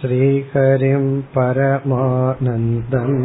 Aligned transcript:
श्रीहरिं 0.00 1.04
परमानन्दम् 1.34 3.18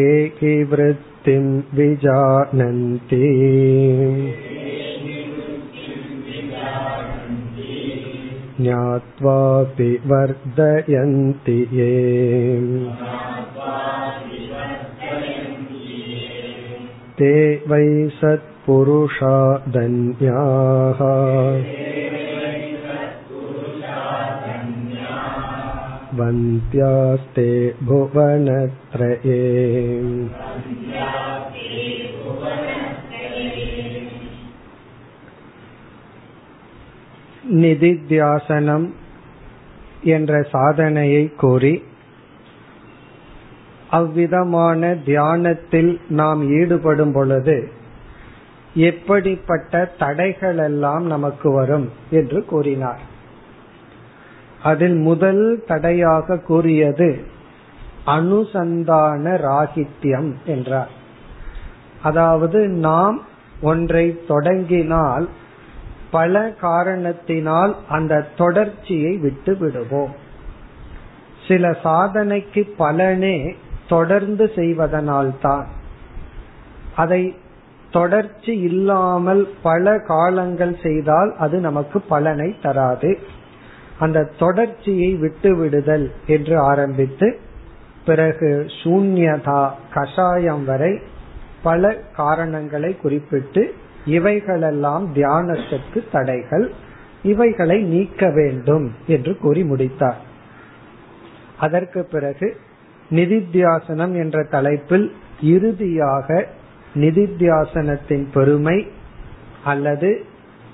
एकी 0.00 0.52
वृत्तिम् 0.72 1.48
विजानन्ति 1.76 3.20
ज्ञात्वापि 8.60 9.90
वर्धयन्ति 10.12 11.58
ये 11.78 11.90
ते 17.18 17.34
वै 17.70 17.86
सत्पुरुषा 18.20 19.36
धन्याः 19.78 21.04
वन्त्यास्ते 26.17 27.49
भुवनत्रये 27.85 29.39
நிதித்தியாசனம் 37.61 38.87
என்ற 40.07 40.41
சாதனையை 40.51 41.23
கூறி 41.35 41.73
அவ்விதமான 43.89 44.91
தியானத்தில் 45.05 45.91
நாம் 46.09 46.41
ஈடுபடும் 46.49 47.11
பொழுது 47.11 47.57
எப்படிப்பட்ட 48.81 49.83
தடைகள் 49.97 50.57
எல்லாம் 50.57 51.05
நமக்கு 51.05 51.51
வரும் 51.51 51.87
என்று 52.11 52.45
கூறினார் 52.45 53.01
அதில் 54.70 54.98
முதல் 55.08 55.44
தடையாக 55.66 56.36
கூறியது 56.48 57.08
அனுசந்தான 58.06 59.24
ராகித்யம் 59.46 60.30
என்றார். 60.46 60.92
அதாவது 62.02 62.60
நாம் 62.86 63.18
ஒன்றை 63.62 64.06
தொடங்கினால் 64.28 65.26
பல 66.10 66.42
காரணத்தினால் 66.60 67.72
அந்த 67.88 68.20
தொடர்ச்சியை 68.36 69.12
விட்டு 69.16 69.52
விடுவோம். 69.56 70.14
சில 71.48 71.70
சாதனைக்கு 71.84 72.62
பலனே 72.78 73.36
தொடர்ந்து 73.88 74.44
செய்வதனால்தான். 74.54 75.66
அதை 76.96 77.22
தொடர்ச்சி 77.90 78.52
இல்லாமல் 78.68 79.42
பல 79.62 79.92
காலங்கள் 80.06 80.74
செய்தால் 80.82 81.30
அது 81.38 81.56
நமக்கு 81.60 81.98
பலனை 82.12 82.48
தராது. 82.62 83.10
அந்த 83.98 84.24
தொடர்ச்சியை 84.38 85.14
விட்டு 85.14 85.56
விடுதல் 85.56 86.12
என்று 86.26 86.58
ஆரம்பித்து 86.58 87.38
பிறகு 88.06 88.66
சூன்யதா 88.82 89.70
கஷாயம் 89.94 90.64
வரை 90.64 91.00
பல 91.62 91.96
காரணங்களை 92.16 92.96
குறிப்பிட்டு 92.96 93.74
இவைகளெல்லாம் 94.06 95.14
தியானத்திற்கு 95.14 96.04
தடைகள் 96.12 96.70
இவைகளை 97.22 97.82
நீக்க 97.82 98.30
வேண்டும் 98.30 98.92
என்று 99.06 99.38
கூறி 99.38 99.64
முடித்தார். 99.64 100.20
அதற்கு 101.58 102.04
பிறகு 102.04 102.56
நிதித்தியாசனம் 103.10 104.14
என்ற 104.16 104.42
தலைப்பில் 104.42 105.12
இறுதியாக 105.42 106.46
நிதித்தியாசனத்தின் 106.94 108.26
பெருமை 108.34 108.86
அல்லது 109.64 110.24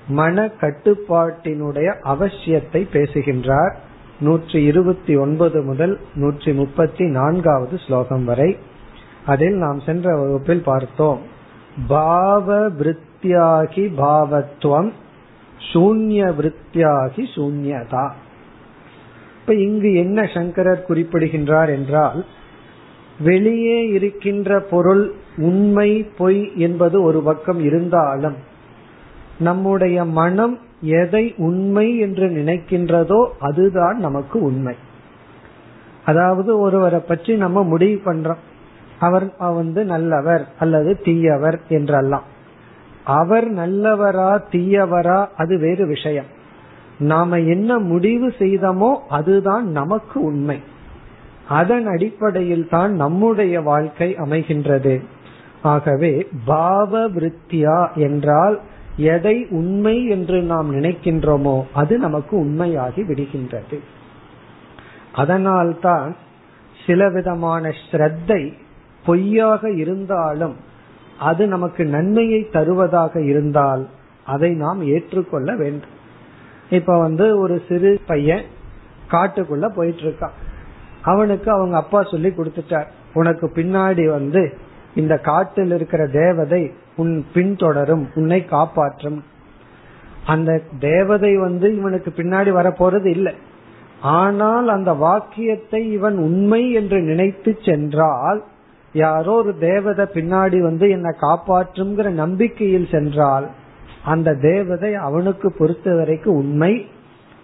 மன 0.07 0.51
கட்டுப்பாட்டினுடைய 0.61 1.95
அவசியத்தை 2.03 2.87
பேசுகின்றார். 2.91 3.77
நூற்றி 4.19 4.63
இருபத்தி 4.63 5.15
ஒன்பது 5.15 5.61
முதல் 5.61 5.99
நூற்றி 6.13 6.53
முப்பத்தி 6.53 7.05
நான்காவது 7.05 7.77
ஸ்லோகம் 7.77 8.25
வரை. 8.25 8.57
அதில் 9.25 9.55
நாம் 9.55 9.79
சென்ற 9.79 10.17
வகுப்பில் 10.17 10.63
பார்த்தோம். 10.63 11.19
பாவ 11.87 12.69
விருத்தியாகி 12.69 13.93
பாவத்துவம் 13.97 14.91
சூன்ய 15.57 16.25
விருத்தியாகி 16.25 17.23
சூன்யதா. 17.35 18.11
இப்ப 19.41 19.53
இங்கு 19.53 19.93
என்ன 19.93 20.29
சங்கரர் 20.33 20.85
குறிப்பிடுகின்றார் 20.85 21.69
என்றால் 21.69 22.25
வெளியே 23.19 23.87
இருக்கின்ற 23.87 24.59
பொருள் 24.59 25.13
உண்மை 25.37 26.03
பொய் 26.17 26.51
என்பது 26.55 27.01
ஒரு 27.01 27.21
பக்கம் 27.21 27.59
இருந்தாலும் 27.59 28.35
நம்முடைய 29.39 30.05
மனம் 30.05 30.59
எதை 30.81 31.33
உண்மை 31.37 31.97
என்று 31.97 32.27
நினைக்கின்றதோ 32.27 33.25
அதுதான் 33.39 33.97
நமக்கு 33.97 34.41
உண்மை. 34.41 34.75
அதாவது 36.05 36.59
ஒருவரை 36.59 36.99
பற்றி 36.99 37.35
நம்ம 37.35 37.63
முடிவு 37.63 38.13
பண்றோம். 38.13 38.41
அவர் 38.99 39.35
வந்து 39.39 39.85
நல்லவர் 39.85 40.47
அல்லது 40.59 40.99
தீயவர் 41.03 41.59
என்றெல்லாம். 41.69 42.23
அவர் 43.03 43.53
நல்லவரா 43.53 44.41
தீயவரா 44.51 45.27
அது 45.37 45.59
வேறு 45.59 45.85
விஷயம். 45.87 46.25
நாம 46.97 47.39
என்ன 47.39 47.79
முடிவு 47.79 48.33
செய்தோமோ 48.39 48.95
அதுதான் 49.09 49.65
நமக்கு 49.67 50.21
உண்மை. 50.21 50.59
அதன் 51.47 51.85
அடிப்படையில் 51.85 52.69
தான் 52.69 52.93
நம்முடைய 52.93 53.61
வாழ்க்கை 53.61 54.15
அமைகின்றது. 54.15 55.01
ஆகவே 55.61 56.27
பாவ 56.45 57.07
விருத்தியா 57.07 57.93
என்றால் 57.95 58.59
எதை 58.97 59.47
உண்மை 59.49 60.07
என்று 60.07 60.41
நாம் 60.41 60.75
நினைக்கின்றோமோ 60.75 61.63
அது 61.73 61.97
நமக்கு 61.97 62.37
உண்மையாகி 62.37 63.01
விடுகின்றது. 63.01 63.79
அதனால்தான் 65.13 66.15
சில 66.85 67.09
விதமான 67.09 67.73
ஸ்ரத்தை 67.91 68.53
பொய்யாக 69.05 69.71
இருந்தாலும் 69.71 70.55
அது 71.19 71.47
நமக்கு 71.47 71.85
நன்மையை 71.85 72.49
தருவதாக 72.49 73.21
இருந்தால் 73.21 73.87
அதை 74.25 74.51
நாம் 74.51 74.81
ஏற்றுக்கொள்ள 74.81 75.55
வேண்டும். 75.55 76.01
இப்ப 76.69 76.99
வந்து 76.99 77.39
ஒரு 77.39 77.61
சிறு 77.67 78.01
பையன் 78.07 78.45
காட்டுக்குள்ள 79.11 79.67
போயிட்டு 79.67 80.01
இருக்கான். 80.01 80.37
அவனுக்கு 81.01 81.51
அவங்க 81.51 81.77
அப்பா 81.77 82.03
சொல்லி 82.03 82.29
கொடுத்துட்டார். 82.29 82.87
உனக்கு 83.13 83.51
பின்னாடி 83.55 84.09
வந்து 84.09 84.57
இந்த 84.95 85.13
காட்டில் 85.17 85.71
இருக்கிற 85.71 86.01
தேவதை 86.07 86.63
உன் 86.95 87.13
பின்தொடரும் 87.33 88.03
உன்னை 88.15 88.39
காப்பாற்றும். 88.45 89.19
அந்த 90.25 90.51
தேவதை 90.79 91.37
வந்து 91.37 91.67
இவனுக்கு 91.75 92.09
பின்னாடி 92.17 92.51
வரப்போறது 92.51 93.05
இல்லை. 93.05 93.33
ஆனால் 94.17 94.67
அந்த 94.67 94.91
வாக்கியத்தை 94.93 95.81
இவன் 95.91 96.17
உண்மை 96.17 96.61
என்று 96.71 96.97
நினைத்து 97.01 97.51
சென்றால் 97.61 98.39
யாரோ 98.93 99.33
ஒரு 99.33 99.51
தேவதை 99.59 100.05
பின்னாடி 100.13 100.57
வந்து 100.59 100.85
என்னை 100.89 101.11
காப்பாற்றுங்கிற 101.21 102.09
நம்பிக்கையில் 102.09 102.91
சென்றால் 102.91 103.47
அந்த 104.03 104.35
தேவதை 104.41 104.91
அவனுக்கு 105.07 105.47
பொறுத்த 105.51 105.95
வரைக்கும் 105.95 106.35
உண்மை. 106.35 106.73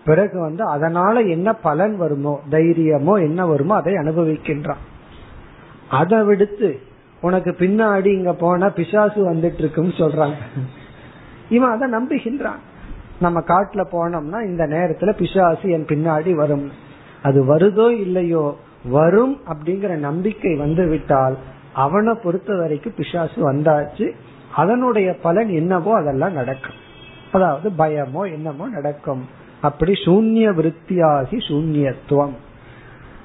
பிறகு 0.05 0.37
வந்து 0.39 0.63
அதனால 0.65 1.21
என்ன 1.35 1.49
பலன் 1.53 1.95
வருமோ 1.97 2.33
தைரியமோ 2.49 3.13
என்ன 3.21 3.39
வருமோ 3.45 3.73
அதை 3.75 3.93
அனுபவிக்கின்றான். 3.93 4.83
அதை 5.87 6.19
விடுத்து 6.23 6.69
உனக்கு 7.21 7.51
பின்னாடி 7.59 8.05
இங்க 8.05 8.33
போனா 8.33 8.69
பிசாசு 8.69 9.33
வந்துட்டு 9.33 9.59
இருக்குன்னு 9.59 9.93
சொல்றாங்க. 9.97 10.35
இவன் 11.49 11.69
அதை 11.69 11.87
நம்புகின்றான். 11.91 12.61
நம்ம 13.19 13.39
காட்டுல 13.39 13.83
போனோம்னா 13.91 14.45
இந்த 14.45 14.67
நேரத்துல 14.67 15.11
பிசாசு 15.11 15.69
என் 15.69 15.85
பின்னாடி 15.85 16.33
வரும். 16.33 16.71
அது 17.23 17.39
வருதோ 17.43 17.89
இல்லையோ 17.89 18.57
வரும் 18.85 19.39
அப்படிங்கிற 19.47 19.95
நம்பிக்கை 19.97 20.55
வந்து 20.55 20.87
விட்டால் 20.87 21.37
அவனை 21.73 22.13
பொறுத்த 22.13 22.55
வரைக்கும் 22.55 22.93
பிசாசு 22.95 23.53
வந்தாச்சு. 23.53 24.11
அதனுடைய 24.55 25.15
பலன் 25.21 25.49
என்னவோ 25.49 25.95
அதெல்லாம் 25.95 26.33
நடக்கும். 26.33 26.77
அதாவது 27.31 27.69
பயமோ 27.77 28.31
என்னமோ 28.31 28.67
நடக்கும். 28.67 29.27
அப்படி 29.61 29.91
சூன்ய 30.05 30.49
விருத்தியாகி 30.49 31.37
சூன்யத்துவம். 31.49 32.35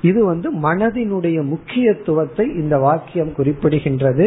இது 0.04 0.20
வந்து 0.24 0.48
மனதினுடைய 0.62 1.38
முக்கியத்துவத்தை 1.44 2.46
இந்த 2.54 2.78
வாக்கியம் 2.78 3.34
குறிப்பிடுகின்றது. 3.36 4.26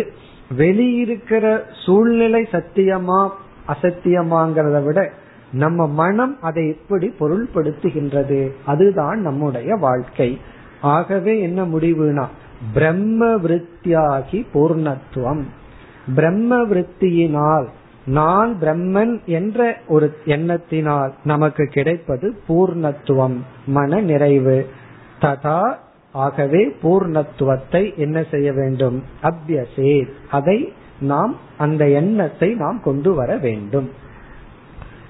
வெளியிருக்கிற 0.58 1.46
சூழ்நிலை 1.86 2.42
சத்தியமா 2.52 3.20
அசத்தியமாங்கிறத 3.68 4.78
விட 4.84 5.00
நம்ம 5.52 5.88
மனம் 5.88 6.34
அதை 6.42 6.64
எப்படி 6.68 7.08
பொருள்படுத்துகின்றது? 7.20 8.40
அதுதான் 8.66 9.20
நம்முடைய 9.22 9.76
வாழ்க்கை. 9.76 10.30
ஆகவே 10.82 11.34
என்ன 11.42 11.66
முடிவுனா 11.66 12.26
பிரம்ம 12.74 13.36
விருத்தியாகி 13.36 14.40
பூர்ணத்துவம். 14.54 15.44
பிரம்ம 16.16 16.62
விருத்தியினால் 16.66 17.68
நான் 18.06 18.52
பிரம்மன் 18.62 19.16
என்ற 19.26 19.78
ஒரு 19.88 20.08
எண்ணத்தினால் 20.26 21.14
நமக்கு 21.24 21.64
கிடைப்பது 21.66 22.28
பூர்ணத்துவம் 22.48 23.38
மன 23.68 24.02
நிறைவு. 24.02 24.58
ததா 25.22 25.76
ஆகவே 26.12 26.62
பூர்ணத்துவத்தை 26.84 27.96
என்ன 27.96 28.24
செய்ய 28.32 28.54
வேண்டும்? 28.54 29.04
அபியசே. 29.24 30.08
அதை 30.32 30.74
நாம் 31.00 31.36
அந்த 31.58 31.90
எண்ணத்தை 31.90 32.50
நாம் 32.54 32.80
கொண்டு 32.84 33.14
வர 33.14 33.38
வேண்டும். 33.38 33.90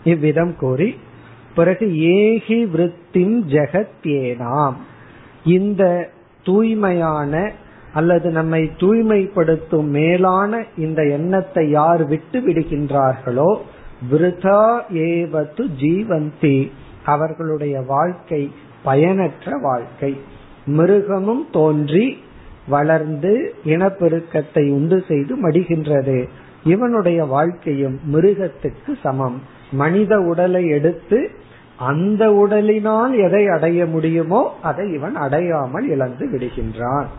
இவ்விதம் 0.03 0.55
கூறி 0.55 0.95
பிறகு 1.55 1.85
ஏகி 2.19 2.59
விருத்திம் 2.65 3.37
ஜெகத்யேனாம். 3.53 4.77
இந்த 5.43 5.83
தூய்மையான 6.43 7.51
அல்லது 7.93 8.29
நம்மை 8.29 8.71
தூய்மைப்படுத்தும் 8.77 9.89
மேலான 9.89 10.63
இந்த 10.77 11.01
எண்ணத்தை 11.03 11.69
யார் 11.69 12.03
விட்டு 12.05 12.39
விடுகின்றார்களோ 12.39 13.49
விருதா 14.11 14.63
ஏவத்து 14.89 15.63
ஜீவந்தி. 15.79 16.57
அவர்களுடைய 17.05 17.81
வாழ்க்கை 17.81 18.51
பயனற்ற 18.87 19.57
வாழ்க்கை. 19.61 20.11
மிருகமும் 20.77 21.45
தோன்றி 21.51 22.05
வளர்ந்து 22.67 23.33
இனப்பெருக்கத்தை 23.65 24.63
உண்டு 24.71 24.97
செய்து 25.07 25.33
மடிகின்றது. 25.43 26.17
இவனுடைய 26.63 27.19
வாழ்க்கையும் 27.25 27.99
மிருகத்துக்கு 28.13 28.91
சமம். 29.03 29.37
மனித 29.71 30.13
உடலை 30.31 30.63
எடுத்து 30.67 31.19
அந்த 31.91 32.23
உடலினால் 32.41 33.13
எதை 33.25 33.43
அடைய 33.47 33.79
முடியுமோ 33.85 34.41
அதை 34.63 34.85
இவன் 34.93 35.15
அடையாமல் 35.15 35.87
இழந்து 35.89 36.25
விடுகின்றான். 36.31 37.09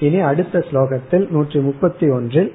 இனி 0.00 0.20
அடுத்த 0.30 0.64
ஸ்லோகத்தில் 0.70 1.26
நூற்றி 1.30 1.60
முப்பத்தி 1.60 2.06
ஒன்றில் 2.10 2.50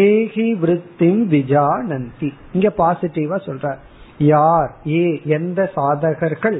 ஏகி 0.00 0.46
விருத்திம் 0.62 1.22
விஜானந்தி. 1.34 2.28
இங்க 2.52 2.68
பாசிட்டிவா 2.78 3.38
சொல்றார். 3.46 3.80
யார் 4.18 4.70
ஏ 4.86 5.04
எந்த 5.24 5.60
சாதகர்கள் 5.76 6.58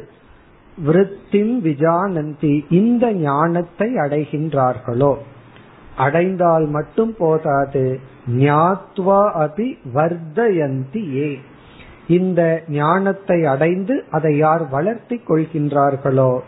விருத்திம் 0.87 1.61
விஜானந்தி 1.65 2.65
இந்த 2.71 3.13
ஞானத்தை 3.13 3.95
அடைகின்றார்களோ? 3.95 5.17
அடைந்தால் 5.97 6.67
மட்டும் 6.67 7.15
போதாது. 7.19 8.01
ஞாத்வா 8.31 9.29
அபி 9.39 9.79
வர்தயந்தி 9.95 11.15
ஏ 11.15 11.41
இந்த 12.09 12.63
ஞானத்தை 12.69 13.45
அடைந்து 13.45 14.05
அதை 14.11 14.37
யார் 14.37 14.69
வளர்த்தி 14.69 15.21
கொள்கின்றார்களோ? 15.29 16.41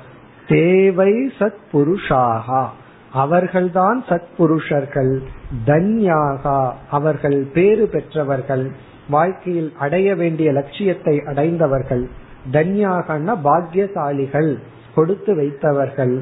தேவை 0.49 1.33
சத் 1.39 1.63
புருஷாகா 1.73 2.67
அவர்கள்தான் 3.13 4.05
சத்புருஷர்கள். 4.09 5.23
தன்யாகா. 5.67 6.73
அவர்கள் 6.91 7.49
பேறு 7.55 7.87
பெற்றவர்கள். 7.87 8.73
வாழ்க்கையில் 9.09 9.73
அடைய 9.79 10.15
வேண்டிய 10.15 10.53
லட்சியத்தை 10.53 11.23
அடைந்தவர்கள். 11.27 12.09
தன்யாகனா 12.53 13.37
பாக்கியசாலிகள் 13.45 14.59
கொடுத்து 14.95 15.35
வைத்தவர்கள் 15.35 16.21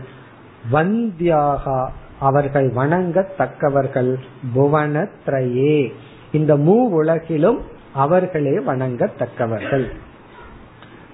வந்தியாகா 0.72 1.88
அவர்கள் 2.20 2.70
வணங்கத்தக்கவர்கள் 2.70 4.16
புவனத்ரயே. 4.54 5.92
இந்த 6.32 6.56
மூ 6.56 6.88
உலகிலும் 6.88 7.60
அவர்களே 7.92 8.58
வணங்கத்தக்கவர்கள். 8.58 9.90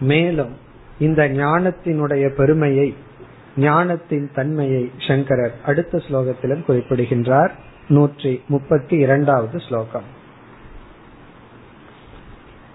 மேலும் 0.01 0.57
இந்த 0.99 1.29
ஞானத்தினுடைய 1.29 2.35
பெருமையை 2.35 2.95
ஞானத்தின் 3.57 4.31
தன்மையை 4.35 4.93
சங்கரர் 5.09 5.55
அடுத்த 5.67 5.99
ஸ்லோகத்திலும் 5.99 6.65
குறிப்பிடுகின்றார். 6.65 7.55
நூற்றி 7.89 8.43
முப்பத்தி 8.49 8.97
இரண்டாவது 8.97 9.61
ஸ்லோகம். 9.61 10.17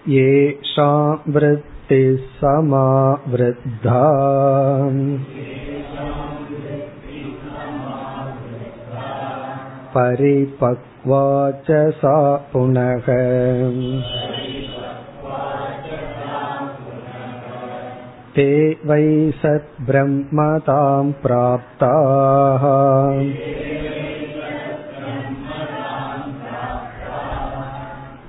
येषां 0.08 1.58
वृत्तिः 1.93 2.17
समावृद्धा 2.41 4.03
परिपक्वा 9.95 11.51
च 11.69 11.79
सा 12.01 12.17
पुनः 12.53 13.09
ते 18.37 18.51
वै 18.87 19.33
सद्ब्रह्मतां 19.43 21.13
प्राप्ताः 21.25 22.69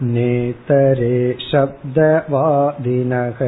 नेतरे 0.04 1.18
शब्दवादिनः 1.50 3.40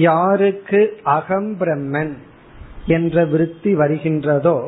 யாருக்கு 0.00 0.80
அகம் 1.10 1.50
பிரம்மன் 1.60 2.14
என்ற 2.86 3.24
விருத்தி 3.24 3.72
வருகின்றதோ 3.74 4.58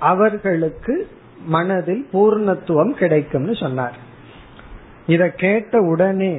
அவர்களுக்கு 0.00 0.94
மனதில் 1.46 2.04
பூர்ணத்துவம் 2.12 2.92
கிடைக்கும்னு 2.94 3.54
சொன்னார் 3.54 3.96
இத 5.06 5.22
கேட்ட 5.36 5.80
உடனே 5.82 6.34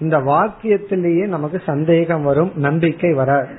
இந்த 0.00 0.18
வாக்கியத்திலேயே 0.26 1.24
நமக்கு 1.26 1.58
சந்தேகம் 1.66 2.22
வரும் 2.22 2.52
நம்பிக்கை 2.58 3.12
வராது 3.14 3.54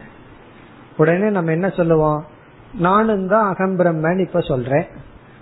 உடனே 0.96 1.30
நம்ம 1.30 1.50
என்ன 1.50 1.68
சொல்லுவோம்? 1.68 2.24
நானும் 2.78 3.28
தான் 3.28 3.48
அகம் 3.48 3.78
பிரம்மன் 3.78 4.18
இப்ப 4.18 4.40
சொல்றேன். 4.40 4.86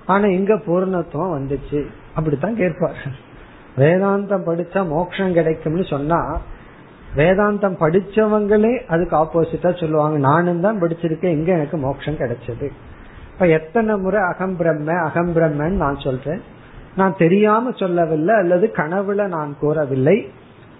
ஆனா 0.07 0.27
இங்க 0.27 0.55
பூர்ணத்துவம் 0.55 1.37
வந்துச்சு. 1.37 1.87
அப்படித்தான் 2.15 2.57
கேட்பார். 2.57 2.97
வேதாந்தம் 3.79 4.47
படிச்சா 4.47 4.89
மோட்சம் 4.89 5.33
கிடைக்கும்னு 5.33 5.85
சொன்னா 5.85 6.41
வேதாந்தம் 7.17 7.77
படிச்சவங்களே 7.81 8.87
அதுக்கு 8.87 9.17
ஆப்போசிட்டா 9.17 9.81
சொல்லுவாங்க. 9.81 10.19
நானும் 10.19 10.61
தான் 10.61 10.81
படிச்சிருக்கேன் 10.81 11.33
இங்க 11.33 11.53
எனக்கு 11.53 11.77
மோட்சம் 11.77 12.15
கிடைச்சது. 12.15 12.71
இப்ப 13.33 13.47
எத்தனை 13.47 13.97
முறை 13.97 14.23
அகம் 14.23 14.57
பிரம்ம 14.57 14.93
அகம் 14.93 15.35
பிரம்மன் 15.35 15.77
நான் 15.77 15.99
சொல்றேன். 15.99 16.41
நான் 16.97 17.17
தெரியாம 17.17 17.71
சொல்லவில்லை 17.71 18.35
அல்லது 18.35 18.73
கனவுல 18.77 19.27
நான் 19.27 19.57
கூறவில்லை. 19.61 20.31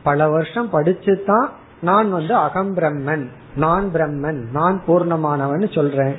பல 0.03 0.29
வருஷம் 0.29 0.73
படிச்சுதான் 0.73 1.49
நான் 1.81 2.11
வந்து 2.11 2.35
அகம் 2.35 2.77
பிரம்மன். 2.77 3.29
நான் 3.57 3.91
பிரம்மன் 3.95 4.51
நான் 4.51 4.83
பூர்ணமானவன் 4.89 5.75
சொல்றேன். 5.75 6.15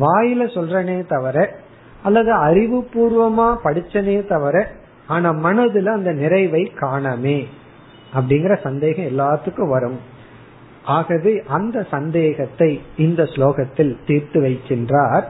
வாயில 0.00 0.46
சொல்றனே 0.54 1.06
தவிர 1.06 1.58
அல்லது 2.02 2.32
அறிவு 2.32 2.88
பூர்வமா 2.94 3.56
படிச்சனே 3.64 4.26
தவிர 4.26 4.72
ஆனா 5.06 5.30
மனதுல 5.30 5.86
அந்த 5.86 6.12
நிறைவை 6.12 6.72
காணமே. 6.74 7.46
அப்படிங்கிற 8.14 8.60
சந்தேகம் 8.62 9.04
எல்லாத்துக்கும் 9.04 9.68
வரும். 9.68 9.98
ஆகவே 10.84 11.42
அந்த 11.46 11.86
சந்தேகத்தை 11.90 12.80
இந்த 12.96 13.22
ஸ்லோகத்தில் 13.22 13.96
தீர்த்து 14.06 14.40
வைக்கின்றார். 14.40 15.24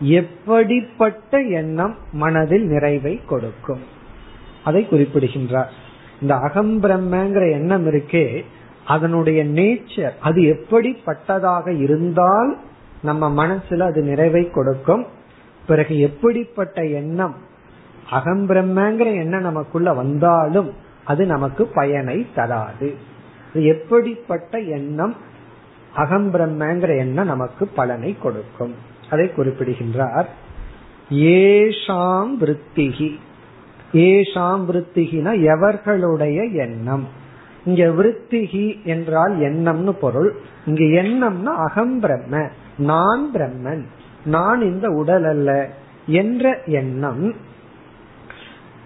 எப்படிப்பட்ட 0.00 1.40
எண்ணம் 1.40 1.96
மனதில் 2.12 2.66
நிறைவை 2.66 3.20
கொடுக்கும்? 3.26 3.82
அதை 4.64 4.88
குறிப்பிடுகின்றார். 4.88 5.72
இந்த 6.20 6.34
அகம் 6.34 6.82
பிரம்மங்கிற 6.82 7.52
எண்ணம் 7.52 7.86
இருக்கே 7.86 8.44
அதனுடைய 8.86 9.44
நேச்சர் 9.44 10.10
அது 10.20 10.40
எப்படிப்பட்டதாக 10.40 11.78
இருந்தால் 11.80 12.58
நம்ம 13.02 13.46
மனசுல 13.46 13.80
அது 13.80 14.02
நிறைவை 14.02 14.50
கொடுக்கும். 14.50 15.06
பிறகு 15.66 15.98
எப்படிப்பட்ட 15.98 16.82
எண்ணம் 16.82 17.34
அகம் 18.10 18.48
பிரம்மங்கிற 18.48 19.04
எண்ணம் 19.04 19.40
நமக்குள்ள 19.40 19.92
வந்தாலும் 19.92 20.72
அது 21.04 21.26
நமக்கு 21.26 21.66
பயனை 21.66 22.26
தராது. 22.34 22.94
எப்படிப்பட்ட 23.52 24.58
எண்ணம் 24.58 25.14
அகம் 25.94 26.34
பிரம்மங்கிற 26.34 26.98
எண்ணம் 26.98 27.26
நமக்கு 27.26 27.66
பலனை 27.66 28.16
கொடுக்கும். 28.22 28.74
அதை 29.10 29.34
குறிப்பிடுகின்றார். 29.34 30.28
ஏஷாம் 31.10 32.30
விருத்திகி. 32.40 33.18
ஏஷாம் 33.92 34.64
விருத்திகினா 34.68 35.32
எவர்களுடைய 35.40 36.52
எண்ணம்? 36.52 37.20
இங்க 37.64 37.84
விருத்திகி 37.86 38.84
என்றால் 38.84 39.36
எண்ணம்னு 39.36 39.90
பொருள். 39.90 40.36
இங்க 40.66 40.84
எண்ணம்னா 41.02 41.54
அகம் 41.66 42.00
பிரம்ம 42.00 42.48
நான் 42.78 43.30
பிரம்மன் 43.34 43.84
நான் 44.24 44.60
இந்த 44.60 44.88
உடல் 44.88 45.24
அல்ல 45.24 45.68
என்ற 46.06 46.62
எண்ணம். 46.66 47.34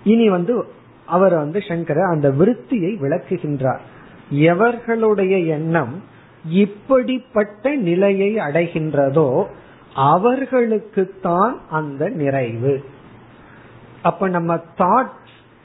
இனி 0.05 0.29
வந்து 0.29 0.67
அவர் 1.07 1.35
வந்து 1.35 1.61
சங்கர 1.69 2.07
அந்த 2.07 2.31
விருத்தியை 2.31 2.93
விளக்குகின்றார். 3.01 3.79
எவர்களுடைய 4.31 5.47
எண்ணம் 5.47 6.03
இப்படிப்பட்ட 6.51 7.75
நிலையை 7.75 8.35
அடைகின்றதோ 8.35 9.45
அவர்களுக்குத்தான் 9.97 11.55
அந்த 11.71 12.09
நிறைவு. 12.09 12.85
அப்ப 14.03 14.29
நம்ம 14.29 14.61
தாட் 14.79 15.15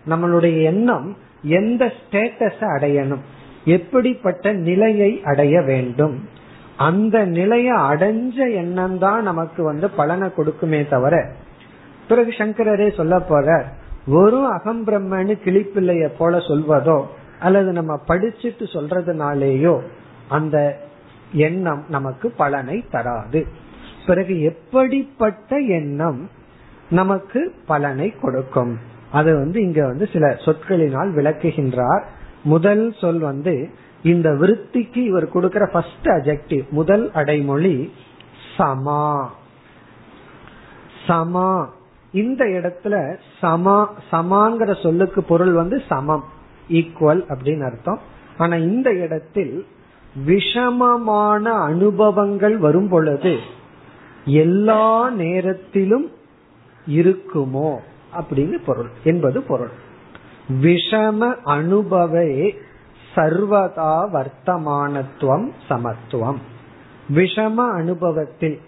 நம்மளுடைய 0.10 0.62
எண்ணம் 0.62 1.18
எந்த 1.44 1.86
ஸ்டேட்டஸ 1.86 2.60
அடையணும்? 2.60 3.20
எப்படிப்பட்ட 3.66 4.52
நிலையை 4.52 5.22
அடைய 5.24 5.62
வேண்டும்? 5.62 6.30
அந்த 6.78 7.26
நிலையை 7.26 7.74
அடைஞ்ச 7.74 8.54
எண்ணம் 8.54 8.98
தான் 8.98 9.24
நமக்கு 9.24 9.64
வந்து 9.64 9.90
பலனை 9.90 10.30
கொடுக்குமே 10.38 10.90
தவிர 10.90 11.32
பிறகு 12.08 12.32
சங்கரரே 12.32 12.94
சொல்ல 12.94 13.20
போற 13.20 13.66
வெறும் 14.06 14.52
அகம் 14.52 14.88
பிரம்மன்னு 14.88 15.36
கிளிப்பிள்ளைய 15.46 16.08
போல 16.18 16.38
சொல்வதோ 16.38 17.06
அல்லது 17.40 17.72
நம்ம 17.72 18.00
படிச்சுட்டு 18.08 18.66
சொல்றதுனாலேயோ 18.74 19.80
அந்த 20.28 20.78
எண்ணம் 21.34 21.86
நமக்கு 21.90 22.32
பலனை 22.32 22.86
தராது. 22.92 23.48
பிறகு 24.08 24.42
எப்படிப்பட்ட 24.42 25.58
எண்ணம் 25.58 26.30
நமக்கு 26.90 27.54
பலனை 27.66 28.14
கொடுக்கும்? 28.22 28.80
அதை 29.12 29.34
வந்து 29.34 29.62
இங்க 29.62 29.86
வந்து 29.86 30.10
சில 30.14 30.28
சொற்களினால் 30.28 31.14
விளக்குகின்றார். 31.14 32.04
முதல் 32.44 32.94
சொல் 33.02 33.20
வந்து 33.20 33.70
இந்த 34.04 34.30
விருத்திக்கு 34.30 34.98
இவர் 34.98 35.30
கொடுக்கிற 35.30 35.66
ஃபர்ஸ்ட் 35.66 36.06
அஜெக்டிவ் 36.06 36.70
முதல் 36.70 37.12
அடைமொழி 37.12 37.94
சமா. 38.58 39.28
சமா. 41.08 41.68
இந்த 42.12 42.46
இடத்துல 42.46 43.18
சமா 43.42 43.86
சமாங்கிற 44.12 44.82
சொல்லுக்கு 44.82 45.24
பொருள் 45.24 45.52
வந்து 45.52 45.82
சமம். 45.90 46.24
ஈக்குவல் 46.70 47.24
அப்படின்னு 47.30 47.66
அர்த்தம். 47.66 48.00
ஆனா 48.38 48.56
இந்த 48.56 48.94
இடத்தில் 48.94 49.66
விஷமமான 50.28 51.42
அனுபவங்கள் 51.42 52.58
வரும் 52.58 52.90
பொழுது 52.90 53.40
எல்லா 54.26 55.10
நேரத்திலும் 55.10 56.12
இருக்குமோ? 56.90 57.76
அப்படின்னு 58.18 58.64
பொருள். 58.66 58.90
என்பது 59.04 59.42
பொருள். 59.42 59.70
விஷம 60.62 61.36
அனுபவே 61.44 62.56
சர்வதா 63.16 64.08
வர்த்தமானத்துவம் 64.14 65.50
சமத்துவம். 65.68 66.40
விஷம 67.16 67.56
அனுபவத்தில் 67.56 68.60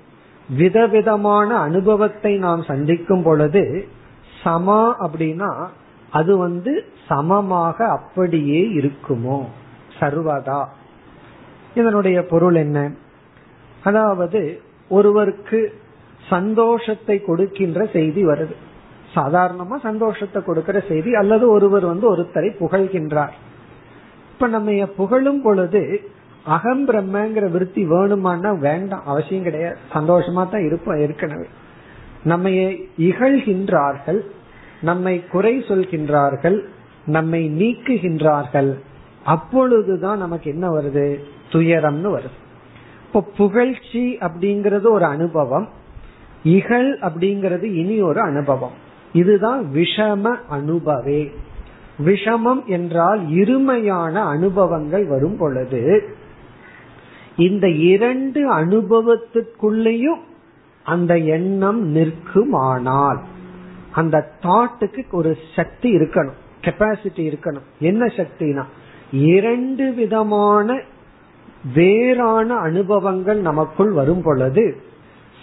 விதவிதமான 0.49 1.55
அனுபவத்தை 1.55 2.37
நாம் 2.37 2.63
சந்திக்கும் 2.63 3.23
பொழுது 3.23 3.87
சமா 4.43 4.93
அப்படின்னா 4.99 5.67
அது 6.09 6.37
வந்து 6.37 6.85
சமமாக 7.07 7.85
அப்படியே 7.85 8.67
இருக்குமோ? 8.77 9.45
சர்வதா. 9.99 10.65
இதனுடைய 11.75 12.25
பொருள் 12.25 12.55
என்ன? 12.55 12.91
அதாவது 13.83 14.61
ஒருவருக்கு 14.89 15.81
சந்தோஷத்தை 16.29 17.21
கொடுக்கின்ற 17.21 17.89
செய்தி 17.93 18.25
வருது. 18.25 18.55
சாதாரணமா 19.15 19.79
சந்தோஷத்தை 19.81 20.43
கொடுக்கிற 20.43 20.83
செய்தி 20.87 21.15
அல்லது 21.15 21.49
ஒருவர் 21.49 21.85
வந்து 21.85 22.15
ஒருத்தரை 22.15 22.49
புகழ்கின்றார். 22.59 23.33
இப்ப 24.31 24.47
நம்ம 24.47 24.85
புகழும் 24.85 25.41
பொழுது 25.41 26.01
அகம் 26.43 26.87
பிரம்மங்கிற 26.87 27.51
விருத்தி 27.51 27.89
வேணுமான்னா 27.89 28.57
வேண்டாம் 28.57 29.05
அவசியம் 29.05 29.43
கிடையாது. 29.43 29.77
சந்தோஷமா 29.93 30.49
தான் 30.49 30.65
இருப்போம் 30.65 30.99
ஏற்கனவே. 30.99 31.45
நம்ம 32.23 32.49
இகழ்கின்றார்கள் 32.49 34.19
நம்மை 34.81 35.27
குறை 35.27 35.57
சொல்கின்றார்கள் 35.57 36.61
நம்மை 37.05 37.49
நீக்குகின்றார்கள் 37.49 38.79
அப்பொழுதுதான் 39.25 40.17
நமக்கு 40.17 40.51
என்ன 40.51 40.69
வருது? 40.69 41.19
துயரம்னு 41.51 42.09
வருது. 42.15 42.37
இப்போ 43.05 43.21
புகழ்ச்சி 43.37 44.17
அப்படிங்கறது 44.21 44.89
ஒரு 44.89 45.05
அனுபவம் 45.05 45.69
இகழ் 46.43 46.97
அப்படிங்கிறது 47.01 47.63
இனி 47.63 48.01
ஒரு 48.01 48.21
அனுபவம். 48.21 48.82
இதுதான் 49.13 49.69
விஷம 49.73 50.35
அனுபவே. 50.49 51.31
விஷமம் 52.05 52.65
என்றால் 52.65 53.21
இருமையான 53.29 54.13
அனுபவங்கள் 54.13 55.05
வரும் 55.05 55.37
பொழுது 55.37 55.81
இந்த 57.35 57.69
இரண்டு 57.69 58.41
அனுபவத்துக்குள்ளேயும் 58.55 60.21
அந்த 60.83 61.17
எண்ணம் 61.17 61.95
நிற்குமானால் 61.95 63.19
அந்த 63.91 64.31
தாட்டுக்கு 64.41 65.11
ஒரு 65.11 65.37
சக்தி 65.55 65.95
இருக்கணும் 65.95 66.39
கெப்பாசிட்டி 66.61 67.23
இருக்கணும். 67.23 67.67
என்ன 67.79 68.05
சக்தினா 68.05 68.63
இரண்டு 69.11 69.93
விதமான 69.93 70.79
வேறான 71.73 72.55
அனுபவங்கள் 72.55 73.39
நமக்குள் 73.39 73.91
வரும் 73.91 74.21
பொழுது 74.23 74.81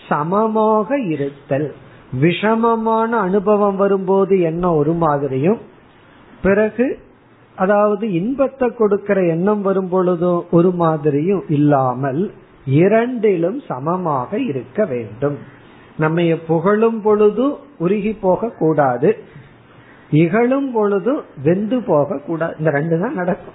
சமமாக 0.08 0.98
இருத்தல். 0.98 1.74
விஷமமான 2.12 3.10
அனுபவம் 3.10 3.76
வரும்போது 3.76 4.40
என்ன 4.40 4.74
ஒரு 4.74 4.92
மாதிரியும் 4.92 5.58
பிறகு 6.42 6.98
அதாவது 7.56 8.12
இன்பத்தை 8.12 8.68
கொடுக்கிற 8.68 9.24
எண்ணம் 9.24 9.62
வரும் 9.62 9.88
பொழுதும் 9.88 10.44
ஒரு 10.50 10.70
மாதிரியும் 10.70 11.42
இல்லாமல் 11.48 12.32
இரண்டிலும் 12.64 13.60
சமமாக 13.60 14.38
இருக்க 14.38 14.84
வேண்டும். 14.84 15.38
நம்ம 15.98 16.22
புகழும் 16.46 17.00
பொழுது 17.02 17.56
உருகி 17.78 18.12
போக 18.20 18.48
கூடாது 18.48 19.16
இகழும் 20.10 20.72
பொழுது 20.72 21.22
வெந்து 21.42 21.82
போக 21.82 22.18
கூடாது 22.18 22.54
இந்த 22.58 22.70
ரெண்டு 22.70 23.00
தான் 23.00 23.14
நடக்கும். 23.14 23.54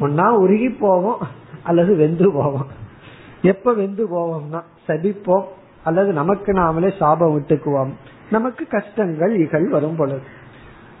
ஒன்னா 0.00 0.28
உருகி 0.28 0.70
போவோம் 0.70 1.18
அல்லது 1.62 1.96
வெந்து 1.96 2.32
போவோம். 2.32 2.66
எப்ப 3.42 3.72
வெந்து 3.72 4.06
போவோம்னா 4.16 4.62
சபிப்போம். 4.88 5.44
அல்லது 5.84 6.12
நமக்கு 6.12 6.52
நாமளே 6.52 6.96
சாபம் 6.96 7.38
விட்டுக்குவோம். 7.38 7.92
நமக்கு 8.30 8.66
கஷ்டங்கள் 8.66 9.36
இகழ் 9.36 9.68
வரும் 9.68 9.96
பொழுது. 9.96 10.20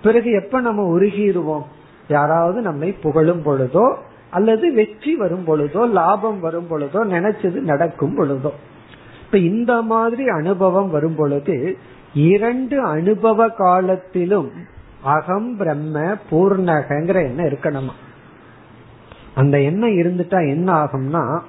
பிறகு 0.02 0.30
எப்ப 0.30 0.60
நம்ம 0.60 0.98
உருகிடுவோம்? 0.98 1.62
யாராவது 2.08 2.60
நம்மை 2.60 2.92
புகழும் 2.92 3.42
பொழுதோ 3.42 3.94
அல்லது 4.30 4.74
வெற்றி 4.74 5.14
வரும் 5.14 5.44
பொழுதோ 5.46 5.90
லாபம் 5.90 6.40
வரும் 6.40 6.66
பொழுதோ 6.70 7.00
நினைச்சது 7.10 7.60
நடக்கும் 7.60 8.18
பொழுதோ. 8.18 8.50
இப்ப 9.24 9.38
இந்த 9.38 9.82
மாதிரி 9.82 10.28
அனுபவம் 10.28 10.90
வரும் 10.90 11.14
பொழுது 11.14 11.78
இரண்டு 12.14 12.80
அனுபவ 12.80 13.48
காலத்திலும் 13.48 14.50
அகம் 15.02 15.56
பிரம்ம 15.56 16.16
பூர்ணகங்கிற 16.30 17.14
எண்ணம் 17.14 17.46
இருக்கணுமா? 17.46 17.92
அந்த 19.34 19.60
எண்ணம் 19.60 19.90
இருந்துட்டா 19.90 20.48
என்ன 20.48 20.72
ஆகும்னா 20.72 21.40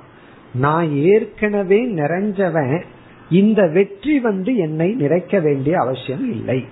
நான் 0.53 0.91
ஏற்கனவே 0.91 1.85
நிறைஞ்சவன் 1.85 2.81
இந்த 3.29 3.67
வெற்றி 3.67 4.19
வந்து 4.19 4.55
என்னை 4.55 4.95
நிறைக்க 4.99 5.41
வேண்டிய 5.41 5.79
அவசியம் 5.79 6.31
இல்லை. 6.31 6.65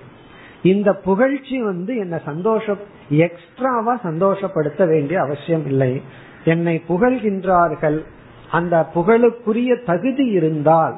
இந்த 0.62 0.94
புகழ்ச்சி 0.94 1.62
வந்து 1.62 1.96
என்னை 1.96 2.18
சந்தோஷம் 2.24 2.78
எக்ஸ்ட்ராவா 3.08 4.00
சந்தோஷப்படுத்த 4.04 4.88
வேண்டிய 4.88 5.20
அவசியம் 5.20 5.66
இல்லை. 5.66 6.02
என்னை 6.44 6.82
புகழ்கின்றார்கள். 6.88 8.02
அந்த 8.50 8.86
புகழுக்குரிய 8.94 9.84
தகுதி 9.84 10.26
இருந்தால் 10.26 10.96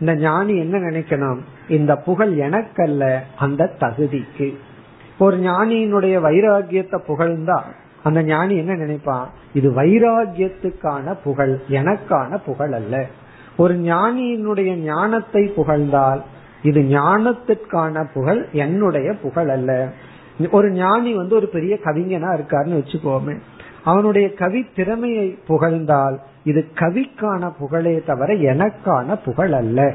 இந்த 0.00 0.14
ஞானி 0.14 0.56
என்ன 0.58 0.78
நினைக்கணும்? 0.78 1.38
இந்த 1.68 1.96
புகழ் 1.96 2.38
எனக்கல்ல 2.38 3.18
அந்த 3.36 3.74
தகுதிக்கு. 3.80 4.54
ஒரு 5.18 5.36
ஞானியினுடைய 5.36 6.20
வைராகியத்தை 6.20 6.98
புகழ்ந்தா 7.06 7.62
அந்த 8.02 8.22
ஞானி 8.22 8.56
என்ன 8.56 8.74
நினைப்பான் 8.74 9.28
இது 9.54 9.70
வைராகியத்துக்கான 9.70 11.14
புகழ் 11.24 11.58
எனக்கான 11.68 12.38
புகழ் 12.46 12.72
அல்ல 12.72 13.06
ஒரு 13.56 13.74
ஞானியினுடைய 13.74 14.74
ஞானத்தை 14.74 15.46
புகழ்ந்தால் 15.46 16.22
இது 16.62 16.80
ஞானத்திற்கான 16.80 18.06
புகழ் 18.14 18.46
என்னுடைய 18.52 19.12
புகழ் 19.12 19.48
அல்ல. 19.48 19.88
ஒரு 20.50 20.70
ஞானி 20.70 21.14
வந்து 21.14 21.34
ஒரு 21.34 21.48
பெரிய 21.48 21.78
கவிஞனா 21.84 22.30
இருக்காருன்னு 22.36 22.80
வச்சுக்கோமே. 22.80 23.38
அவனுடைய 23.84 24.34
கவி 24.34 24.66
திறமையை 24.76 25.38
புகழ்ந்தால் 25.46 26.20
இது 26.44 26.66
கவிக்கான 26.74 27.50
புகழே 27.58 28.02
தவிர 28.06 28.34
எனக்கான 28.34 29.18
புகழ் 29.24 29.52
அல்ல. 29.52 29.94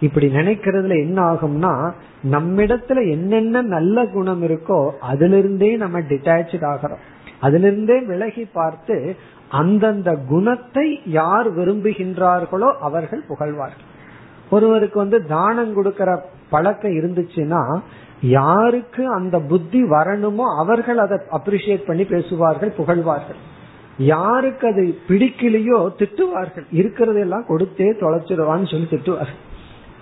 இப்படி 0.00 0.26
நினைக்கிறதுல 0.26 0.98
என்ன 1.00 1.32
ஆகும்னா 1.32 1.90
நம்மிடத்துல 2.30 3.10
என்னென்ன 3.10 3.62
நல்ல 3.62 4.06
குணம் 4.06 4.42
இருக்கோ 4.42 4.90
அதுல 5.00 5.38
இருந்தே 5.38 5.76
நம்ம 5.76 6.00
டிட்டாச்சு 6.00 6.56
ஆகிறோம். 6.60 7.02
அதுல 7.40 7.66
இருந்தே 7.66 8.00
விலகி 8.00 8.44
பார்த்து 8.44 9.16
அந்தந்த 9.52 10.10
குணத்தை 10.28 10.86
யார் 11.04 11.48
விரும்புகின்றார்களோ 11.58 12.68
அவர்கள் 12.80 13.22
புகழ்வார்கள். 13.28 13.88
ஒருவருக்கு 14.50 14.98
வந்து 14.98 15.18
தானம் 15.26 15.74
கொடுக்கிற 15.74 16.10
பழக்கம் 16.50 16.90
இருந்துச்சுன்னா 16.90 17.60
யாருக்கு 18.20 19.02
அந்த 19.12 19.36
புத்தி 19.50 19.80
வரணுமோ 19.82 20.44
அவர்கள் 20.62 20.98
அதை 20.98 21.18
அப்ரிசியேட் 21.32 21.86
பண்ணி 21.86 22.04
பேசுவார்கள் 22.04 22.70
புகழ்வார்கள். 22.70 23.40
யாருக்கு 23.98 24.64
அது 24.68 24.82
பிடிக்கலையோ 25.08 25.78
திட்டுவார்கள். 26.00 26.66
இருக்கிறதெல்லாம் 26.72 27.48
கொடுத்தே 27.48 27.88
தொலைச்சிருவான்னு 28.02 28.70
சொல்லி 28.70 28.88
திட்டுவார்கள். 28.90 29.40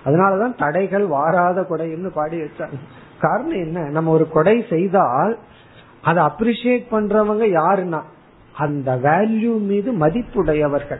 அதனாலதான் 0.05 0.55
தடைகள் 0.55 1.05
வாராத 1.05 1.61
கொடைன்னு 1.61 2.11
பாடி 2.13 2.37
வச்சாங்க. 2.37 2.77
காரணம் 3.19 3.61
என்ன? 3.67 3.79
நம்ம 3.89 4.11
ஒரு 4.11 4.25
கொடை 4.29 4.65
செய்தால் 4.69 5.33
அதை 6.01 6.21
அப்ரிசியேட் 6.23 6.85
பண்றவங்க 6.91 7.45
யாருன்னா 7.59 8.01
அந்த 8.57 8.95
வேல்யூ 8.95 9.59
மீது 9.59 9.91
மதிப்புடையவர்கள். 9.91 10.99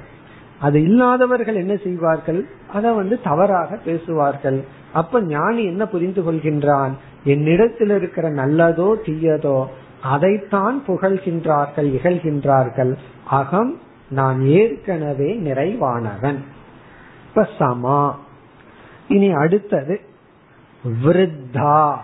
அது 0.60 0.82
இல்லாதவர்கள் 0.82 1.56
என்ன 1.56 1.76
செய்வார்கள்? 1.76 2.46
அதை 2.74 2.92
வந்து 2.92 3.22
தவறாக 3.22 3.76
பேசுவார்கள். 3.76 4.64
அப்ப 4.94 5.22
ஞானி 5.22 5.64
என்ன 5.64 5.88
புரிந்து 5.88 6.32
கொள்கின்றான்? 6.32 6.92
என்னிடத்தில் 7.24 7.90
இருக்கிற 7.90 8.30
நல்லதோ 8.30 8.96
தீயதோ 9.06 9.66
அதைத்தான் 10.02 10.84
புகழ்கின்றார்கள் 10.88 11.90
இகழ்கின்றார்கள். 11.90 12.96
அகம் 13.26 13.80
நான் 14.10 14.42
ஏற்கனவே 14.42 15.40
நிறைவானவன். 15.40 16.38
இப்ப 17.28 17.48
சமா. 17.60 18.16
இனி 19.08 19.32
அடுத்தது 19.32 20.02
விருத்தா. 21.04 21.96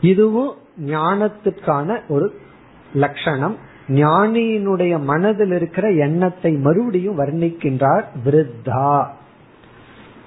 இதுவும் 0.00 0.54
ஞானத்துக்கான 0.86 2.00
ஒரு 2.08 2.40
லட்சணம். 2.94 3.56
ஞானியினுடைய 3.88 5.02
மனதில் 5.02 5.52
இருக்கிற 5.52 5.90
எண்ணத்தை 5.90 6.52
மறுபடியும் 6.52 7.18
வர்ணிக்கின்றார் 7.18 8.04
விருத்தா. 8.24 9.04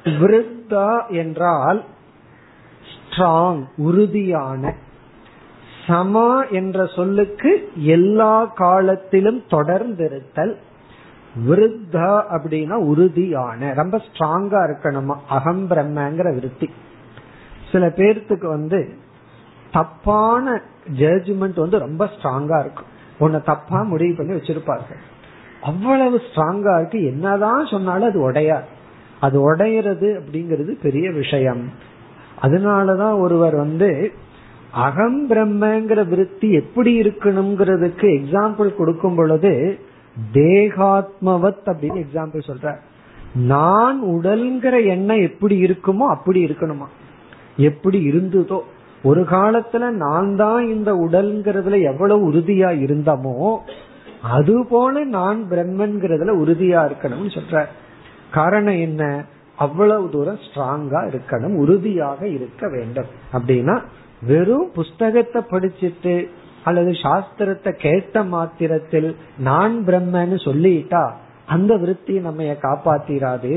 விருத்தா 0.06 1.08
என்றால் 1.08 1.84
ஸ்ட்ராங் 2.92 3.64
உறுதியான 3.78 4.74
சமா 5.88 6.50
என்ற 6.50 6.86
சொல்லுக்கு 6.86 7.70
எல்லா 7.76 8.46
காலத்திலும் 8.46 9.44
தொடர்ந்திருத்தல். 9.50 10.56
விருத்தா 11.48 12.24
அப்படின்னா 12.30 12.74
உறுதியான 12.74 13.74
ரொம்ப 13.74 13.98
ஸ்ட்ராங்கா 13.98 14.60
இருக்கணுமா? 14.68 15.16
அகம் 15.30 15.70
பிரம்மங்கிற 15.70 16.34
விருத்தி. 16.34 16.70
சில 17.72 17.88
பேர்த்துக்கு 17.88 18.48
வந்து 18.48 18.98
தப்பான 19.72 20.62
ஜட்ஜ்மெண்ட் 20.98 21.56
வந்து 21.56 21.80
ரொம்ப 21.80 22.06
ஸ்ட்ராங்கா 22.06 22.60
இருக்கும். 22.60 22.94
உன்னை 23.18 23.40
தப்பா 23.46 23.82
முடிவு 23.82 24.16
பண்ணி 24.16 24.34
வச்சிருப்பார்கள். 24.34 25.02
அவ்வளவு 25.62 26.22
ஸ்ட்ராங்கா 26.34 26.80
இருக்கு. 26.80 27.06
என்னதான் 27.06 27.66
சொன்னாலும் 27.66 28.10
அது 28.10 28.32
உடையாது 28.32 28.64
அது 29.20 29.56
உடையிறது 29.56 30.20
அப்படிங்கிறது 30.20 30.82
பெரிய 30.82 31.12
விஷயம். 31.12 31.70
அதனாலதான் 32.42 33.20
ஒருவர் 33.20 33.56
வந்து 33.56 34.12
அகம் 34.72 35.30
பிரம்மங்கிற 35.30 36.08
விருத்தி 36.08 36.52
எப்படி 36.52 37.00
இருக்கணுங்கிறதுக்கு 37.00 38.02
எக்ஸாம்பிள் 38.02 38.76
கொடுக்கும் 38.76 39.16
பொழுது 39.16 39.80
தேகாத்மவத் 40.34 41.66
அப்படின்னு 41.66 42.06
எக்ஸாம்பிள் 42.06 42.42
சொல்ற 42.48 42.76
நான் 43.36 44.04
உடல்ங்கிற 44.04 44.86
எண்ணம் 44.86 45.22
எப்படி 45.22 45.64
இருக்குமோ 45.64 46.08
அப்படி 46.08 46.46
இருக்கணுமா? 46.46 46.86
எப்படி 47.58 48.12
இருந்ததோ. 48.12 48.60
ஒரு 49.06 49.22
காலத்துல 49.22 49.90
நான் 49.90 50.36
தான் 50.36 50.62
இந்த 50.68 50.92
உடல்ங்கிறதுல 50.94 51.82
எவ்வளவு 51.92 52.32
உறுதியா 52.32 52.70
இருந்தமோ 52.86 53.58
அது 54.22 54.66
போல 54.70 55.04
நான் 55.04 55.40
பிரம்மன்கிறதுல 55.50 56.34
உறுதியா 56.44 56.80
இருக்கணும்னு 56.90 57.32
சொல்ற. 57.38 57.66
காரணம் 58.32 58.80
என்ன? 58.80 59.26
அவ்வளவு 59.58 60.10
தூரம் 60.10 60.40
ஸ்ட்ராங்கா 60.46 61.02
இருக்கணும் 61.12 61.56
உறுதியாக 61.56 62.28
இருக்க 62.28 62.70
வேண்டும். 62.70 63.10
அப்படின்னா 63.34 63.76
வெறும் 64.22 64.72
புஸ்தகத்தை 64.74 65.42
படிச்சுட்டு 65.52 66.16
அல்லது 66.64 66.92
சாஸ்திரத்தை 66.92 67.72
கேட்ட 67.72 68.24
மாத்திரத்தில் 68.24 69.10
நான் 69.38 69.76
பிரம்மன்னு 69.88 70.38
சொல்லிட்டா 70.48 71.04
அந்த 71.46 71.72
விருத்தி 71.76 72.16
நம்ம 72.20 72.44
காப்பாத்திராது. 72.44 73.54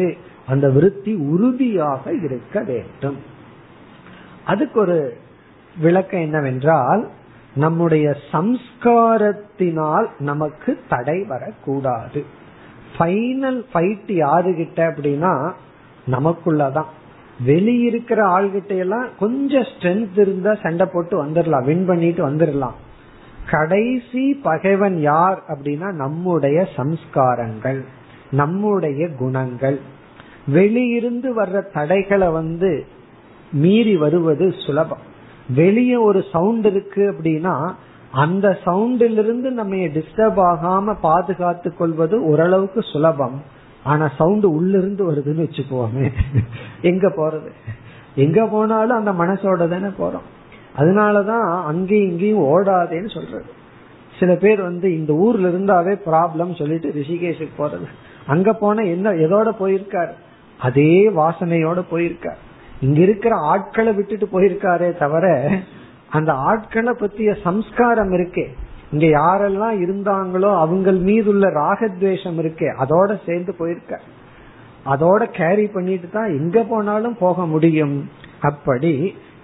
அந்த 0.47 0.67
விருத்தி 0.69 1.15
உறுதியாக 1.15 2.13
இருக்க 2.13 2.63
வேண்டும். 2.67 3.19
அதுக்கு 4.45 4.81
ஒரு 4.81 4.99
விளக்கம் 5.81 6.21
என்னவென்றால் 6.21 7.09
நம்முடைய 7.55 8.15
சம்ஸ்காரத்தினால் 8.33 10.07
நமக்கு 10.19 10.79
தடை 10.89 11.25
வரக்கூடாது. 11.25 12.25
ஃபைனல் 12.99 13.63
ஃபைட் 13.75 14.09
யாருகிட்ட 14.09 14.77
அப்படின்னா 14.77 15.53
நமக்குள்ளதான். 16.11 16.91
வெளியிருக்கிற 17.47 18.21
ஆள்கிட்ட 18.27 18.79
எல்லாம் 18.79 19.09
கொஞ்சம் 19.19 19.63
ஸ்ட்ரென்த் 19.63 20.19
இருந்தா 20.19 20.55
சண்டை 20.63 20.87
போட்டு 20.93 21.27
வந்துடலாம் 21.27 21.65
வின் 21.65 21.87
பண்ணிட்டு 21.87 22.31
வந்துடலாம் 22.31 22.77
கடைசி 23.51 24.35
பகைவன் 24.35 25.01
யார் 25.01 25.43
அப்படின்னா 25.49 25.93
நம்முடைய 25.93 26.69
சம்ஸ்காரங்கள் 26.77 27.85
நம்முடைய 28.31 29.09
குணங்கள். 29.09 29.81
வெளியிருந்து 30.55 31.29
வர்ற 31.37 31.73
தடைகளை 31.73 32.29
வந்து 32.29 32.87
மீறி 33.53 33.97
வருவது 33.97 34.55
சுலபம். 34.67 35.07
வெளியே 35.55 35.97
ஒரு 35.97 36.25
சவுண்ட் 36.33 36.67
இருக்கு 36.67 37.13
அப்படின்னா 37.13 37.73
அந்த 38.13 38.59
சவுண்டிலிருந்து 38.65 39.51
நம்ம 39.51 39.77
டிஸ்டர்ப் 39.77 40.37
ஆகாம 40.37 40.97
பாதுகாத்து 41.01 41.77
கொள்வது 41.77 42.25
ஓரளவுக்கு 42.25 42.83
சுலபம். 42.83 43.43
ஆனா 43.85 44.11
சவுண்ட் 44.19 44.45
உள்ளிருந்து 44.45 45.13
வருதுன்னு 45.13 45.49
வச்சுக்குவோமே 45.49 46.11
எங்க 46.83 47.09
போறது? 47.09 47.51
எங்க 48.15 48.47
போனாலும் 48.47 48.97
அந்த 48.97 49.13
மனசோட 49.13 49.69
தானே 49.69 49.87
போறோம். 49.87 50.27
அதனாலதான் 50.77 51.63
அங்கேயும் 51.63 52.11
இங்கேயும் 52.11 52.45
ஓடாதேன்னு 52.45 53.15
சொல்றது. 53.15 53.57
சில 54.19 54.35
பேர் 54.35 54.63
வந்து 54.63 54.99
இந்த 54.99 55.13
ஊர்ல 55.13 55.49
இருந்தாவே 55.49 55.97
ப்ராப்ளம் 56.07 56.59
சொல்லிட்டு 56.59 56.89
ரிஷிகேஷுக்கு 56.89 57.49
போறது. 57.59 57.87
அங்க 58.27 58.53
போனா 58.53 58.83
என்ன 58.83 59.13
எதோட 59.13 59.51
போயிருக்காரு? 59.61 60.13
அதே 60.59 61.11
வாசனையோட 61.11 61.83
போயிருக்காரு. 61.91 62.47
இங்க 62.87 63.01
இருக்கிற 63.01 63.35
ஆட்களை 63.53 63.93
விட்டுட்டு 63.95 64.27
போயிருக்காரே 64.33 64.89
தவிர 64.97 65.27
அந்த 66.17 66.33
ஆட்களை 66.33 66.93
பத்திய 67.01 67.31
சம்ஸ்காரம் 67.43 68.13
இருக்கே. 68.13 68.45
இங்க 68.93 69.07
யாரெல்லாம் 69.07 69.77
இருந்தாங்களோ 69.85 70.51
அவங்க 70.59 70.91
மீது 71.09 71.29
உள்ள 71.29 71.47
ராகத்வேஷம் 71.63 72.39
இருக்கே. 72.43 72.69
அதோட 72.83 73.11
சேர்ந்து 73.27 73.55
போயிருக்க. 73.55 74.01
அதோட 74.87 75.23
கேரி 75.39 75.67
பண்ணிட்டு 75.67 76.09
தான் 76.09 76.35
எங்க 76.41 76.59
போனாலும் 76.63 77.17
போக 77.19 77.47
முடியும். 77.47 77.97
அப்படி 78.41 78.93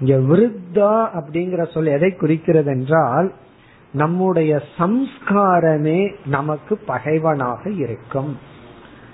இங்க 0.01 0.15
விருத்தா 0.31 0.93
அப்படிங்கிற 1.19 1.63
சொல் 1.73 1.97
எதை 1.97 2.11
குறிக்கிறது 2.13 2.71
என்றால் 2.71 3.29
நம்முடைய 3.93 4.53
சம்ஸ்காரமே 4.79 6.01
நமக்கு 6.27 6.75
பகைவனாக 6.91 7.71
இருக்கும். 7.85 8.33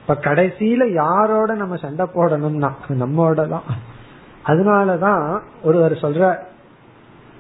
இப்ப 0.00 0.14
கடைசியில 0.28 0.84
யாரோட 0.92 1.54
நம்ம 1.54 1.76
சண்டை 1.76 2.06
போடணும்னா 2.14 2.70
நம்மோட 3.02 3.48
தான். 3.48 3.66
அதனாலதான் 4.46 5.40
ஒருவர் 5.62 5.92
சொல்ற 5.92 6.36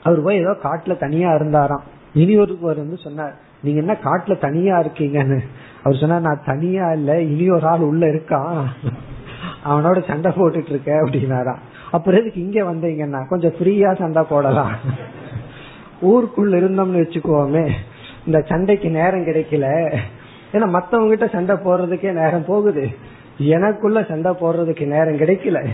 அவர் 0.02 0.22
போய் 0.22 0.38
ஏதோ 0.38 0.56
காட்டுல 0.62 0.96
தனியா 0.96 1.34
இருந்தாராம். 1.34 1.82
இனி 2.14 2.38
ஒருவர் 2.38 2.76
வந்து 2.76 2.96
சொன்னார் 2.96 3.34
நீங்க 3.62 3.80
என்ன 3.80 3.96
காட்டுல 4.04 4.38
தனியா 4.38 4.78
இருக்கீங்கன்னு? 4.80 5.38
அவர் 5.82 5.96
சொன்னார் 5.96 6.20
நான் 6.20 6.42
தனியா 6.46 6.92
இல்ல 6.92 7.20
இனி 7.20 7.50
ஒரு 7.50 7.66
ஆள் 7.66 7.80
உள்ள 7.80 8.06
இருக்கான். 8.06 8.64
அவனோட 9.64 10.06
சண்டை 10.06 10.32
போட்டுட்டு 10.32 10.68
இருக்க 10.68 10.92
அப்படின்னாரா 10.92 11.56
அப்புறம் 11.90 12.20
எதுக்கு 12.20 12.40
இங்க 12.40 12.62
வந்தீங்கன்னா 12.62 13.28
கொஞ்சம் 13.28 13.50
ஃப்ரீயா 13.50 13.98
சண்டை 13.98 14.22
போடலாம். 14.22 14.72
ஊருக்குள்ள 16.02 16.54
இருந்தோம்னு 16.60 17.02
வச்சுக்கோமே 17.02 17.70
இந்த 18.26 18.40
சண்டைக்கு 18.40 18.90
நேரம் 18.90 19.26
கிடைக்கல. 19.26 19.98
ஏன்னா 20.52 20.68
மத்தவங்க 20.68 21.08
கிட்ட 21.08 21.26
சண்டை 21.26 21.56
போடுறதுக்கே 21.56 22.12
நேரம் 22.12 22.44
போகுது. 22.44 22.88
எனக்குள்ள 23.38 24.02
சண்டை 24.02 24.32
போடுறதுக்கு 24.32 24.86
நேரம் 24.86 25.16
கிடைக்கல. 25.16 25.68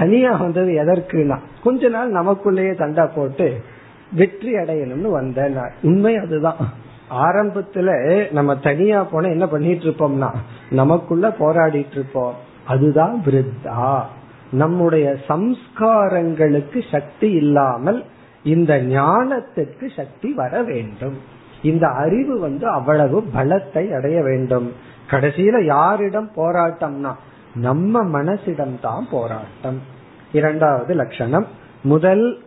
தனியா 0.00 0.32
வந்தது 0.42 0.70
எதற்குனா 0.82 1.36
கொஞ்ச 1.64 1.88
நாள் 1.94 2.16
நமக்குள்ளேயே 2.18 2.72
சண்டை 2.82 3.04
போட்டு 3.14 3.48
வெற்றி 4.12 4.50
அடையணும்னு 4.54 5.10
வந்தேன் 5.20 5.56
உண்மை 5.82 6.12
அதுதான். 6.16 6.60
ஆரம்பத்துல 7.26 7.88
நம்ம 8.30 8.50
தனியா 8.66 9.00
போன 9.10 9.28
என்ன 9.28 9.46
பண்ணிட்டு 9.46 9.84
இருப்போம்னா 9.84 10.30
நமக்குள்ள 10.70 11.26
போராடிட்டு 11.38 11.96
இருப்போம். 11.98 12.36
அதுதான் 12.66 13.14
விருத்தா. 13.26 13.84
நம்முடைய 14.52 15.06
சம்ஸ்காரங்களுக்கு 15.28 16.80
சக்தி 16.92 17.28
இல்லாமல் 17.40 18.00
இந்த 18.44 18.72
ஞானத்துக்கு 18.82 19.86
சக்தி 19.96 20.28
வர 20.32 20.62
வேண்டும். 20.62 21.16
இந்த 21.62 21.86
அறிவு 22.02 22.34
வந்து 22.40 22.66
அவ்வளவு 22.68 23.18
பலத்தை 23.36 23.84
அடைய 23.96 24.18
வேண்டும். 24.22 24.68
கடைசியில 25.10 25.56
யாரிடம் 25.64 26.30
போராட்டம்னா 26.36 27.12
நம்ம 27.54 28.22
மனசிடம் 28.22 28.80
தான் 28.80 29.06
போராட்டம். 29.10 29.82
இரண்டாவது 30.32 30.94
லட்சணம். 30.94 31.46
முதல் 31.82 32.42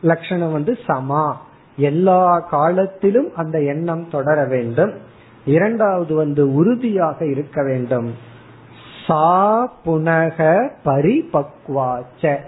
லட்சணம் 0.00 0.52
வந்து 0.52 0.78
சமா. 0.86 1.34
எல்லா 1.76 2.38
காலத்திலும் 2.38 3.34
அந்த 3.36 3.62
எண்ணம் 3.62 4.10
தொடர 4.10 4.44
வேண்டும். 4.44 4.92
இரண்டாவது 5.44 6.14
வந்து 6.14 6.54
உறுதியாக 6.54 7.26
இருக்க 7.26 7.62
வேண்டும். 7.62 8.14
சா 9.06 9.72
புனக 9.84 10.68
பரிபக்வாச்ச. 10.84 12.38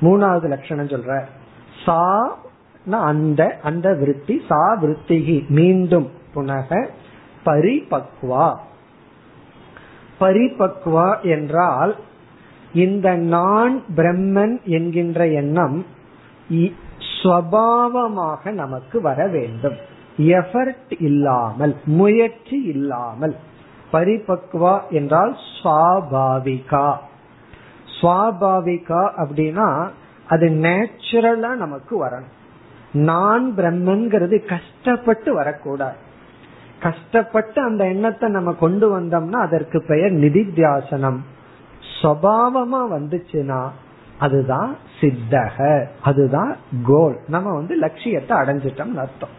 மூணாவது 0.00 0.48
லட்சணம் 0.48 0.86
சொல்ற. 0.86 1.22
சா 1.84 2.36
அந்த 2.90 3.58
அந்த 3.62 3.94
விருத்தி 3.94 4.42
சா 4.48 4.76
விருத்திகி 4.82 5.48
மீண்டும் 5.48 6.10
புனக 6.34 6.88
பரிபக்வா. 7.44 8.56
பரிபக்வா 10.20 11.22
என்றால் 11.22 11.96
இந்த 12.72 13.14
நான் 13.14 13.82
பிரம்மன் 13.96 14.62
என்கின்ற 14.64 15.26
எண்ணம் 15.26 15.86
ஸ்வபாவமாக 17.22 18.50
நமக்கு 18.50 19.00
வர 19.00 19.26
வேண்டும். 19.26 19.76
எஃபர்ட் 20.18 20.92
இல்லாமல் 20.98 21.76
முயற்சி 21.84 22.62
இல்லாமல். 22.62 23.36
பரிபக்வா 23.92 24.88
என்றால் 24.90 25.36
சுவாபாவிகா. 25.62 26.94
சுவாபாவிகா 28.00 29.02
அப்படின்னா 29.16 29.88
அது 30.28 30.48
நேச்சுரலா 30.48 31.54
நமக்கு 31.54 32.06
வரணும். 32.06 32.34
நான் 32.92 33.52
பிரம்மன்கிறது 33.56 34.46
கஷ்டப்பட்டு 34.46 35.34
வரக்கூடாது. 35.34 36.06
கஷ்டப்பட்டு 36.80 37.62
அந்த 37.62 37.86
எண்ணத்தை 37.86 38.28
நம்ம 38.30 38.52
கொண்டு 38.52 39.00
வந்தோம்னா 39.00 39.40
அதற்கு 39.46 39.84
பெயர் 39.86 40.12
நிதித்தியாசனம். 40.12 41.18
சபாவமா 42.02 42.80
வந்துச்சுன்னா 42.96 43.60
அதுதான் 44.18 44.76
சித்தக 45.00 45.86
அதுதான் 46.02 46.56
கோல். 46.86 47.18
நம்ம 47.26 47.54
வந்து 47.54 47.74
லட்சியத்தை 47.76 48.36
அடைஞ்சிட்டோம்னு 48.36 49.02
அர்த்தம். 49.04 49.34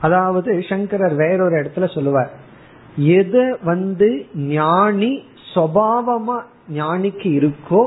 அதாவது 0.00 0.62
சங்கரர் 0.68 1.14
வேறொரு 1.14 1.54
இடத்துல 1.56 1.94
சொல்லுவார் 1.94 2.32
எது 2.96 3.58
வந்து 3.64 4.26
ஞானி 4.34 5.12
சுவாவமா 5.54 6.38
ஞானிக்கு 6.72 7.28
இருக்கோ 7.40 7.82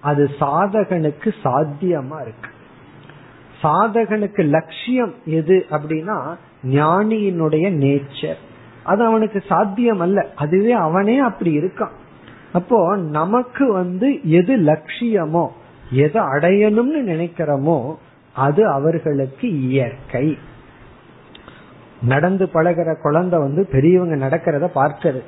அது 0.00 0.30
சாதகனுக்கு 0.40 1.30
சாத்தியமா 1.44 2.18
இருக்கு. 2.20 2.50
சாதகனுக்கு 3.62 4.42
லட்சியம் 4.48 5.14
எது 5.24 5.66
அப்படின்னா 5.70 6.18
ஞானியினுடைய 6.64 7.66
நேச்சர் 7.70 8.36
அது 8.82 9.04
அவனுக்கு 9.04 9.42
சாத்தியம் 9.46 10.00
அல்ல 10.00 10.26
அதுவே 10.34 10.72
அவனே 10.72 11.18
அப்படி 11.18 11.58
இருக்கான். 11.58 11.94
அப்போ 12.52 12.96
நமக்கு 12.96 13.72
வந்து 13.72 14.22
எது 14.22 14.56
லட்சியமோ 14.56 15.48
எதை 15.90 16.22
அடையணும்னு 16.22 17.00
நினைக்கிறோமோ 17.02 17.94
அது 18.32 18.68
அவர்களுக்கு 18.68 19.62
இயற்கை. 19.62 20.38
நடந்து 22.02 22.48
பழகிற 22.54 23.00
குழந்தை 23.02 23.38
வந்து 23.38 23.66
பெரியவங்க 23.66 24.26
நடக்கிறத 24.26 24.70
பார்க்கிறது. 24.74 25.22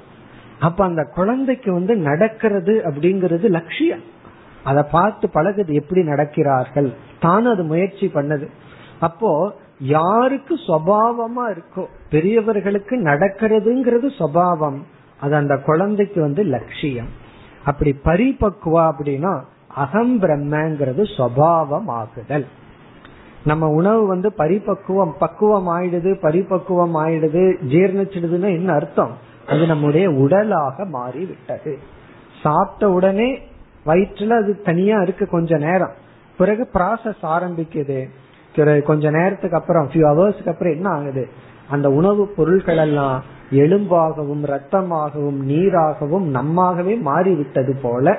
அப்ப 0.59 0.85
அந்த 0.85 1.03
குழந்தைக்கு 1.05 1.73
வந்து 1.73 1.97
நடக்கிறது 1.97 2.83
அப்படிங்கிறது 2.85 3.49
லட்சியம். 3.49 4.03
அதை 4.65 4.83
பார்த்து 4.91 5.31
பழகுது 5.35 5.73
எப்படி 5.73 6.03
நடக்கிறார்கள். 6.03 6.93
தான் 7.21 7.47
அது 7.47 7.65
முயற்சி 7.65 8.07
பண்ணது. 8.07 8.49
அப்போ 9.01 9.57
யாருக்கு 9.81 10.55
சுவாவமா 10.55 11.57
இருக்கோ 11.57 11.87
பெரியவர்களுக்கு 12.11 12.97
நடக்கிறதுங்கிறது 12.97 14.11
சுவாவம் 14.19 14.79
அது 15.21 15.35
அந்த 15.35 15.57
குழந்தைக்கு 15.57 16.21
வந்து 16.21 16.43
லட்சியம். 16.43 17.09
அப்படி 17.65 17.99
பரிபக்குவா 18.05 18.93
அப்படின்னா 18.93 19.41
அகம் 19.69 20.23
பிரம்மங்கிறது 20.23 21.05
சுவாவம் 21.17 21.87
ஆகுதல். 21.87 22.47
நம்ம 23.45 23.67
உணவு 23.69 24.07
வந்து 24.07 24.33
பரிபக்குவம் 24.39 25.13
பக்குவம் 25.19 25.69
ஆயிடுது 25.69 26.15
பரிபக்குவம் 26.23 26.95
ஆயிடுது 26.95 27.57
ஜீர்ணிச்சிடுதுன்னு 27.69 28.49
என்ன 28.49 28.73
அர்த்தம்? 28.73 29.17
அது 29.49 29.67
நம்முடைய 29.67 30.11
உடலாக 30.11 30.85
மாறி 30.85 31.25
விட்டது 31.25 31.79
சாப்பிட்ட 32.43 32.89
உடனே 32.89 33.43
வயிற்றுல 33.87 34.43
அது 34.43 34.63
தனியா 34.63 35.01
இருக்கு 35.01 35.27
கொஞ்ச 35.27 35.57
நேரம். 35.57 35.93
பிறகு 36.39 36.69
ப்ராசஸ் 36.75 37.23
ஆரம்பிக்குது. 37.23 38.09
கொஞ்ச 38.83 39.11
நேரத்துக்கு 39.11 39.57
அப்புறம் 39.57 39.89
ஃபியூ 39.93 40.05
ஹவர்ஸ்க்கு 40.11 40.49
அப்புறம் 40.49 40.73
என்ன 40.73 40.89
ஆகுது? 40.89 41.29
அந்த 41.69 41.91
உணவு 41.91 42.27
பொருட்கள் 42.27 42.77
எல்லாம் 42.77 43.23
எலும்பாகவும் 43.51 44.43
ரத்தமாகவும் 44.53 45.41
நீராகவும் 45.43 46.29
நம்மாகவே 46.29 46.97
மாறிவிட்டது 46.97 47.77
போல 47.83 48.19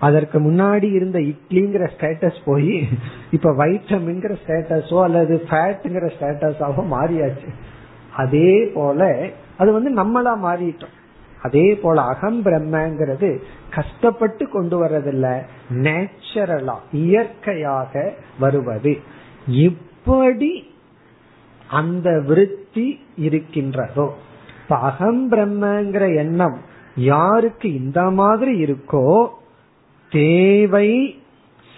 அதற்கு 0.00 0.38
முன்னாடி 0.38 0.88
இருந்த 0.92 1.18
இட்லிங்கிற 1.18 1.88
ஸ்டேட்டஸ் 1.94 2.40
போய் 2.44 2.88
இப்ப 3.30 3.50
வைட்டமின்ங்கிற 3.50 4.34
ஸ்டேட்டஸோ 4.46 5.02
அல்லது 5.02 5.46
ஃபேட்ங்கிற 5.50 6.10
ஸ்டேட்டஸாவோ 6.18 6.82
மாறியாச்சு. 6.90 7.48
அதே 8.16 8.64
போல 8.74 9.16
அது 9.58 9.72
வந்து 9.72 9.90
நம்மளா 9.94 10.34
மாறிட்டோம். 10.44 10.94
அதே 11.42 11.74
போல 11.74 12.02
அகம் 12.02 12.44
பிரம்மங்கிறது 12.44 13.40
கஷ்டப்பட்டு 13.70 14.48
கொண்டு 14.48 14.84
வர்றதில்ல 14.84 15.42
நேச்சுரலா 15.70 16.74
இயற்கையாக 16.92 18.12
வருவது. 18.38 18.98
எப்படி 19.48 20.74
அந்த 21.68 22.20
விருத்தி 22.26 23.00
இருக்கின்றதோ? 23.16 24.16
இப்ப 24.62 24.78
அகம் 24.78 25.32
பிரம்மங்கிற 25.32 26.16
எண்ணம் 26.16 26.58
யாருக்கு 26.96 27.74
இந்த 27.74 28.10
மாதிரி 28.10 28.62
இருக்கோ 28.62 29.28
தேவை 30.10 31.18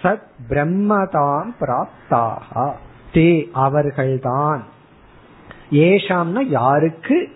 சத் 0.03 0.21
பிரம்மதான் 0.49 1.45
பிராப்தாக. 1.59 2.71
தே 3.13 3.51
அவர்கள்தான். 3.51 4.65
ஏஷாம்னா 5.71 6.47
யாருக்கு? 6.47 7.29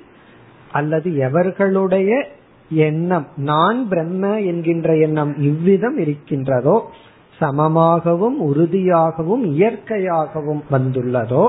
அல்லது 0.71 1.11
எவர்களுடைய 1.11 2.25
எண்ணம்? 2.69 3.27
நான் 3.35 3.87
பிரம்ம 3.87 4.39
என்கின்ற 4.39 4.97
எண்ணம் 4.97 5.37
இவ்விதம் 5.37 5.97
இருக்கின்றதோ 5.97 6.91
சமமாகவும் 7.39 8.37
உறுதியாகவும் 8.49 9.43
இயற்கையாகவும் 9.55 10.61
வந்துள்ளதோ 10.71 11.45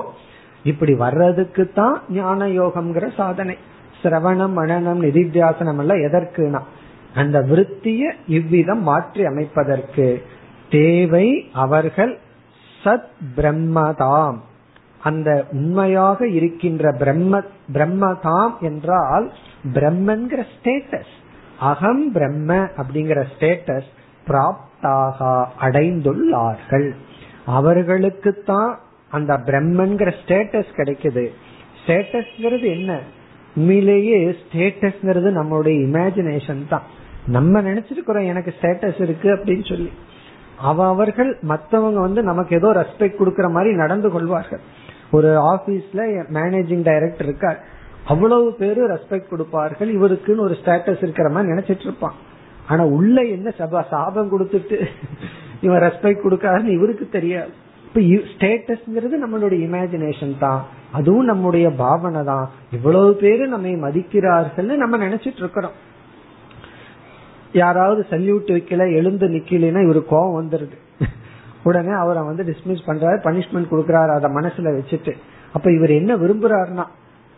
இப்படி 0.64 0.94
வர்றதுக்கு 1.04 1.64
தான் 1.72 1.96
ஞான 2.10 2.46
யோகம்ங்கிற 2.60 3.06
சாதனை. 3.16 3.56
சிரவணம் 4.00 4.54
மனநம் 4.58 5.00
நிதித்தியாசனம் 5.04 5.78
எல்லாம் 5.82 6.02
எதற்குனா 6.08 6.60
அந்த 7.14 7.36
விருத்திய 7.50 8.02
இவ்விதம் 8.38 8.82
மாற்றி 8.88 9.22
அமைப்பதற்கு 9.24 10.06
தேவை 10.70 11.26
அவர்கள் 11.64 12.12
சத் 12.80 13.10
பிரம்மதாம். 13.36 14.38
அந்த 15.08 15.30
உண்மையாக 15.52 16.28
இருக்கின்ற 16.38 16.84
பிரம்ம 17.02 17.42
பிரம்மதாம் 17.74 18.54
என்றால் 18.68 19.26
பிரம்மன்கிற 19.74 20.40
ஸ்டேட்டஸ் 20.54 21.14
அகம் 21.70 22.04
பிரம்ம 22.16 22.50
அப்படிங்கிற 22.80 23.20
ஸ்டேட்டஸ் 23.34 23.88
பிராப்தாக 24.82 25.44
அடைந்துள்ளார்கள். 25.60 26.90
அவர்களுக்குத்தான் 27.46 28.74
அந்த 29.10 29.36
பிரம்மன்கிற 29.36 30.12
ஸ்டேட்டஸ் 30.26 30.72
கிடைக்குது. 30.76 31.28
ஸ்டேட்டஸ்ங்கிறது 31.86 32.64
என்ன? 32.64 32.98
உண்மையிலேயே 33.56 34.36
ஸ்டேட்டஸ்ங்கிறது 34.42 35.28
நம்மளுடைய 35.38 35.76
இமேஜினேஷன் 35.88 36.68
தான். 36.68 36.82
நம்ம 37.26 37.60
நினைச்சிருக்கிறோம் 37.60 38.26
எனக்கு 38.26 38.54
ஸ்டேட்டஸ் 38.60 39.00
இருக்கு 39.00 39.34
அப்படின்னு 39.34 39.68
சொல்லி. 39.68 39.92
அவ 40.58 40.86
அவர்கள் 40.86 41.38
மற்றவங்க 41.48 41.94
வந்து 41.94 42.22
நமக்கு 42.22 42.56
ஏதோ 42.56 42.68
ரெஸ்பெக்ட் 42.68 43.20
கொடுக்கற 43.20 43.50
மாதிரி 43.50 43.74
நடந்து 43.74 44.10
கொள்வார்கள். 44.10 44.60
ஒரு 45.10 45.28
ஆபீஸ்ல 45.28 46.24
மேனேஜிங் 46.32 46.82
டைரக்டர் 46.82 47.26
இருக்கார். 47.26 47.64
அவ்வளவு 48.06 48.54
பேரு 48.54 48.94
ரெஸ்பெக்ட் 48.94 49.28
கொடுப்பார்கள். 49.28 49.96
இவருக்குன்னு 49.96 50.38
ஒரு 50.38 50.56
ஸ்டேட்டஸ் 50.64 51.02
இருக்கிற 51.02 51.28
மாதிரி 51.28 51.52
நினைச்சிட்டு 51.52 51.80
இருப்பான். 51.80 52.14
ஆனா 52.68 52.84
உள்ள 52.96 53.16
என்ன 53.36 53.48
சபா 53.58 53.80
சாபம் 53.92 54.32
கொடுத்துட்டு 54.32 54.78
இவன் 55.60 55.82
ரெஸ்பெக்ட் 55.86 56.24
கொடுக்காதுன்னு 56.26 56.76
இவருக்கு 56.78 57.08
தெரியாது. 57.08 57.52
இப்ப 57.86 58.00
ஸ்டேட்டஸ்ங்கிறது 58.32 59.16
நம்மளுடைய 59.24 59.58
இமேஜினேஷன் 59.68 60.32
தான். 60.38 60.62
அதுவும் 60.92 61.28
நம்முடைய 61.30 61.66
பாவனை 61.82 62.22
தான். 62.24 62.46
இவ்வளவு 62.70 63.10
பேரு 63.22 63.44
நம்மை 63.48 63.74
மதிக்கிறார்கள் 63.84 64.82
நம்ம 64.82 64.96
நினைச்சிட்டு 65.06 65.42
இருக்கிறோம். 65.44 65.76
யாராவது 67.52 68.06
சல்யூட் 68.10 68.50
வைக்கல 68.56 68.84
எழுந்து 68.98 69.26
நிக்கலன்னா 69.28 69.82
இவரு 69.86 70.02
கோவம் 70.12 70.38
வந்துருது. 70.40 70.76
உடனே 71.62 71.92
அவரை 72.02 72.22
வந்து 72.22 72.42
டிஸ்மிஸ் 72.50 72.86
பண்றாரு 72.88 73.18
பனிஷ்மெண்ட் 73.26 73.72
கொடுக்கறாரு 73.72 74.12
அதை 74.16 74.28
மனசுல 74.38 74.72
வச்சுட்டு. 74.78 75.12
அப்ப 75.52 75.66
இவர் 75.72 75.92
என்ன 76.00 76.14
விரும்புறாருன்னா 76.14 76.84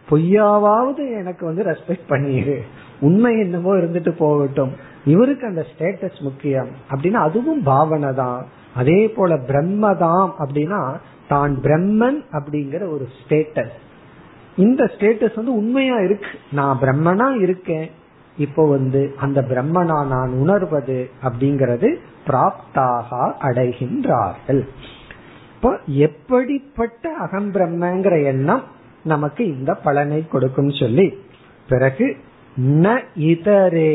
பொய்யாவது 0.09 1.03
எனக்கு 1.21 1.43
வந்து 1.47 1.63
ரெஸ்பெக்ட் 1.63 2.11
பண்ணிடு 2.11 2.57
உண்மை 3.01 3.33
என்னமோ 3.39 3.73
இருந்துட்டு 3.75 4.13
போகட்டும். 4.23 4.73
இவருக்கு 5.13 5.45
அந்த 5.51 5.63
ஸ்டேட்டஸ் 5.71 6.19
முக்கியம். 6.29 6.71
அப்படின்னா 6.93 7.21
அதுவும் 7.29 7.63
பாவனை 7.71 8.11
தான். 8.23 8.41
அதே 8.81 9.01
போல 9.17 9.35
பிரம்மதாம் 9.51 10.33
அப்படின்னா 10.45 10.81
தான் 11.33 11.55
பிரம்மன் 11.65 12.19
அப்படிங்கிற 12.39 12.83
ஒரு 12.95 13.07
ஸ்டேட்டஸ் 13.19 13.77
இந்த 14.65 14.83
ஸ்டேட்டஸ் 14.95 15.39
வந்து 15.41 15.55
உண்மையா 15.61 15.97
இருக்கு. 16.07 16.31
நான் 16.59 16.81
பிரம்மனா 16.83 17.27
இருக்கேன். 17.45 17.89
இப்போ 18.37 18.63
வந்து 18.75 19.01
அந்த 19.25 19.39
பிரம்மனா 19.51 19.99
நான் 20.15 20.33
உணர்வது 20.43 20.99
அப்படிங்கறது 21.27 21.89
பிராப்தாக 22.29 23.11
அடைகின்றார்கள். 23.49 24.63
இப்போ 25.55 25.71
எப்படிப்பட்ட 26.07 27.05
அகம் 27.25 27.51
பிரம்மங்கிற 27.55 28.17
எண்ணம் 28.33 28.65
நமக்கு 29.13 29.43
இந்த 29.57 29.71
பலனை 29.87 30.21
கொடுக்கும் 30.35 30.73
சொல்லி 30.81 31.07
பிறகு 31.69 32.07
ந 32.85 32.87
இதரே 33.31 33.93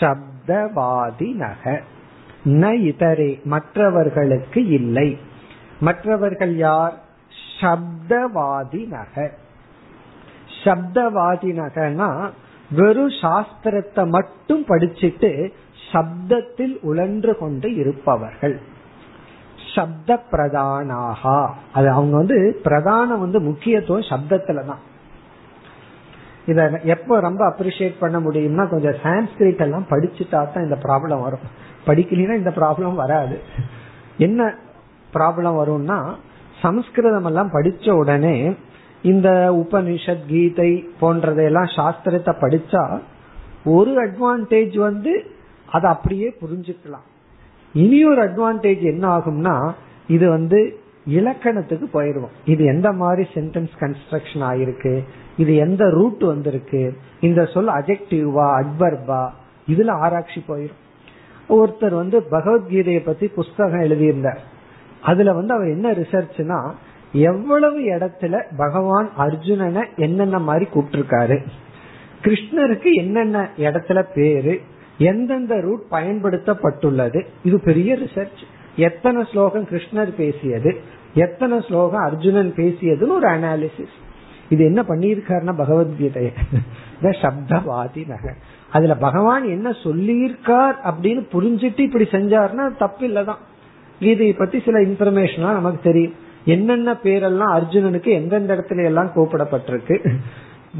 சப்தவாதி 0.00 1.30
நக 1.42 1.64
ந 2.54 2.64
இதரே 2.90 3.30
மற்றவர்களுக்கு 3.44 4.60
இல்லை. 4.78 5.08
மற்றவர்கள் 5.80 6.54
யார்? 6.66 6.94
சப்தவாதி 7.60 8.82
நக 8.88 9.14
சப்தவாதி 10.64 11.50
நகனா 11.58 12.08
வெறும் 12.70 13.14
சாஸ்திரத்தை 13.22 14.02
மட்டும் 14.08 14.64
படிச்சுட்டு 14.64 15.30
சப்தத்தில் 15.92 16.74
உழன்று 16.80 17.32
கொண்டு 17.38 17.68
இருப்பவர்கள். 17.74 18.56
சப்த 19.74 20.10
பிரதானாகா 20.32 21.38
அது 21.72 21.88
அவங்க 21.90 22.14
வந்து 22.16 22.38
பிரதானம் 22.64 23.22
வந்து 23.24 23.40
முக்கியத்துவம் 23.40 24.10
சப்தத்துல 24.10 24.64
தான் 24.64 24.82
இத 26.50 26.60
எப்ப 26.84 27.20
ரொம்ப 27.20 27.42
அப்ரிசியேட் 27.48 27.96
பண்ண 27.98 28.16
முடியும்னா 28.18 28.64
கொஞ்சம் 28.68 28.98
சான்ஸ்கிரிட் 29.02 29.64
எல்லாம் 29.66 29.86
படிச்சுட்டா 29.90 30.38
தான் 30.52 30.66
இந்த 30.66 30.78
ப்ராப்ளம் 30.82 31.24
வரும். 31.26 31.44
படிக்கலாம் 31.86 32.40
இந்த 32.42 32.52
ப்ராப்ளம் 32.56 32.94
வராது. 32.94 33.36
என்ன 34.18 34.54
ப்ராப்ளம் 35.12 35.58
வரும்னா 35.62 35.98
சமஸ்கிருதம் 36.62 37.24
எல்லாம் 37.24 37.50
படிச்ச 37.52 37.90
உடனே 37.90 38.36
இந்த 39.02 39.28
உபனிஷத் 39.62 40.24
கீதை 40.26 40.70
போன்றதையெல்லாம் 41.00 41.70
சாஸ்திரத்தை 41.76 42.32
படிச்சா 42.44 42.82
ஒரு 43.64 43.92
அட்வான்டேஜ் 44.06 44.76
வந்து 44.78 45.12
அதை 45.70 45.90
அப்படியே 45.90 46.28
புரிஞ்சுக்கலாம். 46.42 47.06
இனி 47.74 47.98
ஒரு 48.04 48.20
அட்வான்டேஜ் 48.28 48.82
என்ன 48.92 49.04
ஆகும்னா 49.16 49.56
இது 50.08 50.26
வந்து 50.28 50.60
இலக்கணத்துக்கு 51.08 51.86
போயிடுவோம் 51.94 52.34
இது 52.44 52.64
எந்த 52.64 52.92
மாதிரி 52.92 53.28
சென்டென்ஸ் 53.34 53.74
கன்ஸ்ட்ரக்ஷன் 53.80 54.44
ஆயிருக்கு? 54.50 55.04
இது 55.36 55.56
எந்த 55.56 55.90
ரூட் 55.90 56.22
வந்திருக்கு? 56.22 56.82
இந்த 57.20 57.44
சொல் 57.44 57.68
அஜெக்டிவா 57.68 58.46
அட்வர்பா 58.60 59.22
இதுல 59.68 59.90
ஆராய்ச்சி 59.90 60.44
போயிடும் 60.48 60.80
ஒருத்தர் 61.48 61.94
வந்து 61.94 62.18
பகவத்கீதையை 62.30 63.00
பத்தி 63.04 63.26
புஸ்தகம் 63.28 63.80
எழுதியிருந்தார். 63.80 64.40
அதுல 65.02 65.32
வந்து 65.32 65.54
அவர் 65.54 65.68
என்ன 65.68 65.92
ரிசர்ச்னா 65.92 66.58
எவ்வளவு 67.12 67.78
இடத்துல 67.80 68.42
பகவான் 68.56 69.08
அர்ஜுனனை 69.18 69.84
என்னென்ன 69.96 70.38
மாதிரி 70.38 70.66
கூப்பிட்டிருக்காரு? 70.74 71.38
கிருஷ்ணருக்கு 72.22 72.90
என்னென்ன 72.92 73.50
இடத்துல 73.56 74.02
பேரு? 74.14 74.60
எந்தெந்த 74.98 75.60
ரூட் 75.60 75.82
பயன்படுத்தப்பட்டுள்ளது? 75.90 77.26
இது 77.44 77.60
பெரிய 77.60 77.96
ரிசர்ச் 77.96 78.42
எத்தனை 78.76 79.24
ஸ்லோகம் 79.32 79.64
கிருஷ்ணர் 79.64 80.14
பேசியது? 80.16 80.70
எத்தனை 81.14 81.64
ஸ்லோகம் 81.68 82.04
அர்ஜுனன் 82.04 82.52
பேசியதுன்னு 82.56 83.08
ஒரு 83.08 83.28
அனாலிசிஸ் 83.28 83.96
இது 84.48 84.64
என்ன 84.64 84.82
பண்ணியிருக்காருன்னா 84.82 85.54
பகவத்கீதைய. 85.58 86.30
சப்தவாதி 87.02 88.06
நகர் 88.06 88.36
அதுல 88.72 88.94
பகவான் 88.94 89.48
என்ன 89.48 89.70
சொல்லியிருக்கார் 89.70 90.76
அப்படின்னு 90.84 91.22
புரிஞ்சுட்டு 91.32 91.78
இப்படி 91.78 92.04
செஞ்சாருன்னா 92.04 92.76
தப்பு 92.76 93.08
இல்லதான். 93.08 93.42
கீதையை 94.00 94.38
பத்தி 94.38 94.60
சில 94.60 94.78
இன்ஃபர்மேஷன்லாம் 94.78 95.58
நமக்கு 95.60 95.78
தெரியும். 95.82 96.14
என்னென்ன 96.44 96.92
பேரெல்லாம் 96.92 97.54
அர்ஜுனனுக்கு 97.58 98.06
எந்தெந்த 98.06 98.56
இடத்துல 98.56 98.84
எல்லாம் 98.84 99.10
கூப்பிடப்பட்டிருக்கு. 99.16 100.14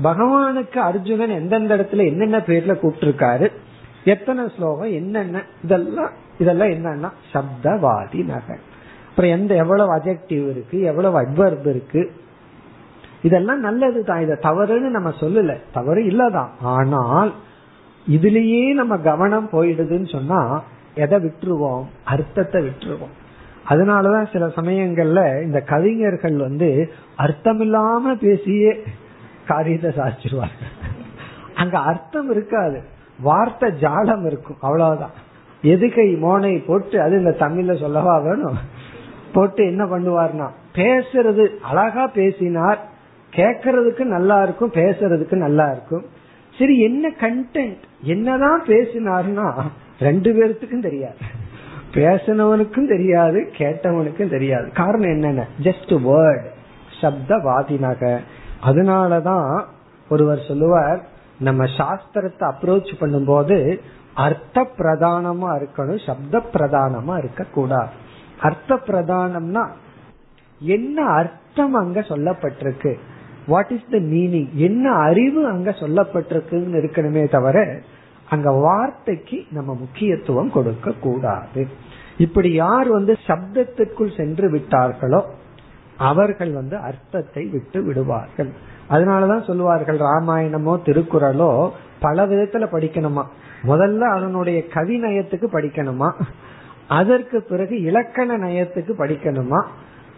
பகவானுக்கு 0.02 0.78
அர்ஜுனன் 0.78 1.30
எந்தெந்த 1.30 1.76
இடத்துல 1.76 2.06
என்னென்ன 2.06 2.38
பேர்ல 2.38 2.78
கூப்பிட்டிருக்காரு. 2.82 3.52
எத்தனை 4.04 4.44
ஸ்லோகம் 4.56 4.92
என்னென்ன 4.92 5.44
இதெல்லாம் 5.64 6.10
இதெல்லாம் 6.38 6.68
என்னன்னா 6.68 7.10
சப்தவாதி 7.32 8.24
நகர் 8.24 8.67
அப்புறம் 9.18 9.38
எந்த 9.40 9.54
எவ்வளவு 9.54 9.96
அஜெக்டிவ் 9.96 10.50
இருக்கு 10.50 10.80
எவ்வளவு 10.80 11.20
அட்வர்ப் 11.20 11.66
இருக்கு? 11.66 12.10
இதெல்லாம் 13.22 13.60
நல்லது 13.60 14.04
தான் 14.04 14.20
இதை 14.20 14.36
தவறுன்னு 14.42 14.88
நம்ம 14.88 15.08
சொல்லல. 15.08 15.56
தவறு 15.72 16.02
இல்லதான். 16.02 16.48
ஆனால் 16.62 17.32
இதுலயே 18.10 18.72
நம்ம 18.72 18.96
கவனம் 18.96 19.48
போயிடுதுன்னு 19.52 20.08
சொன்னா 20.08 20.62
எதை 20.94 21.18
விட்டுருவோம்? 21.18 21.84
அர்த்தத்தை 22.04 22.62
விட்டுருவோம். 22.62 23.14
அதனாலதான் 23.68 24.32
சில 24.32 24.46
சமயங்கள்ல 24.46 25.42
இந்த 25.42 25.60
கவிஞர்கள் 25.60 26.36
வந்து 26.36 26.92
அர்த்தமில்லாம 27.18 28.14
பேசியே 28.20 28.82
காரியத்தை 29.46 29.90
சாதிச்சிருவாங்க 29.90 30.64
அங்க 31.54 31.78
அர்த்தம் 31.78 32.30
இருக்காது. 32.30 32.82
வார்த்தை 33.20 33.70
ஜாலம் 33.70 34.26
இருக்கும். 34.26 34.56
அவ்வளவுதான். 34.60 35.10
எதுகை 35.62 36.18
மோனை 36.18 36.64
போட்டு 36.66 37.00
அது 37.00 37.18
இந்த 37.18 37.36
தமிழ்ல 37.38 37.80
சொல்லவா 37.80 38.18
வேணும்? 38.18 38.76
போட்டு 39.32 39.62
என்ன 39.66 39.84
பண்ணுவார்னா 39.84 40.46
பேசுறது 40.74 41.44
அழகா 41.70 42.06
பேசினார் 42.06 42.80
கேக்குறதுக்கு 43.32 44.04
நல்லா 44.04 44.42
இருக்கும் 44.42 44.72
பேசுறதுக்கு 44.72 45.36
நல்லா 45.36 45.66
இருக்கும். 45.70 46.04
சரி 46.58 46.80
என்ன 46.80 47.08
கண்டென்ட் 47.20 47.82
என்னதான் 48.02 48.62
பேசினார்னா 48.66 49.46
ரெண்டு 49.98 50.30
பேர்த்துக்கும் 50.36 50.86
தெரியாது. 50.88 51.16
பேசினவனுக்கும் 51.94 52.88
தெரியாது 52.88 53.38
கேட்டவனுக்கும் 53.58 54.34
தெரியாது. 54.36 54.72
காரணம் 54.72 55.10
என்னென்ன? 55.10 55.46
ஜஸ்ட் 55.62 55.94
வேர்ட் 56.08 56.48
சப்த 57.00 57.36
வாதினாக 57.36 58.18
அதனாலதான் 58.62 59.64
ஒருவர் 60.08 60.48
சொல்லுவார் 60.48 61.00
நம்ம 61.38 61.64
சாஸ்திரத்தை 61.64 62.44
அப்ரோச் 62.52 62.92
பண்ணும்போது 63.00 63.78
அர்த்த 64.14 64.66
பிரதானமா 64.78 65.50
இருக்கணும் 65.58 66.04
சப்த 66.06 66.42
பிரதானமா 66.54 67.18
இருக்க 67.18 67.44
கூடாது 67.44 67.92
அர்த்த 68.40 68.74
பிரதானம்னா 68.74 69.66
என்ன 70.60 71.04
அர்த்தம் 71.04 71.74
அங்க 71.74 72.00
சொல்லப்பட்டிருக்கு? 72.00 72.98
வாட் 73.46 73.70
இஸ் 73.70 73.90
த 73.90 73.98
மீனிங் 73.98 74.50
என்ன 74.52 74.92
அறிவு 74.92 75.46
அங்க 75.46 75.70
சொல்லப்பட்டிருக்குன்னு 75.70 76.80
இருக்கணுமே 76.80 77.30
தவிர 77.30 77.80
அங்க 78.28 78.50
வார்த்தைக்கு 78.50 79.44
நம்ம 79.50 79.74
முக்கியத்துவம் 79.74 80.50
கொடுக்க 80.50 80.92
கூடாது. 80.92 81.66
இப்படி 82.18 82.52
யார் 82.52 82.88
வந்து 82.88 83.18
சப்தத்திற்குள் 83.26 84.16
சென்று 84.16 84.50
விட்டார்களோ 84.50 85.22
அவர்கள் 85.96 86.52
வந்து 86.52 86.76
அர்த்தத்தை 86.76 87.44
விட்டு 87.44 87.82
விடுவார்கள். 87.82 88.50
அதனாலதான் 88.90 89.46
சொல்லுவார்கள் 89.46 89.98
ராமாயணமோ 89.98 90.74
திருக்குறளோ 90.84 91.70
பல 92.00 92.26
விதத்துல 92.26 92.66
படிக்கணுமா? 92.72 93.24
முதல்ல 93.62 93.98
அதனுடைய 93.98 94.64
கவிநயத்துக்கு 94.74 95.46
படிக்கணுமா? 95.52 96.12
அதற்கு 96.88 97.42
பிறகு 97.42 97.80
இலக்கண 97.80 98.38
நயத்துக்கு 98.38 98.92
படிக்கணுமா? 98.98 99.62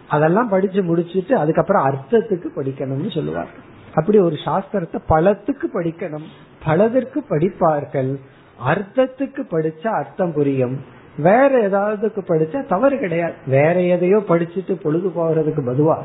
அதெல்லாம் 0.09 0.49
படிச்சு 0.49 0.81
முடிச்சுட்டு 0.81 1.31
அதுக்கப்புறம் 1.31 1.85
அர்த்தத்துக்கு 1.85 2.45
படிக்கணும்னு 2.55 3.11
சொல்லுவார். 3.11 3.47
அப்படி 3.95 4.17
ஒரு 4.17 4.35
சாஸ்திரத்தை 4.35 4.99
பலத்துக்கு 5.07 5.69
படிக்கணும். 5.73 6.27
பலதற்கு 6.65 7.23
படிப்பார்கள். 7.29 8.15
அர்த்தத்துக்கு 8.67 9.41
படிச்சா 9.51 9.87
அர்த்தம் 9.87 10.33
புரியும். 10.33 10.79
வேற 11.17 11.69
ஏதாவதுக்கு 11.69 12.21
படிச்சா 12.27 12.67
தவறு 12.67 12.97
கிடையாது. 12.97 13.33
வேற 13.47 13.81
எதையோ 13.81 14.17
படிச்சுட்டு 14.17 14.73
பொழுது 14.73 15.09
போகிறதுக்கு 15.09 15.61
பதுவா. 15.65 15.97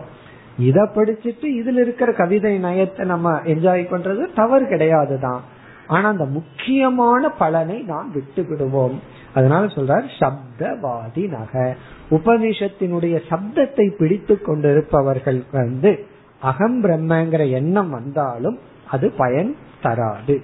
இத 0.58 0.88
படிச்சுட்டு 0.94 1.42
இதுல 1.42 1.80
இருக்கிற 1.80 2.12
கவிதை 2.12 2.62
நயத்தை 2.62 3.04
நம்ம 3.04 3.40
என்ஜாய் 3.40 3.90
பண்றது 3.90 4.26
தவறு 4.34 4.64
கிடையாதுதான். 4.64 5.40
ஆனா 5.86 6.08
அந்த 6.08 6.24
முக்கியமான 6.24 7.30
பலனை 7.30 7.78
நாம் 7.78 8.12
விட்டு 8.12 8.44
விடுவோம் 8.44 9.00
அதனால 9.36 9.66
சொல்றார் 9.66 10.06
சப்தவாதி 10.18 11.24
நக. 11.28 11.76
உபனிஷத்தினுடைய 12.10 13.16
சப்தத்தை 13.30 13.86
பிடித்து 13.98 14.34
கொண்டிருப்பவர்கள் 14.40 15.40
வந்து 15.52 15.92
அகம் 16.40 16.78
பிரம்மங்கிற 16.84 17.42
எண்ணம் 17.50 17.90
வந்தாலும் 17.90 18.58
அது 18.90 19.06
பயன் 19.10 19.52
தராது. 19.82 20.36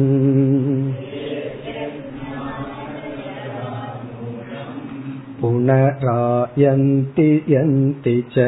पुनरायन्ति 5.42 7.30
यन्ति 7.50 8.16
च 8.34 8.46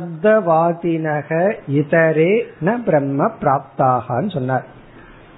சப்தவாதினக 0.00 1.28
இதரே 1.78 2.32
ந 2.60 2.70
பிரம்ம 2.86 3.28
பிராப்தாகன்னு 3.40 4.32
சொன்னார் 4.36 4.66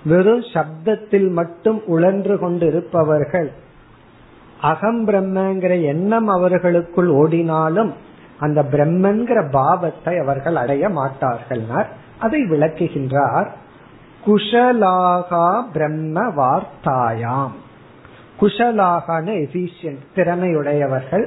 வெறும் 0.04 0.44
சப்தத்தில் 0.52 1.28
மட்டும் 1.38 1.80
உழன்று 1.94 2.34
கொண்டிருப்பவர்கள் 2.38 3.48
அகம் 4.70 5.02
பிரம்மங்கிற 5.08 5.74
எண்ணம் 5.92 6.28
அவர்களுக்குள் 6.28 7.10
ஓடினாலும் 7.20 7.92
அந்த 8.40 8.60
பிரம்மன்கிற 8.72 9.38
பாவத்தை 9.50 10.14
அவர்கள் 10.18 10.56
அடைய 10.56 10.84
மாட்டார்கள் 10.98 11.64
அதை 12.19 12.41
விளக்குகின்றார் 12.43 13.49
குஷலாகா 14.25 15.47
பிரம்ம 15.73 16.21
வார்த்தாயாம். 16.21 17.55
குஷலாகான 18.39 19.27
எஃபிஷியன்ட் 19.45 20.05
திறமையுடையவர்கள் 20.15 21.25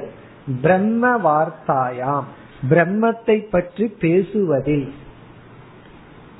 பிரம்ம 0.61 1.17
வார்த்தாயாம். 1.17 2.27
பிரம்மத்தை 2.69 3.37
பற்றி 3.49 3.87
பேசுவதில் 3.87 4.87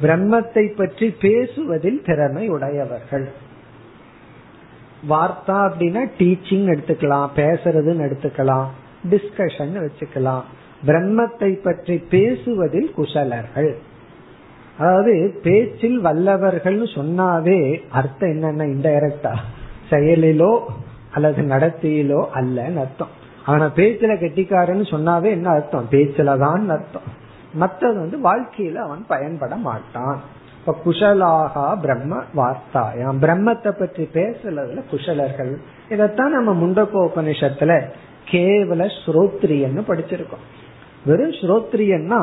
பிரம்மத்தை 0.02 0.76
பற்றி 0.76 1.08
பேசுவதில் 1.10 2.02
திறமை 2.02 2.50
உடையவர்கள் 2.50 3.28
வார்த்தா 5.10 5.58
அப்படின்னா 5.68 6.04
டீச்சிங் 6.20 6.68
எடுத்துக்கலாம் 6.74 7.30
பேசுறதுன்னு 7.36 8.06
எடுத்துக்கலாம் 8.08 8.68
டிஸ்கஷன் 9.10 9.76
வச்சுக்கலாம். 9.86 10.44
பிரம்மத்தை 10.86 11.52
பற்றி 11.62 11.98
பேசுவதில் 11.98 12.94
குசலர்கள் 12.94 13.72
அதாவது 14.80 15.40
பேச்சில் 15.44 16.00
வல்லவர்கள் 16.02 16.80
சொன்னாவே 16.82 17.82
அர்த்தம் 17.90 18.30
என்னன்னா 18.30 18.66
இன்டைரக்டா 18.74 19.34
செயலிலோ 19.90 20.60
அல்லது 21.14 21.42
நடத்தியிலோ 21.42 22.22
அல்லன்னு 22.34 22.78
அர்த்தம். 22.78 23.14
அவனை 23.46 23.68
பேச்சுல 23.76 24.14
கெட்டிக்காரன்னு 24.20 24.86
சொன்னாவே 24.90 25.30
என்ன 25.30 25.50
அர்த்தம்? 25.50 25.88
பேச்சுலதான் 25.92 26.68
அர்த்தம். 26.68 27.08
மற்றது 27.54 28.00
வந்து 28.00 28.18
வாழ்க்கையில 28.18 28.76
அவன் 28.76 29.06
பயன்பட 29.08 29.56
மாட்டான். 29.56 30.22
இப்ப 30.60 30.76
குஷலாகா 30.86 31.80
பிரம்ம 31.82 32.22
வார்த்தாயாம். 32.36 33.20
பிரம்மத்தை 33.22 33.72
பற்றி 33.72 34.10
பேசுறதுல 34.14 34.84
குஷலர்கள். 34.92 35.54
இதத்தான் 35.90 36.36
நம்ம 36.36 36.52
முண்டக்கோ 36.54 37.00
உபனிஷத்துல 37.10 37.82
கேவல 38.32 38.90
ஸ்ரோத்ரியன்னு 39.06 39.84
படிச்சிருக்கோம். 39.88 40.46
வெறும் 41.06 41.38
ஸ்ரோத்ரியன்னா 41.42 42.22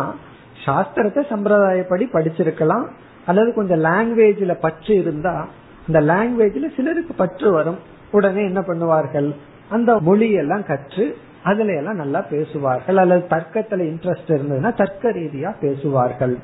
சாஸ்திரத்தை 0.67 1.23
சம்பிரதாயப்படி 1.33 2.05
படிச்சிருக்கலாம். 2.13 2.87
அல்லது 3.27 3.55
கொஞ்சம் 3.55 3.85
லாங்குவேஜ்ல 3.85 4.55
பற்று 4.61 4.95
இருந்தா 4.95 5.49
அந்த 5.87 6.01
லாங்குவேஜ்ல 6.01 6.75
சிலருக்கு 6.77 7.15
பற்று 7.15 7.53
வரும். 7.53 7.79
உடனே 8.11 8.45
என்ன 8.45 8.61
பண்ணுவார்கள்? 8.61 9.35
அந்த 9.69 10.01
மொழியெல்லாம் 10.01 10.67
கற்று 10.67 11.17
அதுல 11.43 11.77
எல்லாம் 11.77 11.97
நல்லா 11.97 12.21
பேசுவார்கள். 12.21 12.97
அல்லது 12.97 13.27
தர்க்கத்துல 13.31 13.83
இன்ட்ரெஸ்ட் 13.91 14.29
இருந்ததுன்னா 14.29 14.75
தர்க்க 14.75 15.11
ரீதியா 15.11 15.51
பேசுவார்கள். 15.61 16.39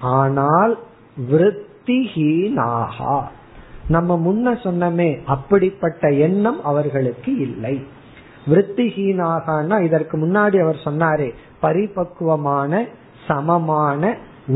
ஆனால் 0.00 0.78
விருத்திஹீனாகா. 1.30 3.16
நம்ம 3.88 4.16
முன்ன 4.26 4.56
சொன்னமே 4.62 5.18
அப்படிப்பட்ட 5.24 6.10
எண்ணம் 6.10 6.64
அவர்களுக்கு 6.64 7.36
இல்லை. 7.36 7.86
விருத்திஹீனாகனா 8.46 9.82
இதற்கு 9.82 10.16
முன்னாடி 10.18 10.56
அவர் 10.62 10.80
சொன்னாரே 10.84 11.34
பரிபக்குவமான 11.60 12.84
சமமான 13.28 14.02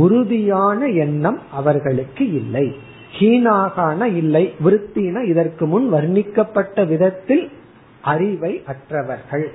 உறுதியான 0.02 0.80
எண்ணம் 1.04 1.38
அவர்களுக்கு 1.52 2.24
இல்லை. 2.32 2.66
ஹீனாகான 3.18 4.04
இல்லை 4.20 4.44
விருத்தின 4.64 5.24
இதற்கு 5.28 5.64
முன் 5.66 5.86
வர்ணிக்கப்பட்ட 5.92 6.86
விதத்தில் 6.86 7.44
அறிவை 8.04 8.52
அற்றவர்கள். 8.66 9.46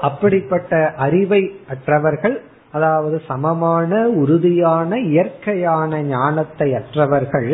அப்படிப்பட்ட 0.00 0.72
அறிவை 0.98 1.42
அற்றவர்கள் 1.68 2.36
அதாவது 2.72 3.16
சமமான 3.26 4.00
உறுதியான 4.22 4.98
இயற்கையான 5.10 6.00
ஞானத்தை 6.08 6.68
அற்றவர்கள் 6.74 7.52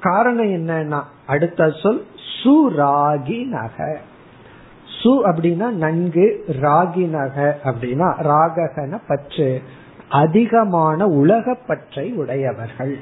காரணம் 0.00 0.50
என்னன்னா 0.56 1.00
அடுத்த 1.26 1.68
சொல் 1.82 2.02
சுராகி 2.34 3.40
நக 3.48 3.76
சு 5.04 5.06
அப்படின்னா 5.06 5.70
நன்கு 5.70 6.44
ராகி 6.48 7.08
நக 7.08 7.58
அப்படின்னா 7.64 8.12
ராககன 8.22 8.98
பற்று. 9.08 9.62
அதிகமான 10.08 11.06
உலக 11.06 11.54
பற்றை 11.66 12.12
உடையவர்கள். 12.12 12.96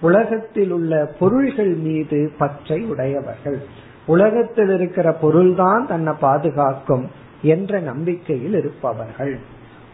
உலகத்தில் 0.00 0.70
உள்ள 0.70 1.14
பொருள்கள் 1.18 1.74
மீது 1.74 2.32
பற்றை 2.38 2.84
உடையவர்கள். 2.84 3.58
உலகத்தில் 4.06 4.68
இருக்கிற 4.68 5.12
பொருள்தான் 5.12 5.86
தன்னை 5.86 6.12
பாதுகாக்கும் 6.20 7.08
என்ற 7.42 7.78
நம்பிக்கையில் 7.78 8.54
இருப்பவர்கள். 8.54 9.38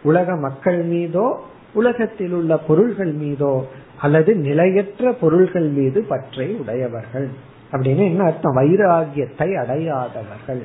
உலக 0.03 0.37
மக்கள் 0.37 0.83
மீதோ 0.83 1.45
உலகத்தில் 1.75 2.33
உள்ள 2.33 2.57
பொருள்கள் 2.57 3.13
மீதோ 3.13 3.65
அல்லது 4.01 4.35
நிலையற்ற 4.35 5.13
பொருள்கள் 5.13 5.69
மீது 5.69 6.03
பற்றை 6.03 6.55
உடையவர்கள். 6.55 7.29
அப்படின்னு 7.73 7.97
என்ன 7.97 8.25
அர்த்தம்? 8.25 8.57
வைராகியத்தை 8.57 9.55
அடையாதவர்கள். 9.55 10.63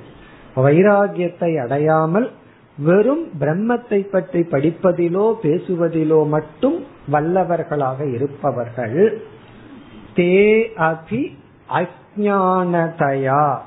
வைராகியத்தை 0.55 1.61
அடையாமல் 1.61 2.31
வெறும் 2.77 3.29
பிரம்மத்தை 3.39 4.09
பற்றி 4.09 4.41
படிப்பதிலோ 4.51 5.33
பேசுவதிலோ 5.43 6.27
மட்டும் 6.27 6.85
வல்லவர்களாக 7.11 8.13
இருப்பவர்கள். 8.13 9.21
தே 10.15 10.33
அபி 10.75 11.21
அஜானதயா 11.69 13.59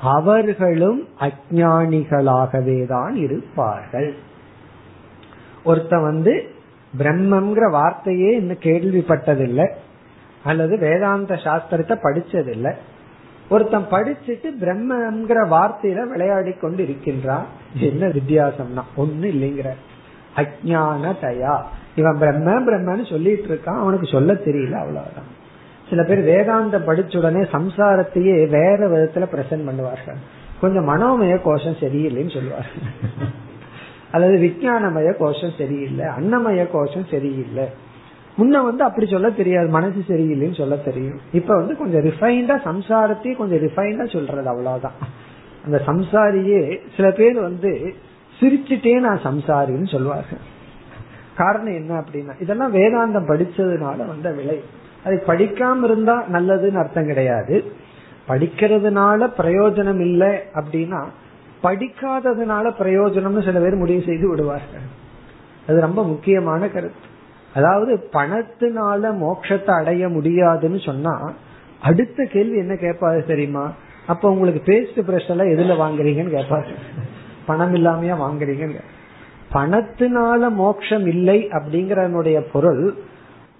அவர்களும் 0.00 1.08
அஜானிகளாகவே 1.20 2.86
தான் 2.86 3.14
இருப்பார்கள். 3.16 4.14
ஒருத்த 5.64 6.02
வந்து 6.02 6.44
பிரம்மங்கிற 6.98 7.70
வார்த்தையே 7.70 8.30
இன்னும் 8.36 8.62
கேள்விப்பட்டதில்லை. 8.62 9.66
அல்லது 10.42 10.78
வேதாந்த 10.78 11.34
சாஸ்திரத்தை 11.34 11.96
படிச்சதில்லை. 12.02 12.74
ஒருத்தன் 13.48 13.90
படிச்சுட்டு 13.90 14.48
பிரம்மங்கிற 14.62 15.40
வார்த்தையில 15.54 16.04
விளையாடி 16.12 16.52
கொண்டு 16.52 16.82
இருக்கின்றான் 16.82 17.46
என்ன 17.88 18.06
வித்தியாசம்னா 18.06 18.84
ஒண்ணு 18.96 19.26
இல்லைங்கிற. 19.34 19.70
அஜான 20.40 21.12
தயா 21.22 21.54
இவன் 21.94 22.18
பிரம்ம 22.18 22.56
பிரம்மன்னு 22.66 23.04
சொல்லிட்டு 23.10 23.48
இருக்கான் 23.52 23.82
அவனுக்கு 23.82 24.06
சொல்ல 24.06 24.32
தெரியல 24.46 24.76
அவ்வளவுதான். 24.84 25.30
சில 25.90 26.02
பேர் 26.02 26.22
வேதாந்தம் 26.30 26.88
படிச்ச 26.88 27.18
உடனே 27.18 27.42
சம்சாரத்தையே 27.56 28.36
வேற 28.58 28.78
விதத்துல 28.94 29.26
பிரசன்ட் 29.34 29.66
பண்ணுவார்கள். 29.68 30.20
கொஞ்சம் 30.60 30.88
மனோமய 30.88 31.34
கோஷம் 31.42 31.80
சரியில்லைன்னு 31.80 32.34
சொல்லுவார்கள் 32.34 32.86
அல்லது 34.10 34.36
விஞ்ஞானமய 34.44 35.08
கோஷம் 35.16 35.58
சரியில்லை 35.58 36.06
அன்னமய 36.18 36.60
கோஷம் 36.70 37.10
சரியில்லை. 37.10 37.66
முன்ன 38.38 38.62
வந்து 38.62 38.84
அப்படி 38.84 39.06
சொல்ல 39.06 39.30
தெரியாது. 39.30 39.68
மனசு 39.68 40.04
சரியில்லைன்னு 40.08 40.56
சொல்ல 40.56 40.76
தெரியும். 40.76 41.20
இப்ப 41.32 41.56
வந்து 41.56 41.76
கொஞ்சம் 41.76 42.04
ரிஃபைண்டா 42.04 42.56
சம்சாரத்தையும் 42.64 43.36
கொஞ்சம் 43.36 43.58
ரிஃபைண்டா 43.58 44.12
சொல்றது 44.12 44.48
அவ்வளவுதான். 44.48 44.92
அந்த 45.64 45.82
சம்சாரியே 45.86 46.78
சில 46.96 47.10
பேர் 47.10 47.40
வந்து 47.40 47.94
சிரிச்சுட்டே 48.40 49.00
நான் 49.00 49.20
சம்சாரின்னு 49.24 49.90
சொல்லுவார்கள் 49.90 50.38
காரணம் 51.36 51.74
என்ன 51.74 52.00
அப்படின்னா 52.00 52.34
இதெல்லாம் 52.40 52.74
வேதாந்தம் 52.74 53.30
படிச்சதுனால 53.30 54.06
வந்த 54.06 54.30
விலை. 54.30 54.62
அது 55.04 55.22
படிக்காம 55.26 55.84
இருந்தா 55.84 56.24
நல்லதுன்னு 56.32 56.78
அர்த்தம் 56.78 57.06
கிடையாது. 57.06 57.64
படிக்கிறதுனால 58.28 59.32
பிரயோஜனம் 59.38 60.00
இல்லை 60.00 60.28
அப்படின்னா 60.54 61.04
படிக்காததுனால 61.62 62.70
பிரயோஜனம்னு 62.78 63.44
சில 63.44 63.58
பேர் 63.58 63.74
முடிவு 63.74 64.02
செய்து 64.02 64.28
விடுவார்கள். 64.28 64.86
அது 65.68 65.80
ரொம்ப 65.80 66.04
முக்கியமான 66.04 66.68
கருத்து. 66.68 67.14
அதாவது 67.56 67.92
பணத்தினால 68.12 69.10
மோட்சத்தை 69.22 69.72
அடைய 69.80 70.08
முடியாதுன்னு 70.08 70.80
சொன்னா 70.80 71.14
அடுத்த 71.82 72.24
கேள்வி 72.24 72.58
என்ன 72.58 72.74
கேட்பாரு 72.74 73.26
தெரியுமா? 73.26 73.64
அப்ப 74.06 74.30
உங்களுக்கு 74.30 74.60
பேஸ்ட் 74.72 74.98
பிரஷ் 75.08 75.30
எல்லாம் 75.30 75.52
எதுல 75.54 75.74
வாங்குறீங்கன்னு 75.82 76.34
கேட்பாரு. 76.36 76.72
பணம் 77.46 77.74
இல்லாமையா 77.74 78.14
வாங்குறீங்க 78.24 78.80
பணத்தினால 79.54 80.48
மோட்சம் 80.52 81.06
இல்லை 81.06 81.48
அப்படிங்கறனுடைய 81.50 82.38
பொருள் 82.52 82.94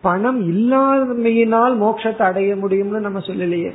பணம் 0.00 0.40
இல்லாமையினால் 0.52 1.74
மோட்சத்தை 1.82 2.22
அடைய 2.22 2.54
முடியும்னு 2.54 3.04
நம்ம 3.06 3.18
சொல்லலையே. 3.18 3.72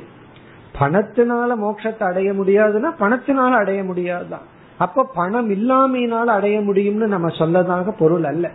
பணத்தினால 0.80 1.50
மோட்சத்தை 1.64 2.02
அடைய 2.02 2.32
முடியாதுன்னா 2.32 2.90
பணத்தினால 3.00 3.50
அடைய 3.50 3.84
முடியாதுதான். 3.84 4.46
அப்ப 4.78 5.06
பணம் 5.14 5.50
இல்லாமையினால் 5.50 6.30
அடைய 6.36 6.60
முடியும்னு 6.60 7.06
நம்ம 7.14 7.28
சொல்லதாக 7.28 7.92
பொருள் 7.98 8.24
அல்ல. 8.24 8.46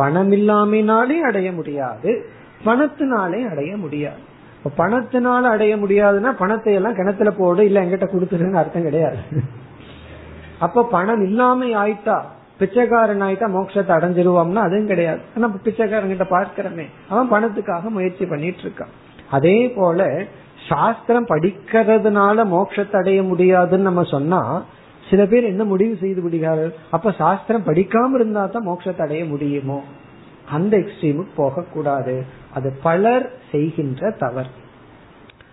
பணம் 0.00 0.32
இல்லாமையினாலே 0.32 1.16
அடைய 1.28 1.48
முடியாது. 1.58 2.10
பணத்தினாலே 2.66 3.40
அடைய 3.52 3.72
முடியாது. 3.84 4.20
இப்ப 4.56 4.70
பணத்தினால 4.82 5.42
அடைய 5.54 5.74
முடியாதுன்னா 5.76 6.30
பணத்தை 6.42 6.72
எல்லாம் 6.78 6.98
கிணத்துல 6.98 7.30
போடு 7.30 7.62
இல்ல 7.64 7.82
எங்கிட்ட 7.84 8.06
கொடுத்துருன்னு 8.10 8.60
அர்த்தம் 8.62 8.88
கிடையாது. 8.88 9.20
அப்ப 10.58 10.84
பணம் 10.96 11.22
இல்லாம 11.24 11.66
ஆயிட்டா 11.84 12.16
பிச்சைக்காரன் 12.58 13.22
ஆயிட்டா 13.26 13.46
மோட்சத்தை 13.54 13.92
அடைஞ்சிருவோம்னா 13.96 14.62
அதுவும் 14.66 14.90
கிடையாது. 14.92 15.20
நம்ம 15.34 15.58
பிச்சைக்காரன் 15.64 16.12
கிட்ட 16.12 16.86
அவன் 17.08 17.30
பணத்துக்காக 17.34 17.88
முயற்சி 17.88 18.24
பண்ணிட்டு 18.26 18.62
இருக்கான் 18.62 18.92
அதே 19.30 19.56
போல 19.76 20.00
சாஸ்திரம் 20.68 21.30
படிக்கிறதுனால 21.30 22.44
மோட்சத்தை 22.54 22.96
அடைய 22.96 23.20
முடியாதுன்னு 23.22 23.88
நம்ம 23.88 24.02
சொன்னா 24.14 24.40
சில 25.10 25.26
பேர் 25.26 25.44
என்ன 25.44 25.64
முடிவு 25.64 25.96
செய்து 26.00 26.22
விடுகிறார்கள்? 26.22 26.74
அப்ப 26.90 27.12
சாஸ்திரம் 27.12 27.64
படிக்காம 27.64 28.14
இருந்தா 28.14 28.46
தான் 28.46 28.68
மோட்சத்தை 28.68 29.00
அடைய 29.00 29.24
முடியுமோ? 29.24 29.82
அந்த 30.50 30.78
எக்ஸ்ட்ரீமுக்கு 30.78 31.26
போகக்கூடாது. 31.36 32.24
அது 32.54 32.78
பலர் 32.82 33.32
செய்கின்ற 33.50 34.10
தவறு. 34.10 34.48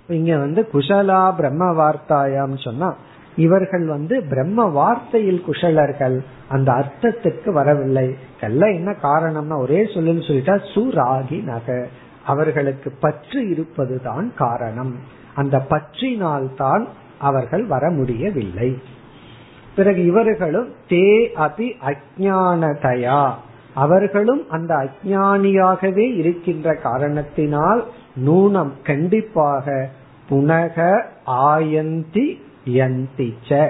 இங்க 0.07 0.37
வந்து 0.37 0.67
குஷலா 0.73 1.35
பிரம்ம 1.35 1.71
வார்த்தாயாம் 1.71 2.63
சொன்னா 2.63 2.95
இவர்கள் 3.35 3.85
வந்து 3.85 4.23
பிரம்ம 4.29 4.67
வார்த்தையில் 4.67 5.41
குஷலர்கள். 5.41 6.23
அந்த 6.47 6.71
அர்த்தத்துக்கு 6.71 7.49
வரவில்லை. 7.49 8.15
எல்லாம் 8.41 8.73
என்ன 8.73 8.91
காரணம்னா 8.91 9.57
ஒரே 9.57 9.83
சொல்லுன்னு 9.83 10.27
சொல்லிட்டா 10.27 10.61
சுராகி 10.75 11.43
நக. 11.43 11.87
அவர்களுக்கு 12.25 12.91
பற்று 12.99 13.49
இருப்பதுதான் 13.49 14.33
காரணம். 14.35 14.95
அந்த 15.35 15.65
பற்றினால்தான் 15.69 16.85
அவர்கள் 17.17 17.65
வர 17.65 17.89
முடியவில்லை. 17.89 18.81
பிறகு 19.77 20.01
இவர்களும் 20.05 20.69
தே 20.89 21.07
அபி 21.47 21.67
அஜானதயா 21.89 23.21
அவர்களும் 23.73 24.43
அந்த 24.49 24.71
அஜானியாகவே 24.75 26.05
இருக்கின்ற 26.15 26.73
காரணத்தினால் 26.75 27.81
நூனம் 28.25 28.73
கண்டிப்பாக 28.83 29.75
புனக 30.29 30.77
ஆயந்தி 31.27 32.25
யந்திச்ச. 32.65 33.69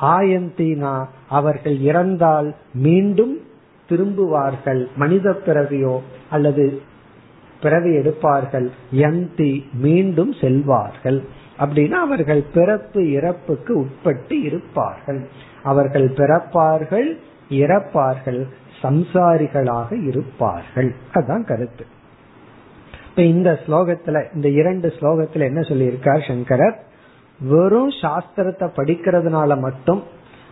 ஆயந்தினா 0.00 0.94
அவர்கள் 1.28 1.78
இறந்தால் 1.90 2.54
மீண்டும் 2.74 3.34
திரும்புவார்கள். 3.88 4.82
மனித 4.96 5.30
பிறவியோ 5.46 5.94
அல்லது 6.30 6.82
பிறவி 7.62 7.96
எடுப்பார்கள். 7.96 8.68
யந்தி 8.94 9.52
மீண்டும் 9.72 10.32
செல்வார்கள். 10.40 11.20
அப்படின்னா 11.60 11.98
அவர்கள் 12.06 12.42
பிறப்பு 12.54 13.10
இறப்புக்கு 13.10 13.78
உட்பட்டு 13.78 14.40
இருப்பார்கள். 14.40 15.28
அவர்கள் 15.62 16.08
பிறப்பார்கள் 16.10 17.08
இறப்பார்கள் 17.50 18.40
சம்சாரிகளாக 18.82 20.06
இருப்பார்கள். 20.08 20.94
அதுதான் 21.12 21.44
கருத்து. 21.44 21.84
இப்ப 23.10 23.22
இந்த 23.22 23.58
ஸ்லோகத்துல 23.66 24.34
இந்த 24.34 24.48
இரண்டு 24.48 24.94
ஸ்லோகத்துல 25.00 25.40
என்ன 25.40 25.60
சொல்லியிருக்கார் 25.60 26.26
சங்கரர்? 26.26 26.78
வெறும் 27.40 27.88
சாஸ்திரத்தை 27.88 28.66
படிக்கிறதுனால 28.76 29.60
மட்டும் 29.60 30.02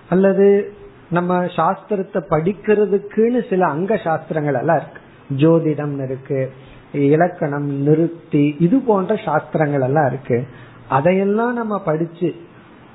அல்லது 0.09 0.73
நம்ம 1.11 1.45
சாஸ்திரத்தை 1.45 2.21
படிக்கிறதுக்குன்னு 2.31 3.49
சில 3.49 3.67
அங்க 3.67 3.97
சாஸ்திரங்கள் 3.97 4.55
எல்லாம் 4.55 4.81
இருக்கு. 4.81 5.01
ஜோதிடம் 5.37 6.05
இருக்கு 6.05 6.53
இலக்கணம் 6.93 7.69
நிறுத்தி 7.83 8.57
இது 8.59 8.79
போன்ற 8.81 9.17
சாஸ்திரங்கள் 9.25 9.81
எல்லாம் 9.81 10.07
இருக்கு. 10.07 10.47
அதையெல்லாம் 10.89 11.55
நம்ம 11.55 11.83
படிச்சு 11.83 12.35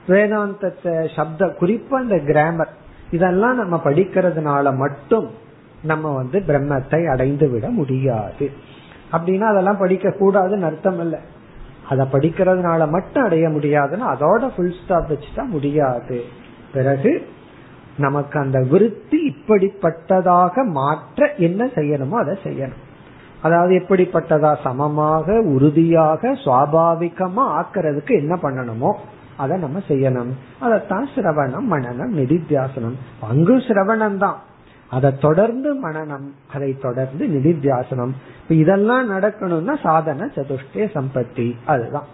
வேதாந்தத்தை 0.07 1.15
சப்த 1.15 1.45
குறிப்பா 1.45 2.01
இந்த 2.01 2.17
கிராமர் 2.19 2.73
இதெல்லாம் 3.11 3.55
நம்ம 3.55 3.81
படிக்கிறதுனால 3.83 4.75
மட்டும் 4.75 5.27
நம்ம 5.83 6.11
வந்து 6.13 6.39
பிரம்மத்தை 6.39 7.11
அடைந்து 7.11 7.49
விட 7.49 7.69
முடியாது. 7.69 8.51
அப்படின்னா 9.11 9.41
அதெல்லாம் 9.41 9.77
படிக்க 9.77 10.09
கூடாதுன்னு 10.09 10.61
அர்த்தம் 10.61 10.99
இல்லை. 10.99 11.19
அதை 11.89 12.05
படிக்கிறதுனால 12.11 12.89
மட்டும் 12.89 13.23
அடைய 13.23 13.49
முடியாதுன்னா 13.49 14.07
அதோட 14.15 14.49
ஃபுல் 14.55 14.73
ஸ்டாப் 14.83 15.11
வச்சுட்டா 15.11 15.43
முடியாது. 15.45 16.21
பிறகு 16.73 17.27
நமக்கு 17.97 18.39
அந்த 18.39 18.59
விருத்தி 18.69 19.19
இப்படிப்பட்டதாக 19.27 20.65
மாற்ற 20.65 21.33
என்ன 21.37 21.65
செய்யணுமோ 21.65 22.11
அதை 22.11 22.37
செய்யணும். 22.43 22.82
அதாவது 23.43 23.75
எப்படிப்பட்டதா 23.75 24.61
சமமாக 24.63 25.39
உறுதியாக 25.39 26.31
சுவாபாவிகமா 26.31 27.43
ஆக்கிறதுக்கு 27.59 28.11
என்ன 28.11 28.39
பண்ணணுமோ 28.41 28.93
அதை 29.37 29.59
நம்ம 29.59 29.79
செய்யணும். 29.87 30.31
அதைத்தான் 30.59 31.09
சிரவணம் 31.15 31.65
மனநம் 31.71 32.15
நிதித்தியாசனம். 32.15 32.93
அங்கு 33.29 33.57
சிரவணம் 33.57 34.17
தான் 34.17 34.39
அதை 34.89 35.17
தொடர்ந்து 35.21 35.89
மனநம் 35.89 36.31
அதை 36.53 36.77
தொடர்ந்து 36.81 37.25
நிதித்தியாசனம். 37.27 38.11
இப்ப 38.41 38.55
இதெல்லாம் 38.55 39.11
நடக்கணும்னா 39.11 39.79
சாதன 39.83 40.29
சதுஷ்டய 40.35 40.87
சம்பத்தி. 40.93 41.55
அதுதான். 41.65 42.05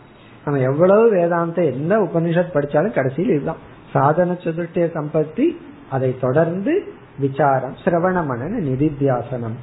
நம்ம 0.46 0.60
எவ்வளவு 0.60 1.10
வேதாந்த 1.10 1.64
என்ன 1.64 1.98
உபனிஷத் 1.98 2.54
படிச்சாலும் 2.54 2.94
கடைசியில் 2.94 3.36
இதுதான். 3.36 3.58
சாதன 3.94 4.32
சதுஷ்டய 4.32 4.90
சம்பத்தி 4.94 5.56
அதை 5.92 6.16
தொடர்ந்து 6.20 6.84
விசாரம் 7.20 7.76
சிரவண 7.86 8.24
மனன 8.24 8.60
நிதித்தியாசனம். 8.60 9.58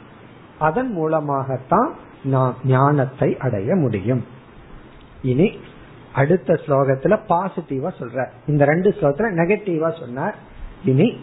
அதன் 0.58 0.92
மூலமாகத்தான் 0.92 1.94
நாம் 2.24 2.54
ஞானத்தை 2.64 3.36
அடைய 3.38 3.74
முடியும். 3.74 4.24
இனி 5.22 5.58
அடுத்த 6.14 6.60
ஸ்லோகத்துல 6.66 7.18
பாசிட்டிவா 7.28 7.90
சொல்ற. 8.00 8.28
இந்த 8.46 8.64
ரெண்டு 8.64 8.90
ஸ்லோகத்துல 8.90 9.32
நெகட்டிவா 9.34 9.98
சொன்னார். 10.00 10.34
இனி 10.84 11.16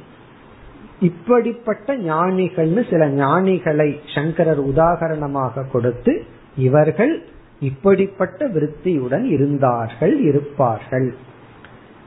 இப்படிப்பட்ட 1.00 1.98
ஞானிகள்னு 1.98 2.90
சில 2.90 3.10
ஞானிகளை 3.10 4.00
சங்கரர் 4.16 4.66
உதாகரணமாக 4.66 5.70
கொடுத்து 5.72 6.24
இவர்கள் 6.58 7.26
இப்படிப்பட்ட 7.60 8.48
விருத்தியுடன் 8.48 9.26
இருந்தார்கள் 9.26 10.20
இருப்பார்கள். 10.20 11.16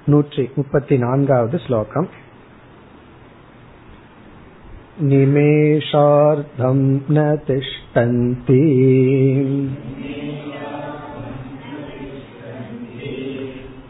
நூற்றி 0.06 0.50
முப்பத்தி 0.54 0.98
நான்காவது 0.98 1.58
ஸ்லோகம். 1.58 2.08
निमेषार्धं 5.09 6.79
न 7.11 7.23
तिष्ठन्ति 7.47 8.61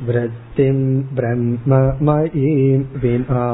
वृत्तिं 0.07 0.77
ब्रह्ममयीं 1.15 2.79
विना 3.01 3.47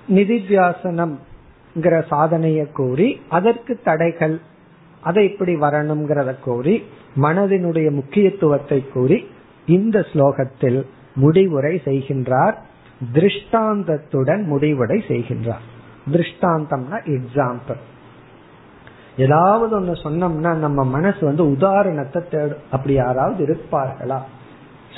நிதித்தியாசனம் 0.09 1.15
சாதனைய 1.83 2.71
கூறி 2.71 3.21
அதற்கு 3.29 3.79
தடைகள் 3.83 4.41
அதை 5.01 5.31
இப்படி 5.31 5.55
வரணுங்கிறத 5.55 6.35
கூறி 6.39 6.83
மனதினுடைய 7.21 7.91
முக்கியத்துவத்தை 7.91 8.85
கூறி 8.93 9.27
இந்த 9.65 9.99
ஸ்லோகத்தில் 9.99 10.85
முடிவுரை 11.15 11.81
செய்கின்றார். 11.85 12.53
திருஷ்டாந்தத்துடன் 13.13 14.43
முடிவுரை 14.43 15.03
செய்கின்றார். 15.07 15.65
திருஷ்டாந்தம்னா 16.11 16.97
எக்ஸாம்பிள் 17.05 17.81
ஏதாவது 19.17 19.81
ஒண்ணு 19.81 19.95
சொன்னோம்னா 20.03 20.53
நம்ம 20.53 20.83
மனசு 20.83 21.25
வந்து 21.25 21.51
உதாரணத்தை 21.51 22.21
தேடும் 22.31 22.57
அப்படி 22.71 22.93
யாராவது 22.93 23.45
இருப்பார்களா? 23.45 24.17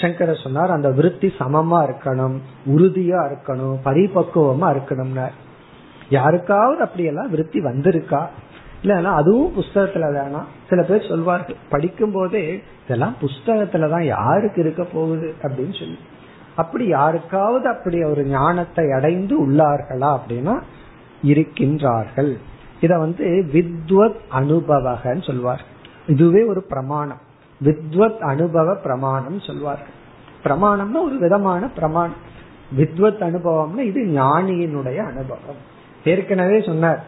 சங்கர 0.01 0.33
சொன்னார் 0.33 0.71
அந்த 0.71 0.91
விருத்தி 0.91 1.33
சமமா 1.39 1.89
இருக்கணும் 1.89 2.37
உறுதியா 2.65 3.19
இருக்கணும் 3.27 3.75
பரிபக்குவமா 3.85 4.75
இருக்கணும்னா. 4.75 5.27
யாருக்காவது 6.09 6.81
அப்படியெல்லாம் 6.81 7.29
விருத்தி 7.29 7.59
வந்திருக்கா? 7.59 8.25
இல்லைன்னா 8.83 9.03
அதுவும் 9.03 9.53
புஸ்தகத்துல 9.55 10.15
தானா 10.15 10.45
சில 10.69 10.83
பேர் 10.83 11.07
சொல்வார்கள் 11.07 11.55
படிக்கும் 11.69 12.11
போதே 12.11 12.63
இதெல்லாம் 12.85 13.15
புஸ்தகத்துலதான் 13.21 14.03
யாருக்கு 14.03 14.61
இருக்க 14.61 14.83
போகுது 14.83 15.35
அப்படின்னு 15.41 15.79
சொல்லி. 15.79 15.99
அப்படி 16.55 16.87
யாருக்காவது 16.87 17.69
அப்படி 17.69 18.03
ஒரு 18.03 18.25
ஞானத்தை 18.25 18.91
அடைந்து 18.91 19.47
உள்ளார்களா 19.47 20.19
அப்படின்னா 20.19 20.61
இருக்கின்றார்கள். 21.23 22.37
இத 22.81 22.97
வந்து 22.97 23.49
வித்வத் 23.53 24.15
அனுபவகன்னு 24.31 25.23
சொல்வார். 25.23 25.65
இதுவே 26.07 26.43
ஒரு 26.43 26.63
பிரமாணம். 26.63 27.17
வித்வத் 27.63 28.17
அனுபவ 28.17 28.75
பிரமாணம் 28.75 29.39
சொல்வார்கள். 29.39 29.95
பிரமாணம்னா 30.43 31.05
ஒரு 31.05 31.17
விதமான 31.19 31.69
பிரமாணம். 31.69 32.15
வித்வத் 32.77 33.21
அனுபவம்னா 33.21 33.77
இது 33.77 34.03
ஞானியினுடைய 34.03 34.97
அனுபவம். 34.97 35.75
ஏற்கனவே 36.03 36.61
சொன்னார் 36.61 37.05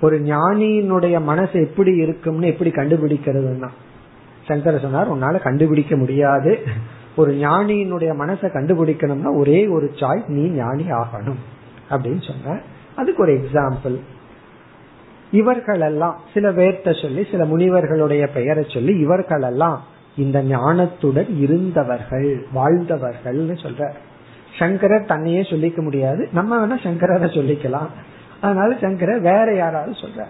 ஒரு 0.00 0.18
ஞானியினுடைய 0.18 1.22
மனசு 1.22 1.60
எப்படி 1.60 1.96
இருக்கும்னு 1.96 2.46
எப்படி 2.46 2.70
கண்டுபிடிக்கிறதுனா 2.70 3.68
சங்கர 4.46 4.78
சொன்னார் 4.78 5.12
உன்னால 5.12 5.42
கண்டுபிடிக்க 5.42 5.96
முடியாது. 5.96 6.58
ஒரு 7.16 7.32
ஞானியினுடைய 7.32 8.14
மனசை 8.14 8.50
கண்டுபிடிக்கணும்னா 8.50 9.36
ஒரே 9.36 9.68
ஒரு 9.68 9.90
சாய்ஸ் 9.94 10.28
நீ 10.28 10.48
ஞானி 10.48 10.84
ஆகணும். 10.84 11.38
அப்படின்னு 11.90 12.32
சொன்ன 12.32 12.60
அதுக்கு 12.96 13.22
ஒரு 13.22 13.32
எக்ஸாம்பிள் 13.32 13.96
இவர்களெல்லாம் 15.30 16.16
சில 16.34 16.50
பேர்த்த 16.50 17.02
சொல்லி 17.02 17.26
சில 17.30 17.44
முனிவர்களுடைய 17.44 18.26
பெயரை 18.26 18.64
சொல்லி 18.68 18.92
இவர்களெல்லாம் 18.98 19.78
இந்த 20.16 20.42
ஞானத்துடன் 20.42 21.30
இருந்தவர்கள் 21.38 22.28
வாழ்ந்தவர்கள்னு 22.54 23.56
சொல்ற 23.62 23.90
சங்கரர் 24.58 25.04
தன்னையே 25.04 25.40
சொல்லிக்க 25.40 25.82
முடியாது. 25.82 26.28
நம்ம 26.32 26.66
வேணா 26.66 26.76
சங்கரரை 26.82 27.28
சொல்லிக்கலாம். 27.38 27.90
அதனால 28.40 28.76
சங்கரர் 28.80 29.20
வேற 29.20 29.54
யாராவது 29.54 29.92
சொல்ற 29.92 30.24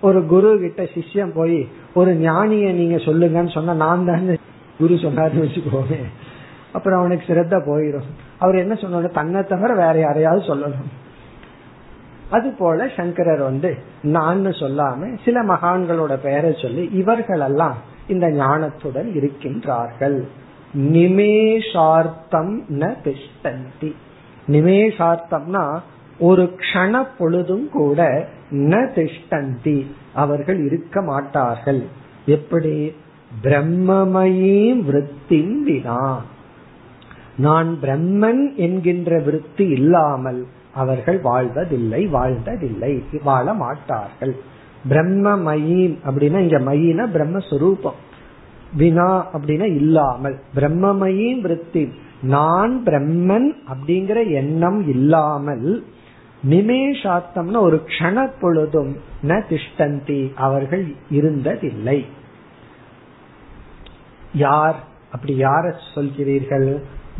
ஒரு 0.00 0.26
குரு 0.26 0.58
கிட்ட 0.60 0.82
சிஷ்யம் 0.82 1.34
போய் 1.34 1.68
ஒரு 1.94 2.12
ஞானிய 2.12 2.72
நீங்க 2.72 2.96
சொல்லுங்கன்னு 2.96 3.52
சொன்னா 3.52 3.74
நான் 3.74 4.04
தான் 4.04 4.38
குரு 4.78 4.94
சொன்னாருன்னு 4.94 5.44
வச்சுக்கோங்க 5.44 5.96
அப்புறம் 6.72 6.98
அவனுக்கு 6.98 7.34
சிரத்த 7.34 7.56
போயிடும் 7.68 8.08
அவர் 8.38 8.54
என்ன 8.54 8.74
சொன்னாரு? 8.74 9.10
தன்னை 9.10 9.42
தவிர 9.42 9.74
வேற 9.74 9.98
யாரையாவது 9.98 10.42
சொல்லணும். 10.54 10.90
அது 12.30 12.52
போல 12.52 12.88
சங்கரர் 12.96 13.42
வந்து 13.42 13.76
நான் 14.02 14.46
சொல்லாம 14.46 15.18
சில 15.24 15.42
மகான்களோட 15.42 16.16
பெயரை 16.16 16.56
சொல்லி 16.62 16.90
இவர்கள் 16.92 17.40
எல்லாம் 17.40 17.76
இந்த 18.08 18.28
ஞானத்துடன் 18.28 19.10
இருக்கின்றார்கள். 19.14 20.22
நிமேஷார்த்தம் 20.74 22.60
ந 22.68 22.94
திஷ்டந்தி. 23.04 23.92
நிமேஷார்த்தம்னா 24.48 25.78
ஒரு 26.18 26.56
க்ஷண 26.56 27.06
பொழுதும் 27.18 27.70
கூட 27.70 28.28
ந 28.50 28.88
திஷ்டந்தி 28.94 29.86
அவர்கள் 30.14 30.64
இருக்க 30.64 31.02
மாட்டார்கள். 31.02 31.82
எப்படி? 32.26 32.94
பிரம்மமயீம் 33.42 34.82
விற்த்தின் 34.82 35.62
வினா. 35.62 36.22
நான் 37.36 37.78
பிரம்மன் 37.82 38.54
என்கின்ற 38.54 39.18
விருத்தி 39.18 39.68
இல்லாமல் 39.68 40.46
அவர்கள் 40.76 41.18
வாழ்வதில்லை 41.20 42.06
வாழ்ந்ததில்லை 42.06 42.92
வாழ 43.22 43.54
மாட்டார்கள். 43.54 44.34
பிரம்மமயீம் 44.88 45.96
அப்படின்னா 46.08 46.38
இங்க 46.38 46.58
மயினா 46.58 47.04
பிரம்மஸ்வரூபம். 47.08 47.98
வினா 48.76 49.10
அப்படின்னா 49.32 49.66
இல்லாமல். 49.74 50.38
பிரம்மமயின் 50.54 51.40
விருத்தி. 51.40 51.92
நான் 52.22 52.82
பிரம்மன் 52.86 53.50
அப்படிங்கிற 53.72 54.18
எண்ணம் 54.30 54.88
இல்லாமல் 54.88 55.84
நிமேஷாத்தம்னு 56.50 57.60
ஒரு 57.60 57.82
க்ஷண 57.86 58.30
பொழுதும் 58.40 58.96
ந 59.28 59.40
திஷ்டந்தி 59.50 60.20
அவர்கள் 60.34 60.86
இருந்ததில்லை. 61.12 62.06
யார்? 64.34 64.78
அப்படி 65.12 65.34
யார 65.42 65.72
சொல்கிறீர்கள்? 65.94 66.68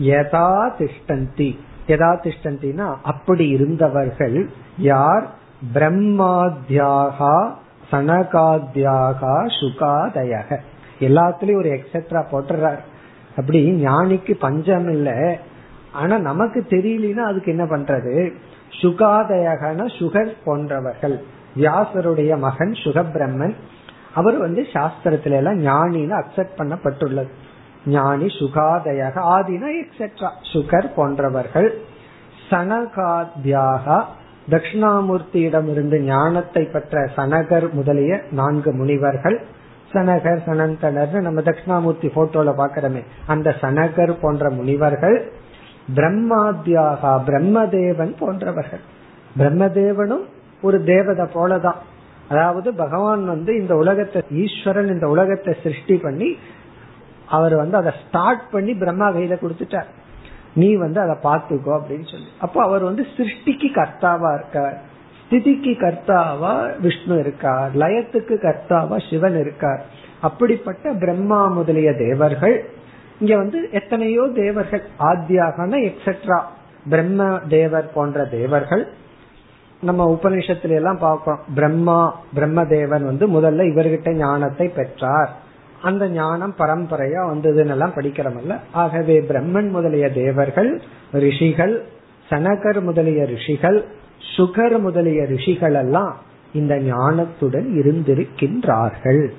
யதா 0.00 0.50
திஷ்டந்தி. 0.78 1.50
யதாதிஷ்டந்தினா 1.86 2.96
அப்படி 3.02 3.48
இருந்தவர்கள் 3.48 4.48
யார்? 4.78 5.26
பிரம்மாத்யாகா 5.74 7.50
சனகாத்யாகா 7.90 9.46
சுகாதயக. 9.60 10.58
எல்லாத்துலயும் 11.00 11.56
ஒரு 11.56 11.68
எக்ஸெட்ரா 11.68 12.24
போட்டுறார். 12.32 12.78
அப்படி 13.36 13.84
ஞானிக்கு 13.86 14.34
பஞ்சம் 14.34 14.88
இல்ல. 14.88 15.38
ஆனா 15.92 16.18
நமக்கு 16.18 16.66
தெரியலனா 16.68 17.24
அதுக்கு 17.24 17.50
என்ன 17.50 17.64
பண்றது? 17.64 18.32
சுகாதயகன 18.82 19.86
சுகர் 19.98 20.32
போன்றவர்கள். 20.44 21.20
வியாசருடைய 21.56 22.38
மகன் 22.38 22.72
சுகபிரம்மன். 22.72 23.54
அவர் 24.14 24.36
வந்து 24.36 24.66
சாஸ்திரத்துல 24.72 25.30
எல்லாம் 25.30 25.62
ஞானின்னு 25.62 26.22
அக்செப்ட் 26.22 26.56
பண்ணப்பட்டுள்ளது. 26.56 27.28
ஞானி 27.86 28.28
சுகாதயக 28.38 29.16
ஆதினா 29.34 29.68
எக்ஸெட்ரா 29.82 30.30
சுகர் 30.52 30.88
போன்றவர்கள் 30.94 31.68
சனகாத்யாக 32.50 34.04
தட்சிணாமூர்த்தியிடம் 34.48 35.68
இருந்து 35.70 35.96
ஞானத்தை 36.02 36.62
பெற்ற 36.64 37.00
சனகர் 37.16 37.66
முதலிய 37.72 38.12
நான்கு 38.30 38.70
முனிவர்கள். 38.72 39.38
சனகர் 39.92 40.42
சனந்தனர் 40.46 41.16
நம்ம 41.20 41.40
தட்சிணாமூர்த்தி 41.40 42.08
போட்டோல 42.14 42.52
பாக்கிறோமே 42.60 43.02
அந்த 43.26 43.48
சனகர் 43.60 44.14
போன்ற 44.20 44.50
முனிவர்கள் 44.50 45.18
பிரம்மாத்யாகா 45.96 47.12
பிரம்மதேவன் 47.28 48.12
போன்றவர்கள். 48.18 48.82
பிரம்மதேவனும் 49.38 50.24
ஒரு 50.62 50.78
தேவதை 50.84 51.26
போலதான். 51.34 51.80
அதாவது 52.28 52.68
பகவான் 52.74 53.24
வந்து 53.24 53.52
இந்த 53.56 53.74
உலகத்தை 53.74 54.20
ஈஸ்வரன் 54.44 54.88
இந்த 54.88 55.06
உலகத்தை 55.08 55.52
சிருஷ்டி 55.62 55.96
பண்ணி 55.96 56.28
அவர் 57.26 57.54
வந்து 57.56 57.76
அதை 57.76 57.92
ஸ்டார்ட் 58.06 58.50
பண்ணி 58.50 58.74
பிரம்மா 58.74 59.08
கையில 59.10 59.36
கொடுத்துட்டார். 59.42 59.88
நீ 60.54 60.74
வந்து 60.74 61.00
அதை 61.00 61.16
பார்த்துக்கோ 61.22 61.72
அப்படின்னு 61.78 62.10
சொல்லி. 62.10 62.28
அப்போ 62.38 62.62
அவர் 62.62 62.82
வந்து 62.82 63.06
சிருஷ்டிக்கு 63.16 63.68
கர்த்தாவா 63.78 64.34
இருக்கார். 64.34 64.76
ஸ்திதிக்கு 65.20 65.72
கர்த்தாவா 65.84 66.80
விஷ்ணு 66.80 67.18
இருக்கார். 67.18 67.70
லயத்துக்கு 67.76 68.34
கர்த்தாவா 68.46 69.10
சிவன் 69.10 69.38
இருக்கார். 69.40 69.82
அப்படிப்பட்ட 70.20 70.92
பிரம்மா 70.92 71.46
முதலிய 71.46 71.92
தேவர்கள் 71.92 72.70
இங்க 73.18 73.36
வந்து 73.36 73.68
எத்தனையோ 73.70 74.28
தேவர்கள் 74.34 74.82
ஆத்தியாகன 74.98 75.92
எக்ஸெட்ரா 75.92 76.38
பிரம்ம 76.88 77.38
தேவர் 77.48 77.92
போன்ற 77.92 78.24
தேவர்கள். 78.24 78.88
நம்ம 79.82 80.04
உபநிஷத்துல 80.14 80.74
எல்லாம் 80.74 80.98
பார்க்கிறோம். 80.98 81.40
பிரம்மா 81.54 82.20
பிரம்மதேவன் 82.34 83.04
வந்து 83.04 83.40
முதல்ல 83.40 83.66
இவர்கிட்ட 83.72 84.12
ஞானத்தை 84.12 84.68
பெற்றார். 84.68 85.30
அந்த 85.82 86.08
ஞானம் 86.08 86.54
பரம்பரையா 86.58 87.22
வந்ததுன்னு 87.32 87.74
எல்லாம் 87.74 87.94
படிக்கிறமல்ல. 87.96 88.58
ஆகவே 88.72 89.16
பிரம்மன் 89.20 89.70
முதலிய 89.70 90.10
தேவர்கள் 90.10 90.82
ரிஷிகள் 91.12 91.86
சனகர் 92.30 92.80
முதலிய 92.82 93.24
ரிஷிகள் 93.24 93.84
சுகர் 94.36 94.80
முதலிய 94.80 95.24
ரிஷிகள் 95.24 95.74
எல்லாம் 95.74 96.14
இந்த 96.52 96.74
ஞானத்துடன் 96.74 97.68
இருந்திருக்கின்றார்கள். 97.80 99.30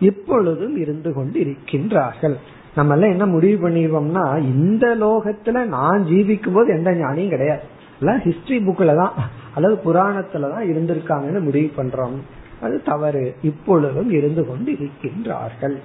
இப்பொழுதும் 0.00 0.76
இருந்து 0.76 1.12
கொண்டு 1.12 1.40
இருக்கின்றார்கள் 1.40 2.36
நம்ம 2.74 2.94
எல்லாம் 2.94 3.10
என்ன 3.10 3.26
முடிவு 3.26 3.68
பண்ணிடுவோம்னா 3.68 4.42
இந்த 4.42 4.86
லோகத்துல 4.94 5.64
நான் 5.66 6.04
ஜீவிக்கும் 6.04 6.52
போது 6.52 6.74
எந்த 6.74 6.90
ஞானியும் 6.90 7.28
கிடையாது. 7.28 7.62
எல்லாம் 8.00 8.18
ஹிஸ்டரி 8.18 8.58
புக்ல 8.68 8.94
தான் 8.96 9.14
அதாவது 9.54 9.76
புராணத்துல 9.84 10.50
தான் 10.50 10.68
இருந்திருக்காங்கன்னு 10.72 11.40
முடிவு 11.40 11.70
பண்றோம். 11.76 12.16
அது 12.60 12.82
தவறு. 12.82 13.34
இப்பொழுதும் 13.42 14.10
இருந்து 14.10 14.46
கொண்டு 14.46 14.72
இருக்கின்றார்கள் 14.72 15.76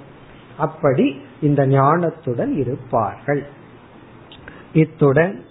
அப்படி 0.57 1.21
இந்த 1.41 1.67
ஞானத்துடன் 1.67 2.57
இருப்பார்கள். 2.57 3.45
இத்துடன் 4.73 5.43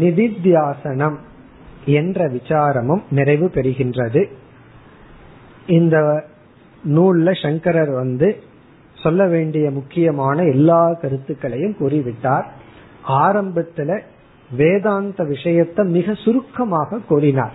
நிதித்தியாசனம் 0.00 1.16
என்ற 1.84 2.28
விசாரமும் 2.28 3.02
நிறைவு 3.10 3.50
பெறுகின்றது. 3.54 4.26
இந்த 5.66 6.24
நூல்ல 6.88 7.42
சங்கரர் 7.42 7.90
வந்து 7.90 8.42
சொல்ல 8.94 9.26
வேண்டிய 9.26 9.70
முக்கியமான 9.70 10.42
எல்லா 10.42 10.92
கருத்துக்களையும் 10.92 11.76
கூறிவிட்டார். 11.80 12.44
ஆரம்பத்துல 13.08 14.00
வேதாந்த 14.56 15.24
விஷயத்தை 15.24 15.86
மிக 15.86 16.14
சுருக்கமாக 16.14 16.98
கூறினார். 16.98 17.54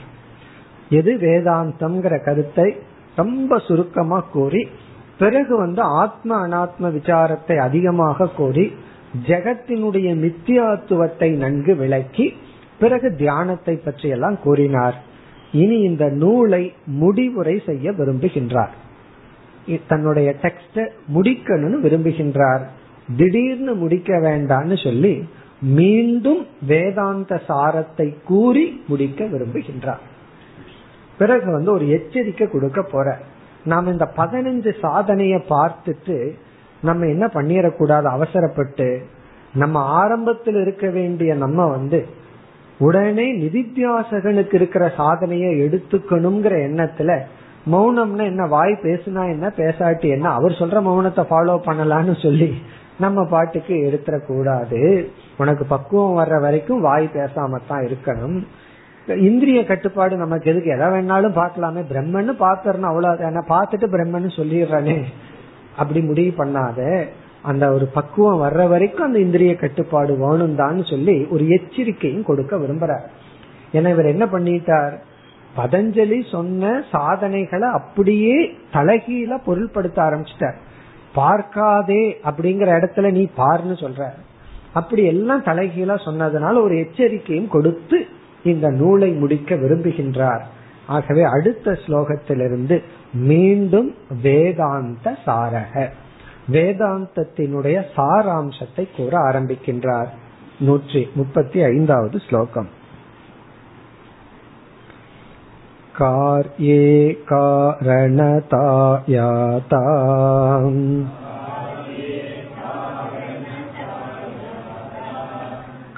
எது 0.89 1.17
வேதாந்தம்ங்கிற 1.17 2.23
கருத்தை 2.23 2.75
ரொம்ப 3.15 3.57
சுருக்கமா 3.57 4.19
கூறி 4.19 4.67
பிறகு 5.17 5.57
வந்து 5.57 5.81
ஆத்ம 5.81 6.47
அனாத்ம 6.47 6.91
விசாரத்தை 6.91 7.57
அதிகமாக 7.57 8.27
கூறி 8.27 8.71
ஜெகத்தினுடைய 9.27 10.09
மித்தியாத்துவத்தை 10.23 11.29
நன்கு 11.37 11.75
விளக்கி 11.75 12.33
பிறகு 12.79 13.15
தியானத்தை 13.15 13.75
பற்றி 13.75 14.09
எல்லாம் 14.09 14.37
கூறினார். 14.43 14.95
இனி 15.51 15.79
இந்த 15.79 16.09
நூலை 16.09 16.73
முடிவுரை 16.85 17.61
செய்ய 17.65 17.91
விரும்புகின்றார். 17.91 18.73
தன்னுடைய 19.87 20.35
டெக்ஸ்ட 20.41 20.85
முடிக்கணும்னு 21.13 21.79
விரும்புகின்றார். 21.85 22.63
திடீர்னு 23.17 23.73
முடிக்க 23.73 24.17
வேண்டான்னு 24.17 24.83
சொல்லி 24.83 25.13
மீண்டும் 25.59 26.47
வேதாந்த 26.67 27.41
சாரத்தை 27.47 28.15
கூறி 28.23 28.83
முடிக்க 28.87 29.25
விரும்புகின்றார். 29.25 30.01
பிறகு 31.21 31.47
வந்து 31.51 31.71
ஒரு 31.71 31.85
எச்சரிக்கை 31.89 32.45
கொடுக்க 32.49 32.81
போற. 32.91 33.07
நாம் 33.71 33.91
இந்த 33.91 34.05
பதினஞ்சு 34.17 34.71
சாதனைய 34.83 35.35
பார்த்துட்டு 35.49 36.17
நம்ம 36.81 37.07
என்ன 37.13 37.25
பண்ணிடக்கூடாது? 37.33 38.07
அவசரப்பட்டு 38.15 38.87
நம்ம 39.53 39.79
ஆரம்பத்தில் 40.01 40.59
இருக்க 40.61 40.85
வேண்டிய 40.89 41.31
நம்ம 41.43 41.67
வந்து 41.67 41.99
உடனே 42.79 43.25
நிதித்தியாசகனுக்கு 43.41 44.55
இருக்கிற 44.59 44.83
சாதனையை 44.97 45.51
எடுத்துக்கணுங்கிற 45.61 46.53
எண்ணத்துல 46.67 47.11
மௌனம்னா 47.71 48.23
என்ன? 48.23 48.45
வாய் 48.45 48.71
பேசுனா 48.83 49.23
என்ன? 49.33 49.47
பேசாட்டி 49.57 50.07
என்ன? 50.09 50.27
அவர் 50.29 50.59
சொல்ற 50.61 50.79
மௌனத்தை 50.87 51.23
ஃபாலோ 51.31 51.55
பண்ணலான்னு 51.65 52.15
சொல்லி 52.21 52.49
நம்ம 52.99 53.25
பாட்டுக்கு 53.25 53.75
எடுத்துடக்கூடாது. 53.89 54.81
உனக்கு 55.37 55.63
பக்குவம் 55.65 56.17
வர்ற 56.17 56.35
வரைக்கும் 56.41 56.81
வாய் 56.81 57.09
பேசாம 57.13 57.61
தான் 57.67 57.83
இருக்கணும். 57.83 58.39
இந்திரிய 59.17 59.65
கட்டுப்பாடு 59.65 60.17
நமக்கு 60.17 60.49
எதுக்கு? 60.51 60.69
எதை 60.69 60.87
வேணாலும் 60.87 61.37
பார்க்கலாமே. 61.41 61.81
பிரம்மன்னு 61.91 62.33
பாத்துறணும் 62.39 62.91
அவ்வளவு 62.91 63.43
பார்த்துட்டு 63.47 63.87
பிரம்மன்னு 63.95 64.29
சொல்லிடுறானே. 64.35 65.03
அப்படி 65.75 66.01
முடிவு 66.01 66.45
பண்ணாத 66.45 67.07
அந்த 67.41 67.73
ஒரு 67.73 67.85
பக்குவம் 67.85 68.41
வர்ற 68.41 68.67
வரைக்கும் 68.67 69.05
அந்த 69.05 69.19
இந்திரிய 69.19 69.55
கட்டுப்பாடு 69.55 70.17
வேணும் 70.17 70.55
தான் 70.55 70.83
சொல்லி 70.83 71.27
ஒரு 71.29 71.47
எச்சரிக்கையும் 71.47 72.23
கொடுக்க 72.23 72.57
விரும்புறார். 72.57 73.05
ஏன்னா 73.73 73.89
இவர் 73.89 74.05
என்ன 74.05 74.25
பண்ணிட்டார்? 74.25 74.93
பதஞ்சலி 75.57 76.29
சொன்ன 76.31 76.83
சாதனைகளை 76.91 77.69
அப்படியே 77.69 78.55
தலகீழ 78.73 79.37
பொருள்படுத்த 79.45 79.99
ஆரம்பிச்சிட்டார். 80.07 80.57
பார்க்காதே 81.13 82.17
அப்படிங்கிற 82.23 82.69
இடத்துல 82.79 83.11
நீ 83.11 83.29
பார்னு 83.37 83.75
சொல்ற 83.83 84.11
அப்படி 84.73 85.03
எல்லாம் 85.03 85.43
தலைகீழா 85.43 85.95
சொன்னதுனால 86.05 86.61
ஒரு 86.61 86.75
எச்சரிக்கையும் 86.75 87.47
கொடுத்து 87.47 88.07
இந்த 88.44 88.66
நூலை 88.70 89.10
முடிக்க 89.12 89.54
விரும்புகின்றார் 89.54 90.44
ஆகவே 90.86 91.22
அடுத்த 91.30 91.78
ஸ்லோகத்திலிருந்து 91.86 92.76
மீண்டும் 93.26 93.88
வேதாந்த 94.22 95.16
சாரக 95.24 95.74
வேதாந்தத்தினுடைய 96.52 97.76
சாராம்சத்தை 97.96 98.84
கூற 98.96 99.12
ஆரம்பிக்கின்றார் 99.30 100.10
நூற்றி 100.58 101.02
முப்பத்தி 101.14 101.60
ஐந்தாவது 101.66 102.18
ஸ்லோகம் 102.18 102.70
कार्ये 105.94 106.82
कारणतायाता 107.28 108.30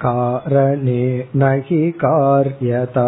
कारणे 0.03 1.03
न 1.35 1.51
हि 1.65 1.79
कार्यता 2.03 3.07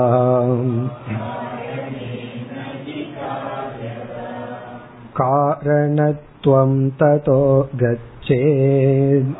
कारणत्वं 5.19 6.89
ततो 7.01 7.41
गच्छेत् 7.82 9.34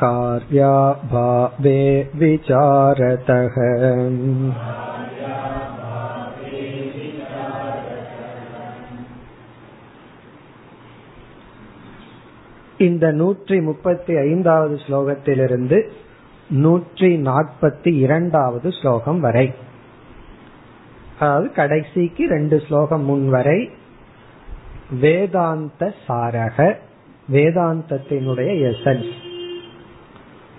कार्याभावे 0.00 1.80
विचारतः 2.14 3.56
இந்த 12.87 13.05
நூற்றி 13.21 13.57
முப்பத்தி 13.67 14.13
ஐந்தாவது 14.29 14.75
ஸ்லோகத்திலிருந்து 14.85 15.77
நூற்றி 16.63 17.09
நாற்பத்தி 17.27 17.91
இரண்டாவது 18.05 18.69
ஸ்லோகம் 18.79 19.19
வரை. 19.25 19.45
அதாவது 21.19 21.47
கடைசிக்கு 21.59 22.23
ரெண்டு 22.35 22.57
ஸ்லோகம் 22.65 23.05
முன் 23.09 23.27
வரை 23.35 23.59
வேதாந்த 25.03 25.83
சாரக 26.07 26.57
வேதாந்தத்தினுடைய 27.27 28.49
எசன்ஸ் 28.71 29.13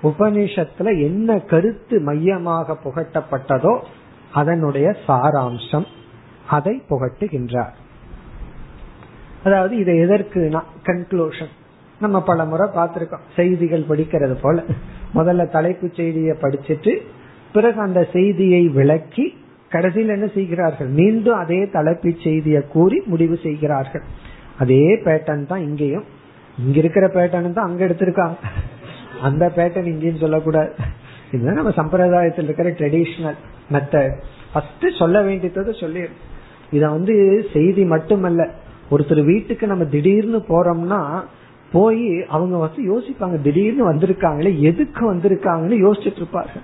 உபனிஷத்துல 0.08 0.88
என்ன 1.08 1.36
கருத்து 1.50 1.96
மையமாக 2.08 2.76
புகட்டப்பட்டதோ 2.84 3.74
அதனுடைய 4.40 4.88
சாராம்சம் 5.06 5.88
அதை 6.56 6.74
புகட்டுகின்றார். 6.88 7.74
அதாவது 9.46 9.74
இதை 9.82 9.94
எதற்கு 10.04 10.40
கன்க்ளூஷன் 10.88 11.52
நம்ம 12.04 12.18
பல 12.30 12.44
முறை 12.50 12.66
பார்த்திருக்கோம். 12.76 13.24
செய்திகள் 13.36 13.88
படிக்கிறது 13.90 14.36
போல. 14.44 14.56
முதல்ல 15.18 15.46
தலைப்பு 15.56 15.86
செய்தியை 15.98 16.34
படிச்சுட்டு 16.42 16.92
பிறகு 17.54 17.78
அந்த 17.86 18.00
செய்தியை 18.16 18.62
விளக்கி 18.78 19.24
கடைசியில் 19.74 20.14
என்ன 20.16 20.26
செய்கிறார்கள்? 20.36 20.90
மீண்டும் 21.00 21.38
அதே 21.42 21.60
தலைப்பு 21.76 22.10
செய்தியை 22.26 22.60
கூறி 22.74 22.98
முடிவு 23.12 23.36
செய்கிறார்கள். 23.46 24.04
அதே 24.62 24.84
பேட்டர்ன் 25.06 25.48
தான் 25.52 25.64
இங்கேயும். 25.68 26.06
இங்க 26.64 26.76
இருக்கிற 26.82 27.06
பேட்டர்ன் 27.16 27.56
தான் 27.56 27.68
அங்க 27.68 27.80
எடுத்திருக்காங்க. 27.86 28.36
அந்த 29.28 29.44
பேட்டர்ன் 29.56 29.90
இங்கேயும் 29.92 30.22
சொல்லக்கூடாது. 30.24 30.72
இதுதான் 31.32 31.58
நம்ம 31.60 31.72
சம்பிரதாயத்தில் 31.80 32.48
இருக்கிற 32.48 32.70
ட்ரெடிஷ்னல் 32.80 33.38
மெத்தட் 33.74 34.14
ஃபர்ஸ்ட் 34.52 34.84
சொல்ல 34.98 35.16
வேண்டியதை 35.28 35.74
சொல்லி 35.82 36.02
இத 36.76 36.84
வந்து 36.96 37.14
செய்தி 37.54 37.82
மட்டுமல்ல. 37.94 38.42
ஒருத்தர் 38.92 39.20
வீட்டுக்கு 39.30 39.64
நம்ம 39.72 39.84
திடீர்னு 39.94 40.40
போறோம்னா 40.52 41.00
போய் 41.72 42.24
அவங்க 42.28 42.56
வந்து 42.56 42.82
யோசிப்பாங்க 42.92 43.42
திடீர்னு 43.42 43.92
வந்திருக்காங்களே 43.92 44.60
எதுக்கு 44.60 45.14
வந்திருக்காங்கன்னு 45.14 45.78
யோசிச்சுட்டு 45.86 46.20
இருப்பாங்க. 46.22 46.54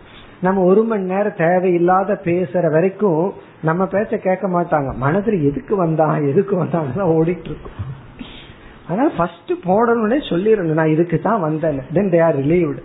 நம்ம 0.40 0.62
ஒரு 0.62 0.82
மணி 0.82 1.04
நேரம் 1.04 1.36
தேவையில்லாத 1.36 2.20
பேசுற 2.24 2.70
வரைக்கும் 2.72 3.32
நம்ம 3.62 3.84
பேச்ச 3.84 4.16
கேட்க 4.16 4.46
மாட்டாங்க. 4.48 4.90
மனசுல 5.06 5.42
எதுக்கு 5.48 5.76
வந்தான் 5.76 6.28
எதுக்கு 6.28 6.56
வந்தாங்க 6.56 7.02
ஓடிட்டு 7.02 7.50
இருக்கும் 7.52 7.88
ஆனா 8.88 9.10
ஃபர்ஸ்ட் 9.16 9.52
போடணும்னே 9.64 10.18
சொல்லிடணும் 10.28 10.78
நான் 10.80 10.94
இதுக்கு 10.94 11.20
தான் 11.20 11.40
வந்தேன் 11.40 11.82
தென் 11.92 12.10
தே 12.10 12.22
ஆர் 12.22 12.38
ரிலீவ்டு 12.38 12.80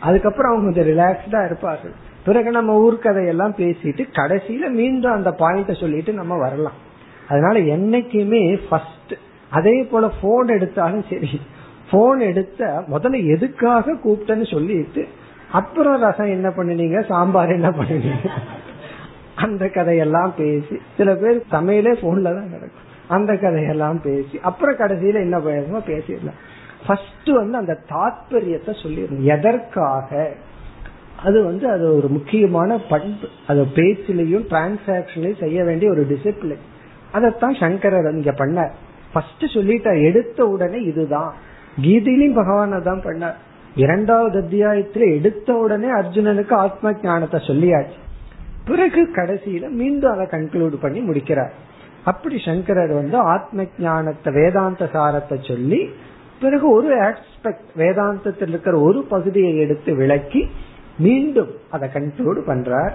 அதுக்கப்புறம் 0.00 0.50
அவங்க 0.52 0.66
கொஞ்சம் 0.66 0.88
ரிலாக்ஸ்டா 0.92 1.44
இருப்பார்கள். 1.44 1.94
பிறகு 2.24 2.50
நம்ம 2.50 2.72
ஊர்க்கதையெல்லாம் 2.84 3.54
பேசிட்டு 3.56 4.02
கடைசியில 4.12 4.70
மீண்டும் 4.70 5.12
அந்த 5.12 5.30
பாயிண்ட 5.30 5.80
சொல்லிட்டு 5.80 6.12
நம்ம 6.12 6.36
வரலாம். 6.36 6.78
அதனால 7.28 7.58
என்னைக்குமே 7.58 8.58
ஃபர்ஸ்ட் 8.68 9.14
அதே 9.54 9.74
போல 9.82 10.04
போன் 10.22 10.48
எடுத்தாலும் 10.48 11.04
சரி. 11.10 11.30
போன் 11.90 12.20
எடுத்த 12.20 12.60
முதல்ல 12.92 13.18
எதுக்காக 13.34 13.94
கூப்பிட்டேன்னு 14.04 14.46
சொல்லிட்டு 14.50 15.02
அப்புறம் 15.52 16.00
ரசம் 16.00 16.34
என்ன 16.36 16.48
பண்ணுனீங்க? 16.48 16.98
சாம்பார் 17.08 17.56
என்ன 17.58 17.68
பண்ணினீங்க? 17.70 18.30
அந்த 19.34 19.64
கதையெல்லாம் 19.68 20.32
பேசி 20.36 20.76
சில 20.96 21.10
பேர் 21.14 21.38
சமையலே 21.50 21.92
போன்ல 22.02 22.32
தான் 22.38 22.52
நடக்கும் 22.54 22.90
அந்த 23.08 23.32
கதையெல்லாம் 23.36 24.00
பேசி 24.00 24.36
அப்புறம் 24.40 24.78
கடைசியில 24.78 25.22
என்ன 25.26 25.38
பேசணுமோ 25.38 25.80
பேசிடலாம் 25.86 26.40
ஃபர்ஸ்ட் 26.86 27.30
வந்து 27.30 27.56
அந்த 27.56 27.74
தாத்பரியத்தை 27.90 28.72
சொல்லிடணும் 28.82 29.28
எதற்காக? 29.34 30.10
அது 31.24 31.38
வந்து 31.44 31.66
அது 31.70 31.84
ஒரு 31.96 32.08
முக்கியமான 32.08 32.76
பண்பு. 32.88 33.26
அது 33.46 33.60
பேச்சிலையும் 33.76 34.46
டிரான்சாக்சன்லையும் 34.50 35.42
செய்ய 35.44 35.58
வேண்டிய 35.64 35.90
ஒரு 35.90 36.02
டிசிப்ளின் 36.10 36.64
அதைத்தான் 37.12 37.54
சங்கரர் 37.54 38.10
இங்க 38.12 38.32
பண்ணார். 38.32 38.74
ஃபர்ஸ்ட் 39.14 39.44
சொல்லிட்ட 39.56 39.88
எடுத்த 40.08 40.46
உடனே 40.46 40.80
இதுதான். 40.82 41.32
கீதையிலும் 41.82 42.38
பகவான் 42.40 42.78
தான் 42.82 43.04
பண்ணார். 43.04 43.38
இரண்டாவது 43.74 44.36
அத்தியாயத்துல 44.40 45.04
எடுத்த 45.18 45.54
உடனே 45.54 45.88
அர்ஜுனனுக்கு 45.88 46.54
ஆத்ம 46.64 46.92
ஞானத்தை 47.02 47.40
சொல்லியாச்சு. 47.46 47.98
பிறகு 48.64 49.02
கடைசியில 49.16 49.70
மீண்டும் 49.80 50.12
அதை 50.12 50.26
கன்க்ளூட் 50.26 50.76
பண்ணி 50.80 51.00
முடிக்கிறார். 51.00 51.54
அப்படி 52.04 52.36
சங்கரர் 52.44 52.92
வந்து 52.92 53.16
ஆத்ம 53.16 53.66
ஞானத்தை 53.78 54.32
வேதாந்த 54.32 54.88
சாரத்தை 54.92 55.36
சொல்லி 55.48 55.80
பிறகு 56.40 56.66
ஒரு 56.70 56.88
ஆஸ்பெக்ட் 57.08 57.70
வேதாந்தத்தில் 57.76 58.48
இருக்கிற 58.48 58.76
ஒரு 58.80 59.00
பகுதியை 59.02 59.52
எடுத்து 59.56 59.90
விளக்கி 59.96 60.42
மீண்டும் 60.98 61.52
அதை 61.70 61.88
கன்க்ளூட் 61.88 62.40
பண்றார். 62.50 62.94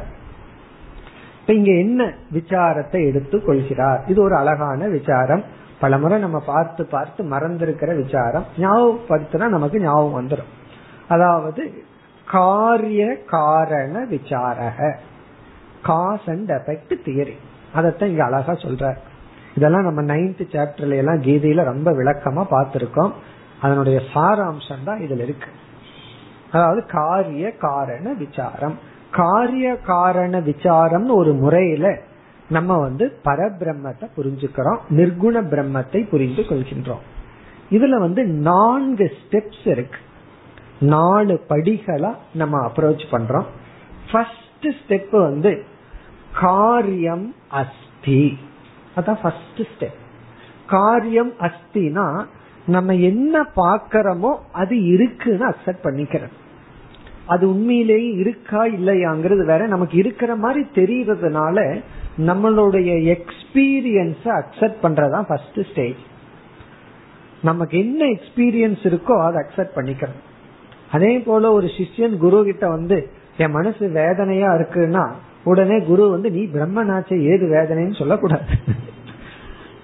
இப்ப 1.40 1.54
இங்க 1.54 1.72
என்ன 1.86 2.02
விசாரத்தை 2.34 3.00
எடுத்து 3.08 3.38
கொள்கிறார் 3.44 4.02
இது 4.08 4.22
ஒரு 4.22 4.36
அழகான 4.36 4.88
விசாரம். 4.88 5.44
பலமுறை 5.80 6.20
நம்ம 6.20 6.40
பார்த்து 6.40 6.86
பார்த்து 6.86 7.24
மறந்திருக்கிற 7.24 7.96
விசாரம் 8.04 8.46
ஞாபகப்படுத்தினா 8.58 9.48
நமக்கு 9.48 9.80
ஞாபகம் 9.80 10.18
வந்துடும் 10.20 10.52
அதாவது 11.08 11.84
காரிய 12.26 13.18
காரண 13.26 14.06
விசாரக. 14.12 14.96
காஸ் 15.84 16.28
அண்ட் 16.28 16.50
எஃபெக்ட் 16.50 16.94
தியரி 17.06 17.36
அதத்தான் 17.76 18.06
இங்க 18.06 18.24
அழகா 18.24 18.54
சொல்ற 18.54 18.96
இதெல்லாம் 19.56 19.84
நம்ம 19.84 20.02
நைன்த் 20.02 20.44
சாப்டர்ல 20.52 20.96
எல்லாம் 20.96 21.22
கீதையில 21.22 21.64
ரொம்ப 21.64 21.92
விளக்கமா 21.92 22.44
பார்த்திருக்கோம். 22.52 23.12
அதனுடைய 23.62 24.02
சாராம்சம் 24.14 24.84
தான் 24.86 25.00
இதுல 25.00 25.24
இருக்கு. 25.24 25.50
அதாவது 26.52 26.86
காரிய 26.86 27.56
காரண 27.58 28.14
விசாரம். 28.14 28.78
காரிய 29.12 29.76
காரண 29.76 30.40
விசாரம்னு 30.40 31.16
ஒரு 31.16 31.34
முறையில 31.34 31.98
நம்ம 32.50 32.78
வந்து 32.78 33.06
பரபிரம்மத்தை 33.26 34.06
புரிஞ்சுக்கிறோம் 34.18 34.80
நிர்குண 34.90 35.42
பிரம்மத்தை 35.52 36.10
புரிந்து 36.10 36.42
கொள்கின்றோம். 36.42 37.04
இதுல 37.72 37.98
வந்து 38.00 38.22
நான்கு 38.26 39.12
ஸ்டெப்ஸ் 39.20 39.66
இருக்கு. 39.66 40.00
நாலு 40.80 41.42
படிகளா 41.50 42.12
நம்ம 42.34 42.56
அப்ரோச் 42.68 43.06
பண்றோம். 43.12 43.48
ஃபர்ஸ்ட் 44.12 44.68
ஸ்டெப் 44.80 45.12
வந்து 45.12 45.64
காரியம் 46.40 47.36
அஸ்தி. 47.50 48.38
அதான் 48.96 49.20
ஃபர்ஸ்ட் 49.22 49.62
ஸ்டெப் 49.72 50.00
காரியம் 50.68 51.32
அஸ்தினா 51.40 52.26
நம்ம 52.66 52.96
என்ன 52.96 53.42
பாக்கிறோமோ 53.56 54.32
அது 54.52 54.76
இருக்குன்னு 54.84 55.46
அக்செப்ட் 55.50 55.86
பண்ணிக்கிறோம். 55.88 56.36
அது 57.26 57.50
உண்மையிலேயே 57.50 58.12
இருக்கா 58.12 58.62
இல்லையாங்கிறது 58.66 59.46
வேற 59.46 59.68
நமக்கு 59.68 59.98
இருக்கிற 59.98 60.36
மாதிரி 60.36 60.66
தெரியறதுனால 60.74 61.82
நம்மளுடைய 62.28 62.90
எக்ஸ்பீரியன்ஸ 63.16 64.24
அக்செப்ட் 64.40 64.80
பண்றதா 64.84 65.20
ஃபர்ஸ்ட் 65.28 65.60
ஸ்டேஜ் 65.72 66.02
நமக்கு 67.42 67.76
என்ன 67.78 68.02
எக்ஸ்பீரியன்ஸ் 68.06 68.84
இருக்கோ 68.90 69.16
அதை 69.26 69.38
அக்செப்ட் 69.44 69.78
பண்ணிக்கணும். 69.78 70.24
அதே 70.92 71.20
போல 71.20 71.52
ஒரு 71.52 71.68
சிஷ்யன் 71.78 72.16
குரு 72.18 72.44
கிட்ட 72.44 72.68
வந்து 72.70 72.98
என் 73.38 73.52
மனசு 73.52 73.88
வேதனையா 73.90 74.50
இருக்குன்னா 74.54 75.04
உடனே 75.44 75.78
குரு 75.82 76.10
வந்து 76.10 76.30
நீ 76.32 76.42
பிரம்மனாச்சே 76.56 77.18
ஏது 77.32 77.46
வேதனைன்னு 77.48 77.98
சொல்லக்கூடாது. 77.98 78.56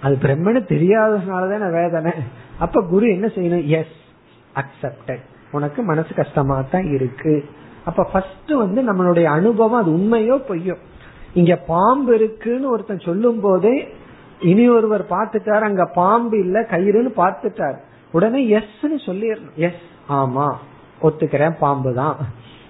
அது 0.02 0.16
பிரம்மனு 0.16 0.62
தெரியாததுனாலதான 0.74 1.72
வேதனை. 1.72 2.12
அப்ப 2.60 2.82
குரு 2.82 3.06
என்ன 3.10 3.28
செய்யணும்? 3.28 3.66
எஸ் 3.80 3.96
அக்செப்டட் 4.56 5.24
உனக்கு 5.52 5.84
மனசு 5.84 6.14
கஷ்டமா 6.16 6.58
தான் 6.72 6.88
இருக்கு. 6.94 7.46
அப்ப 7.86 8.04
ஃபர்ஸ்ட் 8.12 8.52
வந்து 8.54 8.82
நம்மளுடைய 8.90 9.24
அனுபவம் 9.24 9.82
அது 9.82 9.92
உண்மையோ 9.92 10.38
பொய்யோ 10.50 10.76
இங்க 11.40 11.54
பாம்பு 11.74 12.12
இருக்குன்னு 12.20 12.68
ஒருத்தன் 12.74 13.08
சொல்லும் 13.10 13.40
போதே 13.46 13.76
இனி 14.52 14.66
ஒருவர் 14.78 15.04
பார்த்துட்டாரு 15.16 15.64
அங்க 15.70 15.84
பாம்பு 16.00 16.36
இல்ல 16.46 16.58
கயிறுன்னு 16.72 17.12
பார்த்துட்டார். 17.24 17.78
உடனே 18.16 18.42
எஸ்ன்னு 18.58 18.98
சொல்லிடணும். 19.08 19.58
எஸ் 19.68 19.86
ஆமா 20.20 20.48
ஒத்துக்கிறேன் 21.08 21.56
பாம்பு 21.64 21.92
தான் 22.02 22.18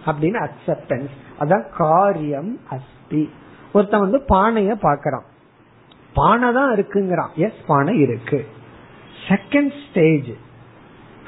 அப்படின்னு 0.08 0.40
அக்செப்டன்ஸ் 0.48 1.14
அதான் 1.42 1.66
காரியம் 1.78 2.52
அஸ்தி. 2.76 3.24
ஒருத்தன் 3.76 4.06
வந்து 4.06 4.20
பானைய 4.34 4.74
பாக்கிறான் 4.88 5.26
பானை 6.20 6.50
தான் 6.58 6.70
இருக்குங்கிறான். 6.76 7.32
எஸ் 7.46 7.62
பானை 7.70 7.96
இருக்கு. 8.06 8.40
செகண்ட் 9.30 9.74
ஸ்டேஜ் 9.86 10.32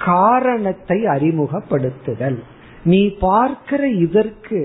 காரணத்தை 0.06 0.98
அறிமுகப்படுத்துதல். 1.16 2.40
நீ 2.92 3.02
பார்க்கிற 3.28 3.84
இதற்கு 4.06 4.62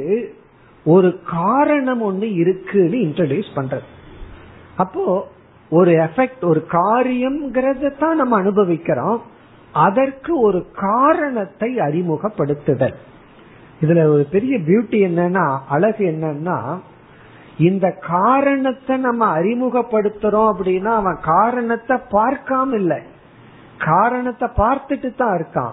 ஒரு 0.85 1.21
காரணம் 1.31 2.03
ஒண்ணு 2.03 2.35
இருக்குன்னு 2.35 2.97
இன்ட்ரடியூஸ் 2.97 3.53
பண்றது. 3.55 3.89
அப்போ 4.77 5.29
ஒரு 5.71 5.93
எஃபெக்ட் 5.93 6.45
ஒரு 6.45 6.67
காரியம்ங்கிறத 6.71 7.99
தான் 7.99 8.17
நம்ம 8.17 8.37
அனுபவிக்கிறோம். 8.37 9.23
அதற்கு 9.73 10.41
ஒரு 10.41 10.71
காரணத்தை 10.75 11.77
அறிமுகப்படுத்துதல். 11.77 12.95
இதுல 13.83 14.05
ஒரு 14.05 14.27
பெரிய 14.31 14.59
பியூட்டி 14.59 14.99
என்னன்னா 15.09 15.59
அழகு 15.69 16.05
என்னன்னா 16.05 16.79
இந்த 17.59 17.91
காரணத்தை 17.91 18.97
நம்ம 18.97 19.41
அறிமுகப்படுத்துறோம் 19.41 20.53
அப்படின்னா 20.53 20.95
அவன் 20.95 21.19
காரணத்தை 21.23 21.99
பார்க்காம 22.11 22.75
இல்லை. 22.75 22.99
காரணத்தை 23.79 24.49
பார்த்துட்டு 24.57 25.15
தான் 25.15 25.39
இருக்கான். 25.39 25.73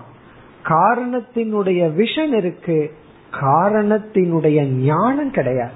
காரணத்தினுடைய 0.63 1.81
விஷன் 1.97 2.33
இருக்கு. 2.33 2.93
காரணத்தினுடைய 3.33 4.59
ஞானம் 4.89 5.35
கிடையாது. 5.37 5.75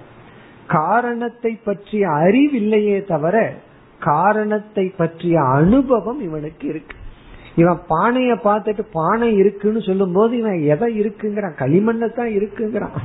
காரணத்தை 0.67 1.51
பற்றிய 1.67 2.03
அறிவில்லையே 2.09 2.97
தவிர 3.05 3.37
காரணத்தை 4.01 4.85
பற்றிய 5.01 5.35
அனுபவம் 5.41 6.21
இவனுக்கு 6.27 6.67
இருக்கு. 6.67 6.95
இவன் 7.61 7.81
பானைய 7.89 8.31
பார்த்துட்டு 8.47 8.83
பானை 8.97 9.29
இருக்குன்னு 9.41 9.81
சொல்லும் 9.87 10.15
போது 10.15 10.33
இவன் 10.37 10.59
எதை 10.73 10.89
இருக்குங்கிறான்? 11.01 11.59
களிமண்ணை 11.61 12.07
தான் 12.19 12.31
இருக்குங்கிறான். 12.37 12.97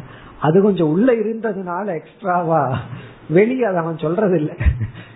அது 0.47 0.57
கொஞ்சம் 0.63 0.91
உள்ள 0.95 1.09
இருந்ததுனால 1.13 1.87
எக்ஸ்ட்ராவா 2.01 2.63
வெளியே 3.37 3.65
அதை 3.71 3.79
அவன் 3.83 4.03
சொல்றது 4.05 4.37
இல்லை 4.41 4.57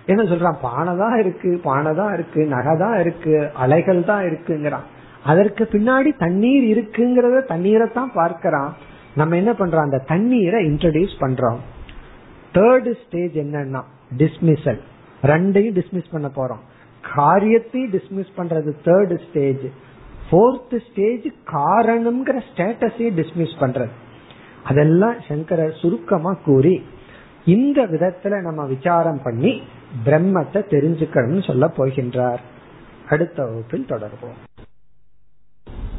என்ன 0.05 0.21
சொல்றான்? 0.31 0.59
பானை 0.67 0.93
தான் 1.03 1.17
இருக்கு 1.19 1.51
பானை 1.67 1.91
தான் 2.01 2.13
இருக்கு 2.13 2.41
நகை 2.55 2.73
தான் 2.83 2.99
இருக்கு 2.99 3.33
அலைகள் 3.63 4.01
தான் 4.11 4.23
இருக்குங்கிறான். 4.29 4.87
அதற்கு 5.31 5.63
பின்னாடி 5.73 6.09
தண்ணீர் 6.17 6.65
இருக்குங்கிறத 6.73 7.45
தண்ணீரை 7.53 7.87
தான் 7.99 8.11
பார்க்கிறான். 8.19 8.71
நம்ம 9.15 9.35
என்ன 9.35 9.51
பண்றோம்? 9.51 9.85
அந்த 9.87 9.97
தண்ணீரை 9.97 10.65
இன்ட்ரடியூஸ் 10.65 11.15
பண்றோம். 11.19 11.57
தேர்டு 12.53 12.93
ஸ்டேஜ் 13.05 13.35
என்னன்னா 13.35 13.81
டிஸ்மிசல் 14.17 14.79
ரெண்டையும் 15.21 15.75
டிஸ்மிஸ் 15.79 16.11
பண்ண 16.11 16.31
போறோம். 16.35 16.63
காரியத்தையும் 17.13 17.91
டிஸ்மிஸ் 17.91 18.31
பண்றது 18.37 18.71
தேர்டு 18.85 19.15
ஸ்டேஜ் 19.29 19.65
போர்த் 20.29 20.81
ஸ்டேஜ் 20.91 21.27
காரணம்ங்கிற 21.51 22.41
ஸ்டேட்டஸையும் 22.49 23.17
டிஸ்மிஸ் 23.19 23.55
பண்றது. 23.59 23.93
அதெல்லாம் 24.63 25.15
சங்கரர் 25.27 25.77
சுருக்கமா 25.81 26.33
கூறி 26.45 26.85
இந்த 27.45 27.85
விதத்துல 27.85 28.41
நம்ம 28.41 28.65
விசாரம் 28.65 29.21
பண்ணி 29.23 29.63
பிரம்மத்தை 30.05 30.61
தெரிஞ்சுக்கணும்னு 30.73 31.47
சொல்ல 31.47 31.71
போகின்றார். 31.77 32.41
அடுத்த 33.09 33.43
வகுப்பில் 33.43 33.85
தொடர்போம் 33.89 34.37